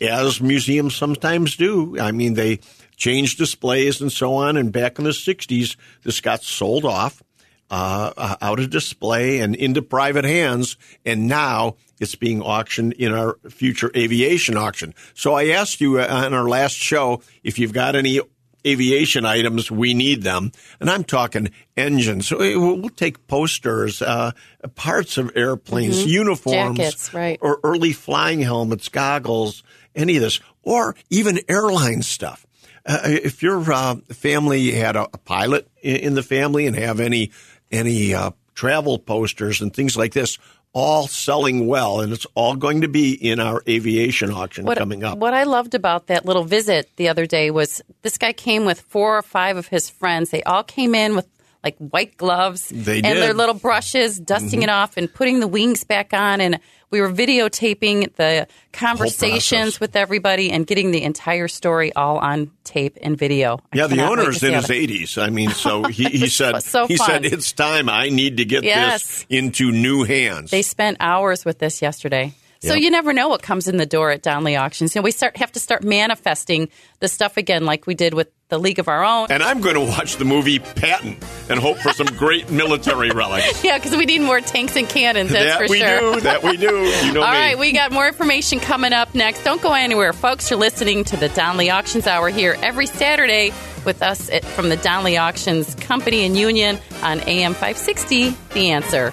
as 0.00 0.40
museums 0.40 0.94
sometimes 0.94 1.56
do, 1.56 1.98
I 1.98 2.12
mean, 2.12 2.34
they 2.34 2.60
change 2.96 3.36
displays 3.36 4.00
and 4.00 4.12
so 4.12 4.34
on. 4.34 4.56
And 4.56 4.72
back 4.72 4.98
in 4.98 5.04
the 5.04 5.10
60s, 5.10 5.76
this 6.02 6.20
got 6.20 6.42
sold 6.42 6.84
off, 6.84 7.22
uh, 7.70 8.12
uh, 8.16 8.36
out 8.40 8.60
of 8.60 8.70
display 8.70 9.40
and 9.40 9.54
into 9.54 9.82
private 9.82 10.24
hands. 10.24 10.76
And 11.04 11.28
now 11.28 11.76
it's 12.00 12.14
being 12.14 12.42
auctioned 12.42 12.94
in 12.94 13.12
our 13.12 13.38
future 13.50 13.90
aviation 13.94 14.56
auction. 14.56 14.94
So 15.14 15.34
I 15.34 15.48
asked 15.48 15.80
you 15.80 16.00
uh, 16.00 16.06
on 16.06 16.34
our 16.34 16.48
last 16.48 16.74
show 16.76 17.22
if 17.42 17.58
you've 17.58 17.72
got 17.72 17.94
any 17.94 18.20
aviation 18.66 19.24
items, 19.24 19.70
we 19.70 19.94
need 19.94 20.22
them. 20.22 20.50
And 20.80 20.90
I'm 20.90 21.04
talking 21.04 21.50
engines. 21.76 22.30
Eh, 22.32 22.56
we'll 22.56 22.88
take 22.90 23.26
posters, 23.26 24.02
uh, 24.02 24.32
parts 24.74 25.16
of 25.16 25.30
airplanes, 25.36 26.04
uniforms, 26.04 26.56
Mm-hmm. 26.56 26.76
Jackets, 26.76 27.14
right. 27.14 27.38
or 27.40 27.60
early 27.62 27.92
flying 27.92 28.40
helmets, 28.40 28.88
goggles, 28.88 29.62
any 29.98 30.16
of 30.16 30.22
this, 30.22 30.40
or 30.62 30.94
even 31.10 31.40
airline 31.48 32.02
stuff. 32.02 32.46
Uh, 32.86 33.00
if 33.04 33.42
your 33.42 33.70
uh, 33.70 33.96
family 34.10 34.70
had 34.72 34.96
a, 34.96 35.04
a 35.12 35.18
pilot 35.18 35.68
in, 35.82 35.96
in 35.96 36.14
the 36.14 36.22
family 36.22 36.66
and 36.66 36.74
have 36.76 37.00
any 37.00 37.30
any 37.70 38.14
uh, 38.14 38.30
travel 38.54 38.98
posters 38.98 39.60
and 39.60 39.74
things 39.74 39.94
like 39.94 40.14
this, 40.14 40.38
all 40.72 41.06
selling 41.06 41.66
well, 41.66 42.00
and 42.00 42.12
it's 42.12 42.26
all 42.34 42.56
going 42.56 42.82
to 42.82 42.88
be 42.88 43.12
in 43.12 43.40
our 43.40 43.62
aviation 43.68 44.30
auction 44.30 44.64
what, 44.64 44.78
coming 44.78 45.04
up. 45.04 45.18
What 45.18 45.34
I 45.34 45.44
loved 45.44 45.74
about 45.74 46.06
that 46.06 46.24
little 46.24 46.44
visit 46.44 46.90
the 46.96 47.08
other 47.08 47.26
day 47.26 47.50
was 47.50 47.82
this 48.02 48.16
guy 48.16 48.32
came 48.32 48.64
with 48.64 48.80
four 48.80 49.18
or 49.18 49.22
five 49.22 49.56
of 49.56 49.68
his 49.68 49.90
friends. 49.90 50.30
They 50.30 50.42
all 50.44 50.62
came 50.62 50.94
in 50.94 51.14
with 51.16 51.26
like 51.64 51.76
white 51.78 52.16
gloves 52.16 52.68
They 52.68 52.96
and 52.98 53.04
did. 53.04 53.16
their 53.22 53.34
little 53.34 53.54
brushes, 53.54 54.18
dusting 54.18 54.62
it 54.62 54.68
mm-hmm. 54.68 54.74
off 54.78 54.96
and 54.96 55.12
putting 55.12 55.40
the 55.40 55.48
wings 55.48 55.84
back 55.84 56.12
on. 56.14 56.40
And 56.40 56.60
we 56.90 57.00
were 57.00 57.10
videotaping 57.10 58.14
the 58.14 58.46
conversations 58.72 59.80
with 59.80 59.96
everybody 59.96 60.50
and 60.50 60.66
getting 60.66 60.90
the 60.90 61.02
entire 61.02 61.48
story 61.48 61.92
all 61.94 62.18
on 62.18 62.50
tape 62.64 62.96
and 63.02 63.16
video. 63.18 63.58
I 63.72 63.78
Yeah, 63.78 63.86
the 63.86 63.96
wait 63.96 64.02
owner's 64.04 64.42
in 64.42 64.54
his 64.54 64.70
eighties. 64.70 65.18
I 65.18 65.30
mean, 65.30 65.50
so 65.50 65.84
he, 65.88 66.04
he 66.04 66.28
said 66.28 66.60
so 66.62 66.86
he 66.86 66.96
said 66.96 67.24
it's 67.24 67.52
time. 67.52 67.88
I 67.88 68.08
need 68.08 68.38
to 68.38 68.44
get 68.44 68.64
Yes. 68.64 69.02
this 69.02 69.26
into 69.28 69.70
new 69.72 70.04
hands. 70.04 70.50
They 70.50 70.62
spent 70.62 70.98
hours 71.00 71.44
with 71.44 71.58
this 71.58 71.82
yesterday. 71.82 72.34
So 72.60 72.74
Yep. 72.74 72.82
you 72.82 72.90
never 72.90 73.12
know 73.12 73.28
what 73.28 73.40
comes 73.40 73.68
in 73.68 73.76
the 73.76 73.86
door 73.86 74.10
at 74.10 74.22
Donley 74.22 74.56
Auctions. 74.56 74.94
You 74.94 75.00
know, 75.00 75.04
we 75.04 75.12
start 75.12 75.36
have 75.36 75.52
to 75.52 75.60
start 75.60 75.84
manifesting 75.84 76.68
the 76.98 77.06
stuff 77.08 77.36
again, 77.36 77.64
like 77.64 77.86
we 77.86 77.94
did 77.94 78.14
with 78.14 78.28
the 78.48 78.58
League 78.58 78.78
of 78.78 78.88
Our 78.88 79.04
Own. 79.04 79.26
and 79.30 79.42
I'm 79.42 79.60
going 79.60 79.74
to 79.74 79.80
watch 79.80 80.16
the 80.16 80.24
movie 80.24 80.58
Patton 80.58 81.18
and 81.50 81.60
hope 81.60 81.76
for 81.78 81.92
some 81.92 82.06
great 82.16 82.50
military 82.62 83.10
relics. 83.10 83.62
yeah, 83.64 83.76
because 83.78 83.94
we 83.96 84.06
need 84.06 84.20
more 84.22 84.40
tanks 84.40 84.74
and 84.76 84.88
cannons. 84.88 85.30
That's 85.30 85.58
that 85.58 85.66
for 85.66 85.70
we 85.70 85.78
sure. 85.80 86.14
do. 86.14 86.20
That 86.20 86.42
we 86.42 86.56
do. 86.56 86.66
You 87.06 87.12
know 87.12 87.20
All 87.24 87.30
me. 87.30 87.36
right, 87.38 87.58
we 87.58 87.72
got 87.72 87.92
more 87.92 88.08
information 88.08 88.58
coming 88.60 88.92
up 88.92 89.14
next. 89.14 89.44
Don't 89.44 89.60
go 89.60 89.74
anywhere, 89.74 90.12
folks. 90.12 90.50
You're 90.50 90.58
listening 90.58 91.04
to 91.04 91.16
the 91.16 91.28
Donley 91.28 91.70
Auctions 91.70 92.06
Hour 92.06 92.30
here 92.30 92.56
every 92.62 92.86
Saturday 92.86 93.52
with 93.84 94.02
us 94.02 94.30
at, 94.30 94.44
from 94.44 94.70
the 94.70 94.76
Donley 94.78 95.18
Auctions 95.18 95.74
Company 95.74 96.24
and 96.24 96.36
Union 96.36 96.78
on 97.02 97.20
AM 97.20 97.52
560. 97.52 98.30
The 98.54 98.70
answer. 98.70 99.12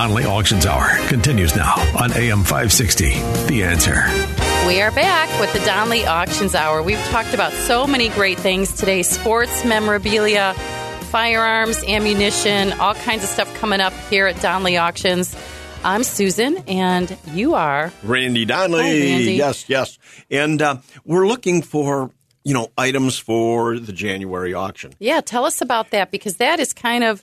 Donley 0.00 0.24
Auctions 0.24 0.64
Hour 0.64 0.96
continues 1.08 1.54
now 1.54 1.74
on 1.94 2.10
AM 2.14 2.38
560. 2.38 3.10
The 3.48 3.64
answer. 3.64 4.02
We 4.66 4.80
are 4.80 4.90
back 4.90 5.28
with 5.38 5.52
the 5.52 5.58
Donley 5.66 6.06
Auctions 6.06 6.54
Hour. 6.54 6.82
We've 6.82 7.04
talked 7.10 7.34
about 7.34 7.52
so 7.52 7.86
many 7.86 8.08
great 8.08 8.38
things 8.38 8.72
today 8.72 9.02
sports, 9.02 9.62
memorabilia, 9.62 10.54
firearms, 11.10 11.84
ammunition, 11.84 12.72
all 12.80 12.94
kinds 12.94 13.24
of 13.24 13.28
stuff 13.28 13.54
coming 13.56 13.82
up 13.82 13.92
here 14.08 14.26
at 14.26 14.40
Donley 14.40 14.78
Auctions. 14.78 15.36
I'm 15.84 16.02
Susan, 16.02 16.56
and 16.66 17.14
you 17.34 17.52
are. 17.52 17.92
Randy 18.02 18.46
Donley. 18.46 18.80
Hi, 18.80 18.88
Randy. 18.88 19.32
Yes, 19.34 19.68
yes. 19.68 19.98
And 20.30 20.62
uh, 20.62 20.78
we're 21.04 21.28
looking 21.28 21.60
for 21.60 22.10
you 22.42 22.54
know 22.54 22.68
items 22.78 23.18
for 23.18 23.78
the 23.78 23.92
January 23.92 24.54
auction. 24.54 24.94
Yeah, 24.98 25.20
tell 25.20 25.44
us 25.44 25.60
about 25.60 25.90
that 25.90 26.10
because 26.10 26.36
that 26.36 26.58
is 26.58 26.72
kind 26.72 27.04
of 27.04 27.22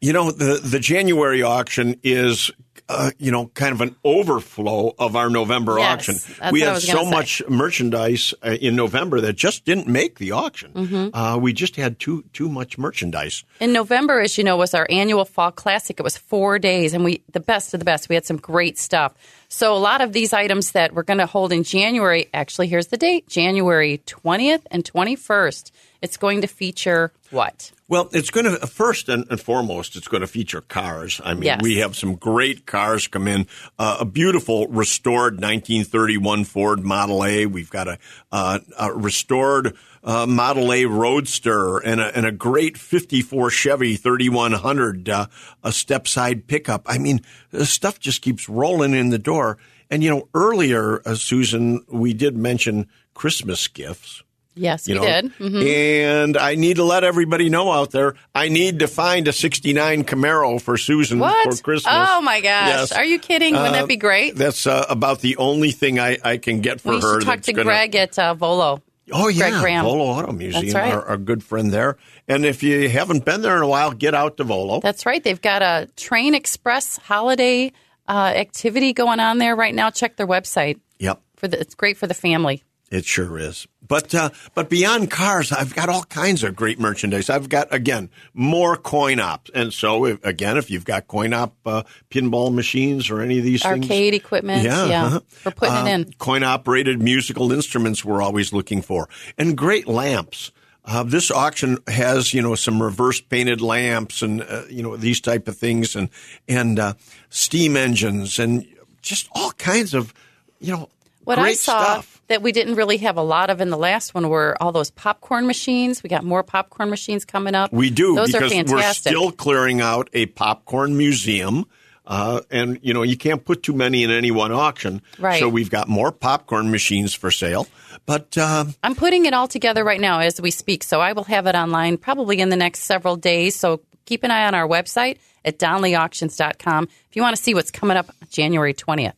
You 0.00 0.12
know, 0.12 0.30
the 0.30 0.60
the 0.62 0.80
January 0.80 1.42
auction 1.42 1.98
is. 2.02 2.50
Uh, 2.88 3.10
you 3.18 3.32
know, 3.32 3.48
kind 3.48 3.72
of 3.72 3.80
an 3.80 3.96
overflow 4.04 4.94
of 4.96 5.16
our 5.16 5.28
November 5.28 5.76
Yes, 5.76 5.92
auction. 6.08 6.52
we 6.52 6.60
had 6.60 6.78
so 6.80 7.02
say. 7.02 7.10
much 7.10 7.42
merchandise 7.48 8.32
uh, 8.44 8.50
in 8.50 8.76
November 8.76 9.20
that 9.22 9.32
just 9.34 9.64
didn't 9.64 9.88
make 9.88 10.18
the 10.20 10.30
auction. 10.30 10.70
Mm-hmm. 10.72 11.08
Uh, 11.12 11.36
we 11.36 11.52
just 11.52 11.74
had 11.74 11.98
too 11.98 12.22
too 12.32 12.48
much 12.48 12.78
merchandise. 12.78 13.42
in 13.58 13.72
November, 13.72 14.20
as 14.20 14.38
you 14.38 14.44
know, 14.44 14.56
was 14.56 14.72
our 14.72 14.86
annual 14.88 15.24
fall 15.24 15.50
classic. 15.50 15.98
It 15.98 16.04
was 16.04 16.16
four 16.16 16.60
days, 16.60 16.94
and 16.94 17.02
we 17.02 17.22
the 17.32 17.40
best 17.40 17.74
of 17.74 17.80
the 17.80 17.84
best. 17.84 18.08
We 18.08 18.14
had 18.14 18.24
some 18.24 18.36
great 18.36 18.78
stuff. 18.78 19.14
So 19.48 19.74
a 19.74 19.78
lot 19.78 20.00
of 20.00 20.12
these 20.12 20.32
items 20.32 20.70
that 20.72 20.92
we're 20.94 21.02
going 21.02 21.18
to 21.18 21.26
hold 21.26 21.52
in 21.52 21.64
January. 21.64 22.28
Actually, 22.32 22.68
here's 22.68 22.86
the 22.86 22.98
date: 22.98 23.26
January 23.26 24.00
twentieth 24.06 24.64
and 24.70 24.84
twenty 24.84 25.16
first. 25.16 25.72
It's 26.02 26.16
going 26.16 26.40
to 26.42 26.46
feature 26.46 27.12
what? 27.30 27.72
Well, 27.88 28.08
it's 28.12 28.30
going 28.30 28.46
to 28.46 28.66
first 28.66 29.08
and, 29.08 29.40
foremost, 29.40 29.96
it's 29.96 30.08
going 30.08 30.22
to 30.22 30.26
feature 30.26 30.60
cars. 30.60 31.20
I 31.24 31.34
mean, 31.34 31.44
Yes. 31.44 31.62
we 31.62 31.76
have 31.76 31.94
some 31.96 32.16
great 32.16 32.66
cars 32.66 33.06
come 33.06 33.28
in. 33.28 33.46
Uh, 33.78 33.98
a 34.00 34.04
beautiful 34.04 34.66
restored 34.68 35.34
1931 35.34 36.44
Ford 36.44 36.84
Model 36.84 37.24
A. 37.24 37.46
We've 37.46 37.70
got 37.70 37.86
a, 37.88 37.98
uh, 38.32 38.58
a 38.78 38.92
restored 38.92 39.76
uh, 40.02 40.26
Model 40.26 40.72
A 40.72 40.86
Roadster 40.86 41.78
and 41.78 42.00
a, 42.00 42.16
and 42.16 42.26
a 42.26 42.32
great 42.32 42.76
54 42.76 43.50
Chevy 43.50 43.96
3100 43.96 45.08
uh, 45.08 45.26
a 45.62 45.72
step 45.72 46.08
side 46.08 46.46
pickup. 46.46 46.82
I 46.86 46.98
mean, 46.98 47.20
the 47.50 47.66
stuff 47.66 48.00
just 48.00 48.22
keeps 48.22 48.48
rolling 48.48 48.94
in 48.94 49.10
the 49.10 49.18
door. 49.18 49.58
And 49.90 50.02
you 50.02 50.10
know, 50.10 50.28
earlier, 50.34 51.00
uh, 51.06 51.14
Susan, 51.14 51.84
we 51.88 52.12
did 52.12 52.36
mention 52.36 52.88
Christmas 53.14 53.68
gifts. 53.68 54.22
Yes, 54.58 54.88
You 54.88 54.94
we 54.94 55.00
know, 55.00 55.06
did. 55.06 55.32
Mhm. 55.38 55.66
and 55.66 56.36
I 56.38 56.54
need 56.54 56.76
to 56.76 56.84
let 56.84 57.04
everybody 57.04 57.50
know 57.50 57.70
out 57.70 57.90
there. 57.90 58.14
I 58.34 58.48
need 58.48 58.78
to 58.78 58.88
find 58.88 59.28
a 59.28 59.32
'69 59.32 60.04
Camaro 60.04 60.60
for 60.60 60.76
Susan 60.78 61.18
What? 61.18 61.54
for 61.56 61.62
Christmas. 61.62 61.94
Oh 61.96 62.20
my 62.22 62.40
gosh! 62.40 62.68
Yes. 62.68 62.92
Are 62.92 63.04
you 63.04 63.18
kidding? 63.18 63.54
Wouldn't 63.54 63.74
Uh, 63.74 63.80
that 63.80 63.88
be 63.88 63.96
great? 63.96 64.34
That's 64.34 64.66
uh, 64.66 64.86
about 64.88 65.20
the 65.20 65.36
only 65.36 65.72
thing 65.72 66.00
I, 66.00 66.16
I 66.24 66.38
can 66.38 66.60
get 66.60 66.80
for 66.80 66.94
we 66.94 67.00
her. 67.00 67.20
talk 67.20 67.42
to 67.42 67.52
gonna, 67.52 67.64
Greg 67.64 67.94
at 67.94 68.18
uh, 68.18 68.34
Volo. 68.34 68.82
Oh 69.12 69.28
yeah, 69.28 69.50
Greg 69.50 69.60
Graham. 69.62 69.84
Volo 69.84 70.04
Auto 70.06 70.32
Museum, 70.32 70.74
right. 70.74 70.92
our, 70.92 71.04
our 71.10 71.16
good 71.16 71.44
friend 71.44 71.70
there. 71.70 71.96
And 72.26 72.44
if 72.44 72.62
you 72.64 72.88
haven't 72.88 73.24
been 73.24 73.42
there 73.42 73.56
in 73.56 73.62
a 73.62 73.68
while, 73.68 73.92
get 73.92 74.14
out 74.14 74.36
to 74.38 74.44
Volo. 74.44 74.80
That's 74.80 75.06
right. 75.06 75.22
They've 75.22 75.40
got 75.40 75.62
a 75.62 75.86
Train 75.96 76.34
Express 76.34 76.96
holiday 76.96 77.72
uh, 78.08 78.32
activity 78.34 78.92
going 78.94 79.20
on 79.20 79.38
there 79.38 79.54
right 79.54 79.74
now. 79.74 79.90
Check 79.90 80.16
their 80.16 80.26
website. 80.26 80.80
yep, 80.98 81.20
For 81.36 81.46
the, 81.46 81.60
it's 81.60 81.74
great 81.76 81.96
for 81.98 82.06
the 82.08 82.14
family. 82.14 82.64
it 82.90 83.04
sure 83.04 83.38
is. 83.38 83.68
But 83.86 84.14
uh, 84.14 84.30
but 84.54 84.68
beyond 84.68 85.10
cars, 85.10 85.52
I've 85.52 85.74
got 85.74 85.88
all 85.88 86.04
kinds 86.04 86.42
of 86.44 86.56
great 86.56 86.78
merchandise. 86.78 87.30
I've 87.30 87.48
got 87.48 87.72
again 87.72 88.10
more 88.34 88.76
coin 88.76 89.20
ops, 89.20 89.50
and 89.54 89.72
so 89.72 90.06
if, 90.06 90.24
again, 90.24 90.56
if 90.56 90.70
you've 90.70 90.84
got 90.84 91.06
coin 91.06 91.32
op 91.32 91.54
uh, 91.66 91.82
pinball 92.10 92.52
machines 92.54 93.10
or 93.10 93.20
any 93.20 93.38
of 93.38 93.44
these 93.44 93.62
things, 93.62 93.84
Arcade 93.84 94.14
equipment. 94.14 94.62
Yeah, 94.62 94.86
Yeah. 94.86 95.04
uh-huh. 95.06 95.20
We're 95.44 95.52
putting 95.52 95.74
Uh, 95.74 95.84
it 95.86 95.92
in. 95.92 96.12
Coin 96.18 96.42
operated 96.42 97.00
musical 97.02 97.52
instruments 97.52 98.04
we're 98.04 98.22
always 98.22 98.52
looking 98.52 98.82
for, 98.82 99.08
and 99.38 99.56
great 99.56 99.86
lamps. 99.86 100.52
Uh, 100.88 101.02
this 101.02 101.32
auction 101.32 101.78
has, 101.88 102.32
you 102.32 102.40
know, 102.40 102.54
some 102.54 102.80
reverse 102.80 103.20
painted 103.20 103.60
lamps 103.60 104.22
and, 104.22 104.40
uh, 104.42 104.62
you 104.70 104.84
know, 104.84 104.96
these 104.96 105.20
type 105.20 105.48
of 105.48 105.56
things 105.56 105.96
and, 105.96 106.08
and, 106.46 106.78
uh, 106.78 106.94
steam 107.28 107.76
engines 107.76 108.38
and 108.38 108.64
just 109.02 109.28
all 109.32 109.50
kinds 109.52 109.94
of, 109.94 110.14
you 110.60 110.70
know, 110.72 110.88
What 111.24 111.38
great 111.38 111.48
I 111.48 111.54
saw 111.54 111.82
stuff. 111.82 112.15
That 112.28 112.42
we 112.42 112.52
didn't 112.52 112.74
really 112.74 112.96
have 112.98 113.16
a 113.16 113.22
lot 113.22 113.50
of 113.50 113.60
in 113.60 113.70
the 113.70 113.76
last 113.76 114.14
one 114.14 114.28
were 114.28 114.56
all 114.60 114.72
those 114.72 114.90
popcorn 114.90 115.46
machines. 115.46 116.02
We 116.02 116.08
got 116.08 116.24
more 116.24 116.42
popcorn 116.42 116.90
machines 116.90 117.24
coming 117.24 117.54
up. 117.54 117.72
We 117.72 117.90
do 117.90 118.14
Those 118.16 118.32
because 118.32 118.52
are 118.52 118.56
we're 118.56 118.64
fantastic. 118.64 119.10
still 119.12 119.30
clearing 119.30 119.80
out 119.80 120.08
a 120.12 120.26
popcorn 120.26 120.96
museum. 120.96 121.66
Uh, 122.08 122.40
and 122.52 122.78
you 122.82 122.94
know 122.94 123.02
you 123.02 123.16
can't 123.16 123.44
put 123.44 123.64
too 123.64 123.72
many 123.72 124.04
in 124.04 124.12
any 124.12 124.30
one 124.30 124.52
auction, 124.52 125.02
Right. 125.18 125.40
So 125.40 125.48
we've 125.48 125.70
got 125.70 125.88
more 125.88 126.12
popcorn 126.12 126.70
machines 126.70 127.14
for 127.14 127.32
sale. 127.32 127.66
But 128.06 128.38
uh, 128.38 128.66
I'm 128.84 128.94
putting 128.94 129.24
it 129.26 129.34
all 129.34 129.48
together 129.48 129.82
right 129.82 130.00
now 130.00 130.20
as 130.20 130.40
we 130.40 130.52
speak, 130.52 130.84
so 130.84 131.00
I 131.00 131.14
will 131.14 131.24
have 131.24 131.48
it 131.48 131.56
online 131.56 131.96
probably 131.98 132.38
in 132.38 132.48
the 132.48 132.56
next 132.56 132.82
several 132.82 133.16
days. 133.16 133.56
So 133.56 133.80
keep 134.04 134.22
an 134.22 134.30
eye 134.30 134.46
on 134.46 134.54
our 134.54 134.68
website 134.68 135.18
at 135.44 135.58
donleyauctions.com 135.58 136.84
if 136.84 137.16
you 137.16 137.22
want 137.22 137.36
to 137.36 137.42
see 137.42 137.54
what's 137.54 137.72
coming 137.72 137.96
up 137.96 138.10
January 138.30 138.72
20th. 138.74 139.14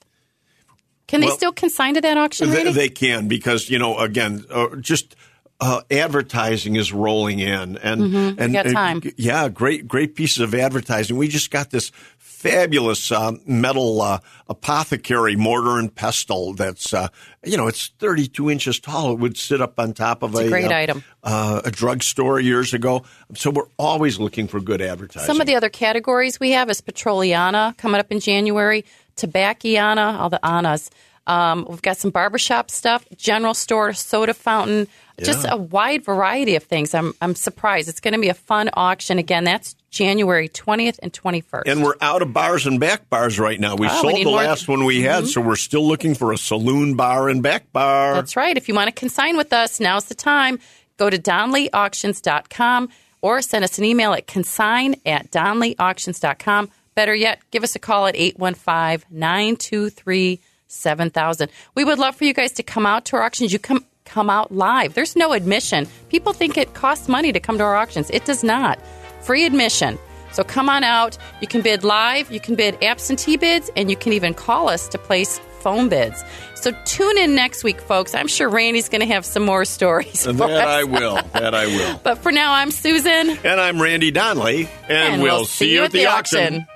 Can 1.09 1.21
they 1.21 1.27
Well, 1.27 1.37
still 1.37 1.53
consign 1.53 1.95
to 1.95 2.01
that 2.03 2.17
auction? 2.17 2.51
They, 2.51 2.71
they 2.71 2.89
can 2.89 3.27
because 3.27 3.69
you 3.69 3.79
know 3.81 3.99
again, 3.99 4.45
uh, 4.51 4.77
just 4.77 5.17
uh, 5.61 5.81
advertising 5.91 6.77
is 6.77 6.93
rolling 6.93 7.41
in, 7.41 7.77
and 7.79 8.03
and 8.03 8.03
Mm-hmm. 8.13 8.57
uh, 8.57 8.73
time. 8.73 9.03
yeah, 9.17 9.49
great 9.49 9.89
great 9.89 10.15
pieces 10.15 10.39
of 10.39 10.55
advertising. 10.55 11.17
We 11.17 11.27
just 11.27 11.51
got 11.51 11.71
this 11.71 11.91
fabulous 12.19 13.11
uh, 13.11 13.33
metal 13.47 14.01
uh, 14.01 14.21
apothecary 14.49 15.35
mortar 15.35 15.79
and 15.79 15.93
pestle. 15.93 16.55
That's 16.55 16.95
uh, 16.95 17.09
you 17.45 17.57
know 17.57 17.67
it's 17.67 17.89
32 17.99 18.51
inches 18.51 18.79
tall. 18.79 19.13
It 19.13 19.19
would 19.19 19.37
sit 19.37 19.61
up 19.61 19.81
on 19.81 19.95
top 19.95 20.23
of 20.23 20.35
a 20.37 20.49
great 20.49 20.71
uh, 20.71 20.77
item. 20.77 21.05
Uh, 21.25 21.63
a 21.65 21.71
drugstore 21.73 22.39
years 22.39 22.73
ago. 22.75 23.03
So 23.35 23.51
we're 23.51 23.67
always 23.79 24.19
looking 24.21 24.47
for 24.47 24.61
good 24.61 24.81
advertising. 24.81 25.27
Some 25.27 25.41
of 25.41 25.47
the 25.49 25.57
other 25.57 25.69
categories 25.71 26.39
we 26.39 26.53
have 26.53 26.71
is 26.71 26.81
Petroliana 26.81 27.77
coming 27.77 27.99
up 27.99 28.13
in 28.13 28.21
January, 28.21 28.85
Tobacciana, 29.19 30.19
all 30.19 30.31
the 30.31 30.45
Annas. 30.45 30.91
Um, 31.27 31.67
we've 31.69 31.83
got 31.83 31.99
some 31.99 32.11
barbershop 32.11 32.71
stuff, 32.71 33.05
general 33.17 33.53
store, 33.53 33.93
soda 33.93 34.33
fountain, 34.33 34.89
just 35.23 35.47
a 35.51 35.59
wide 35.59 36.03
variety 36.03 36.55
of 36.57 36.63
things. 36.63 36.95
I'm, 36.95 37.13
I'm 37.21 37.35
surprised. 37.35 37.89
It's 37.89 38.01
going 38.01 38.15
to 38.15 38.21
be 38.21 38.29
a 38.31 38.35
fun 38.35 38.71
auction. 38.73 39.19
Again, 39.19 39.45
that's 39.45 39.75
January 39.91 40.49
20th 40.49 40.99
and 41.03 41.13
21st. 41.13 41.65
And 41.67 41.83
we're 41.83 41.97
out 42.01 42.23
of 42.23 42.33
bars 42.33 42.67
and 42.67 42.81
back 42.81 43.11
bars 43.11 43.39
right 43.39 43.61
now. 43.61 43.75
We 43.77 43.89
Oh, 43.89 44.01
sold 44.01 44.15
need 44.15 44.25
the 44.27 44.31
last 44.31 44.69
one 44.69 44.85
we 44.85 45.03
had, 45.03 45.27
so 45.27 45.43
we're 45.43 45.57
still 45.57 45.87
looking 45.87 46.15
for 46.15 46.33
a 46.33 46.39
saloon 46.39 46.95
bar 46.95 47.29
and 47.29 47.43
back 47.43 47.71
bar. 47.75 48.15
That's 48.15 48.35
right. 48.37 48.57
If 48.57 48.67
you 48.69 48.75
want 48.75 48.89
to 48.89 48.99
consign 48.99 49.37
with 49.37 49.53
us, 49.53 49.81
now's 49.81 50.05
the 50.07 50.15
time. 50.15 50.61
Go 50.97 51.11
to 51.11 51.19
DonleyAuctions.com 51.19 52.89
or 53.21 53.43
send 53.43 53.65
us 53.65 53.77
an 53.79 53.85
email 53.85 54.13
at 54.15 54.27
consign 54.27 54.95
at 55.05 55.31
DonleyAuctions.com. 55.31 56.71
Better 56.99 57.15
yet, 57.15 57.39
give 57.53 57.63
us 57.63 57.77
a 57.77 57.79
call 57.79 58.09
at 58.09 58.17
815 58.17 59.07
923 59.17 60.41
7000. 60.67 61.49
We 61.77 61.85
would 61.85 61.97
love 61.97 62.17
for 62.17 62.25
you 62.25 62.35
guys 62.35 62.51
to 62.55 62.65
come 62.65 62.87
out 62.87 63.05
to 63.05 63.17
our 63.17 63.23
auctions. 63.23 63.53
You 63.53 63.61
come, 63.61 63.85
come 64.05 64.29
out 64.29 64.51
live. 64.51 64.95
There's 64.95 65.15
no 65.15 65.33
admission. 65.33 65.87
People 66.09 66.33
think 66.33 66.59
it 66.59 66.75
costs 66.75 67.07
money 67.07 67.31
to 67.31 67.39
come 67.39 67.57
to 67.59 67.63
our 67.63 67.77
auctions. 67.77 68.11
It 68.11 68.25
does 68.25 68.43
not. 68.43 68.81
Free 69.21 69.47
admission. 69.47 69.97
So 70.33 70.43
come 70.43 70.69
on 70.69 70.83
out. 70.83 71.17
You 71.41 71.47
can 71.47 71.63
bid 71.63 71.85
live, 71.85 72.33
you 72.33 72.41
can 72.41 72.57
bid 72.57 72.83
absentee 72.83 73.37
bids, 73.37 73.71
and 73.77 73.89
you 73.89 73.97
can 73.97 74.13
even 74.13 74.35
call 74.35 74.69
us 74.69 74.89
to 74.89 74.99
place 74.99 75.39
phone 75.61 75.89
bids. 75.89 76.25
So 76.57 76.73
tune 76.85 77.17
in 77.17 77.37
next 77.37 77.63
week, 77.63 77.81
folks. 77.81 78.13
I'm 78.13 78.27
sure 78.27 78.49
Randy's 78.49 78.89
going 78.89 79.03
to 79.03 79.15
have 79.15 79.25
some 79.25 79.45
more 79.45 79.65
stories. 79.65 80.25
That 80.25 80.41
us. 80.41 80.51
I 80.51 80.83
will. 80.83 81.15
That 81.33 81.55
I 81.55 81.67
will. 81.67 82.01
But 82.03 82.19
for 82.19 82.33
now, 82.33 82.55
I'm 82.55 82.73
Susan. 82.73 83.39
And 83.45 83.61
I'm 83.61 83.81
Randy 83.81 84.11
Donley, 84.11 84.69
and, 84.89 85.23
we'll, 85.23 85.45
see 85.45 85.73
you 85.73 85.85
at 85.85 85.93
the 85.93 86.07
auction. 86.07 86.67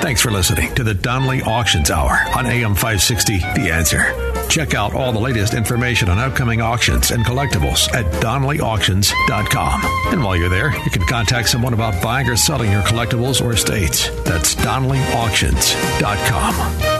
Thanks 0.00 0.22
for 0.22 0.30
listening 0.30 0.74
to 0.76 0.82
the 0.82 0.94
Donley 0.94 1.42
Auctions 1.42 1.90
Hour 1.90 2.18
on 2.34 2.46
AM 2.46 2.74
560 2.74 3.36
The 3.38 3.70
Answer. 3.70 4.14
Check 4.48 4.72
out 4.74 4.94
all 4.94 5.12
the 5.12 5.20
latest 5.20 5.52
information 5.54 6.08
on 6.08 6.18
upcoming 6.18 6.62
auctions 6.62 7.10
and 7.10 7.22
collectibles 7.24 7.92
at 7.94 8.06
DonleyAuctions.com. 8.22 9.80
And 10.12 10.24
while 10.24 10.36
you're 10.36 10.48
there, 10.48 10.72
you 10.84 10.90
can 10.90 11.02
contact 11.02 11.50
someone 11.50 11.74
about 11.74 12.02
buying 12.02 12.28
or 12.28 12.36
selling 12.36 12.72
your 12.72 12.82
collectibles 12.82 13.44
or 13.44 13.52
estates. 13.52 14.08
That's 14.24 14.54
DonleyAuctions.com. 14.56 16.99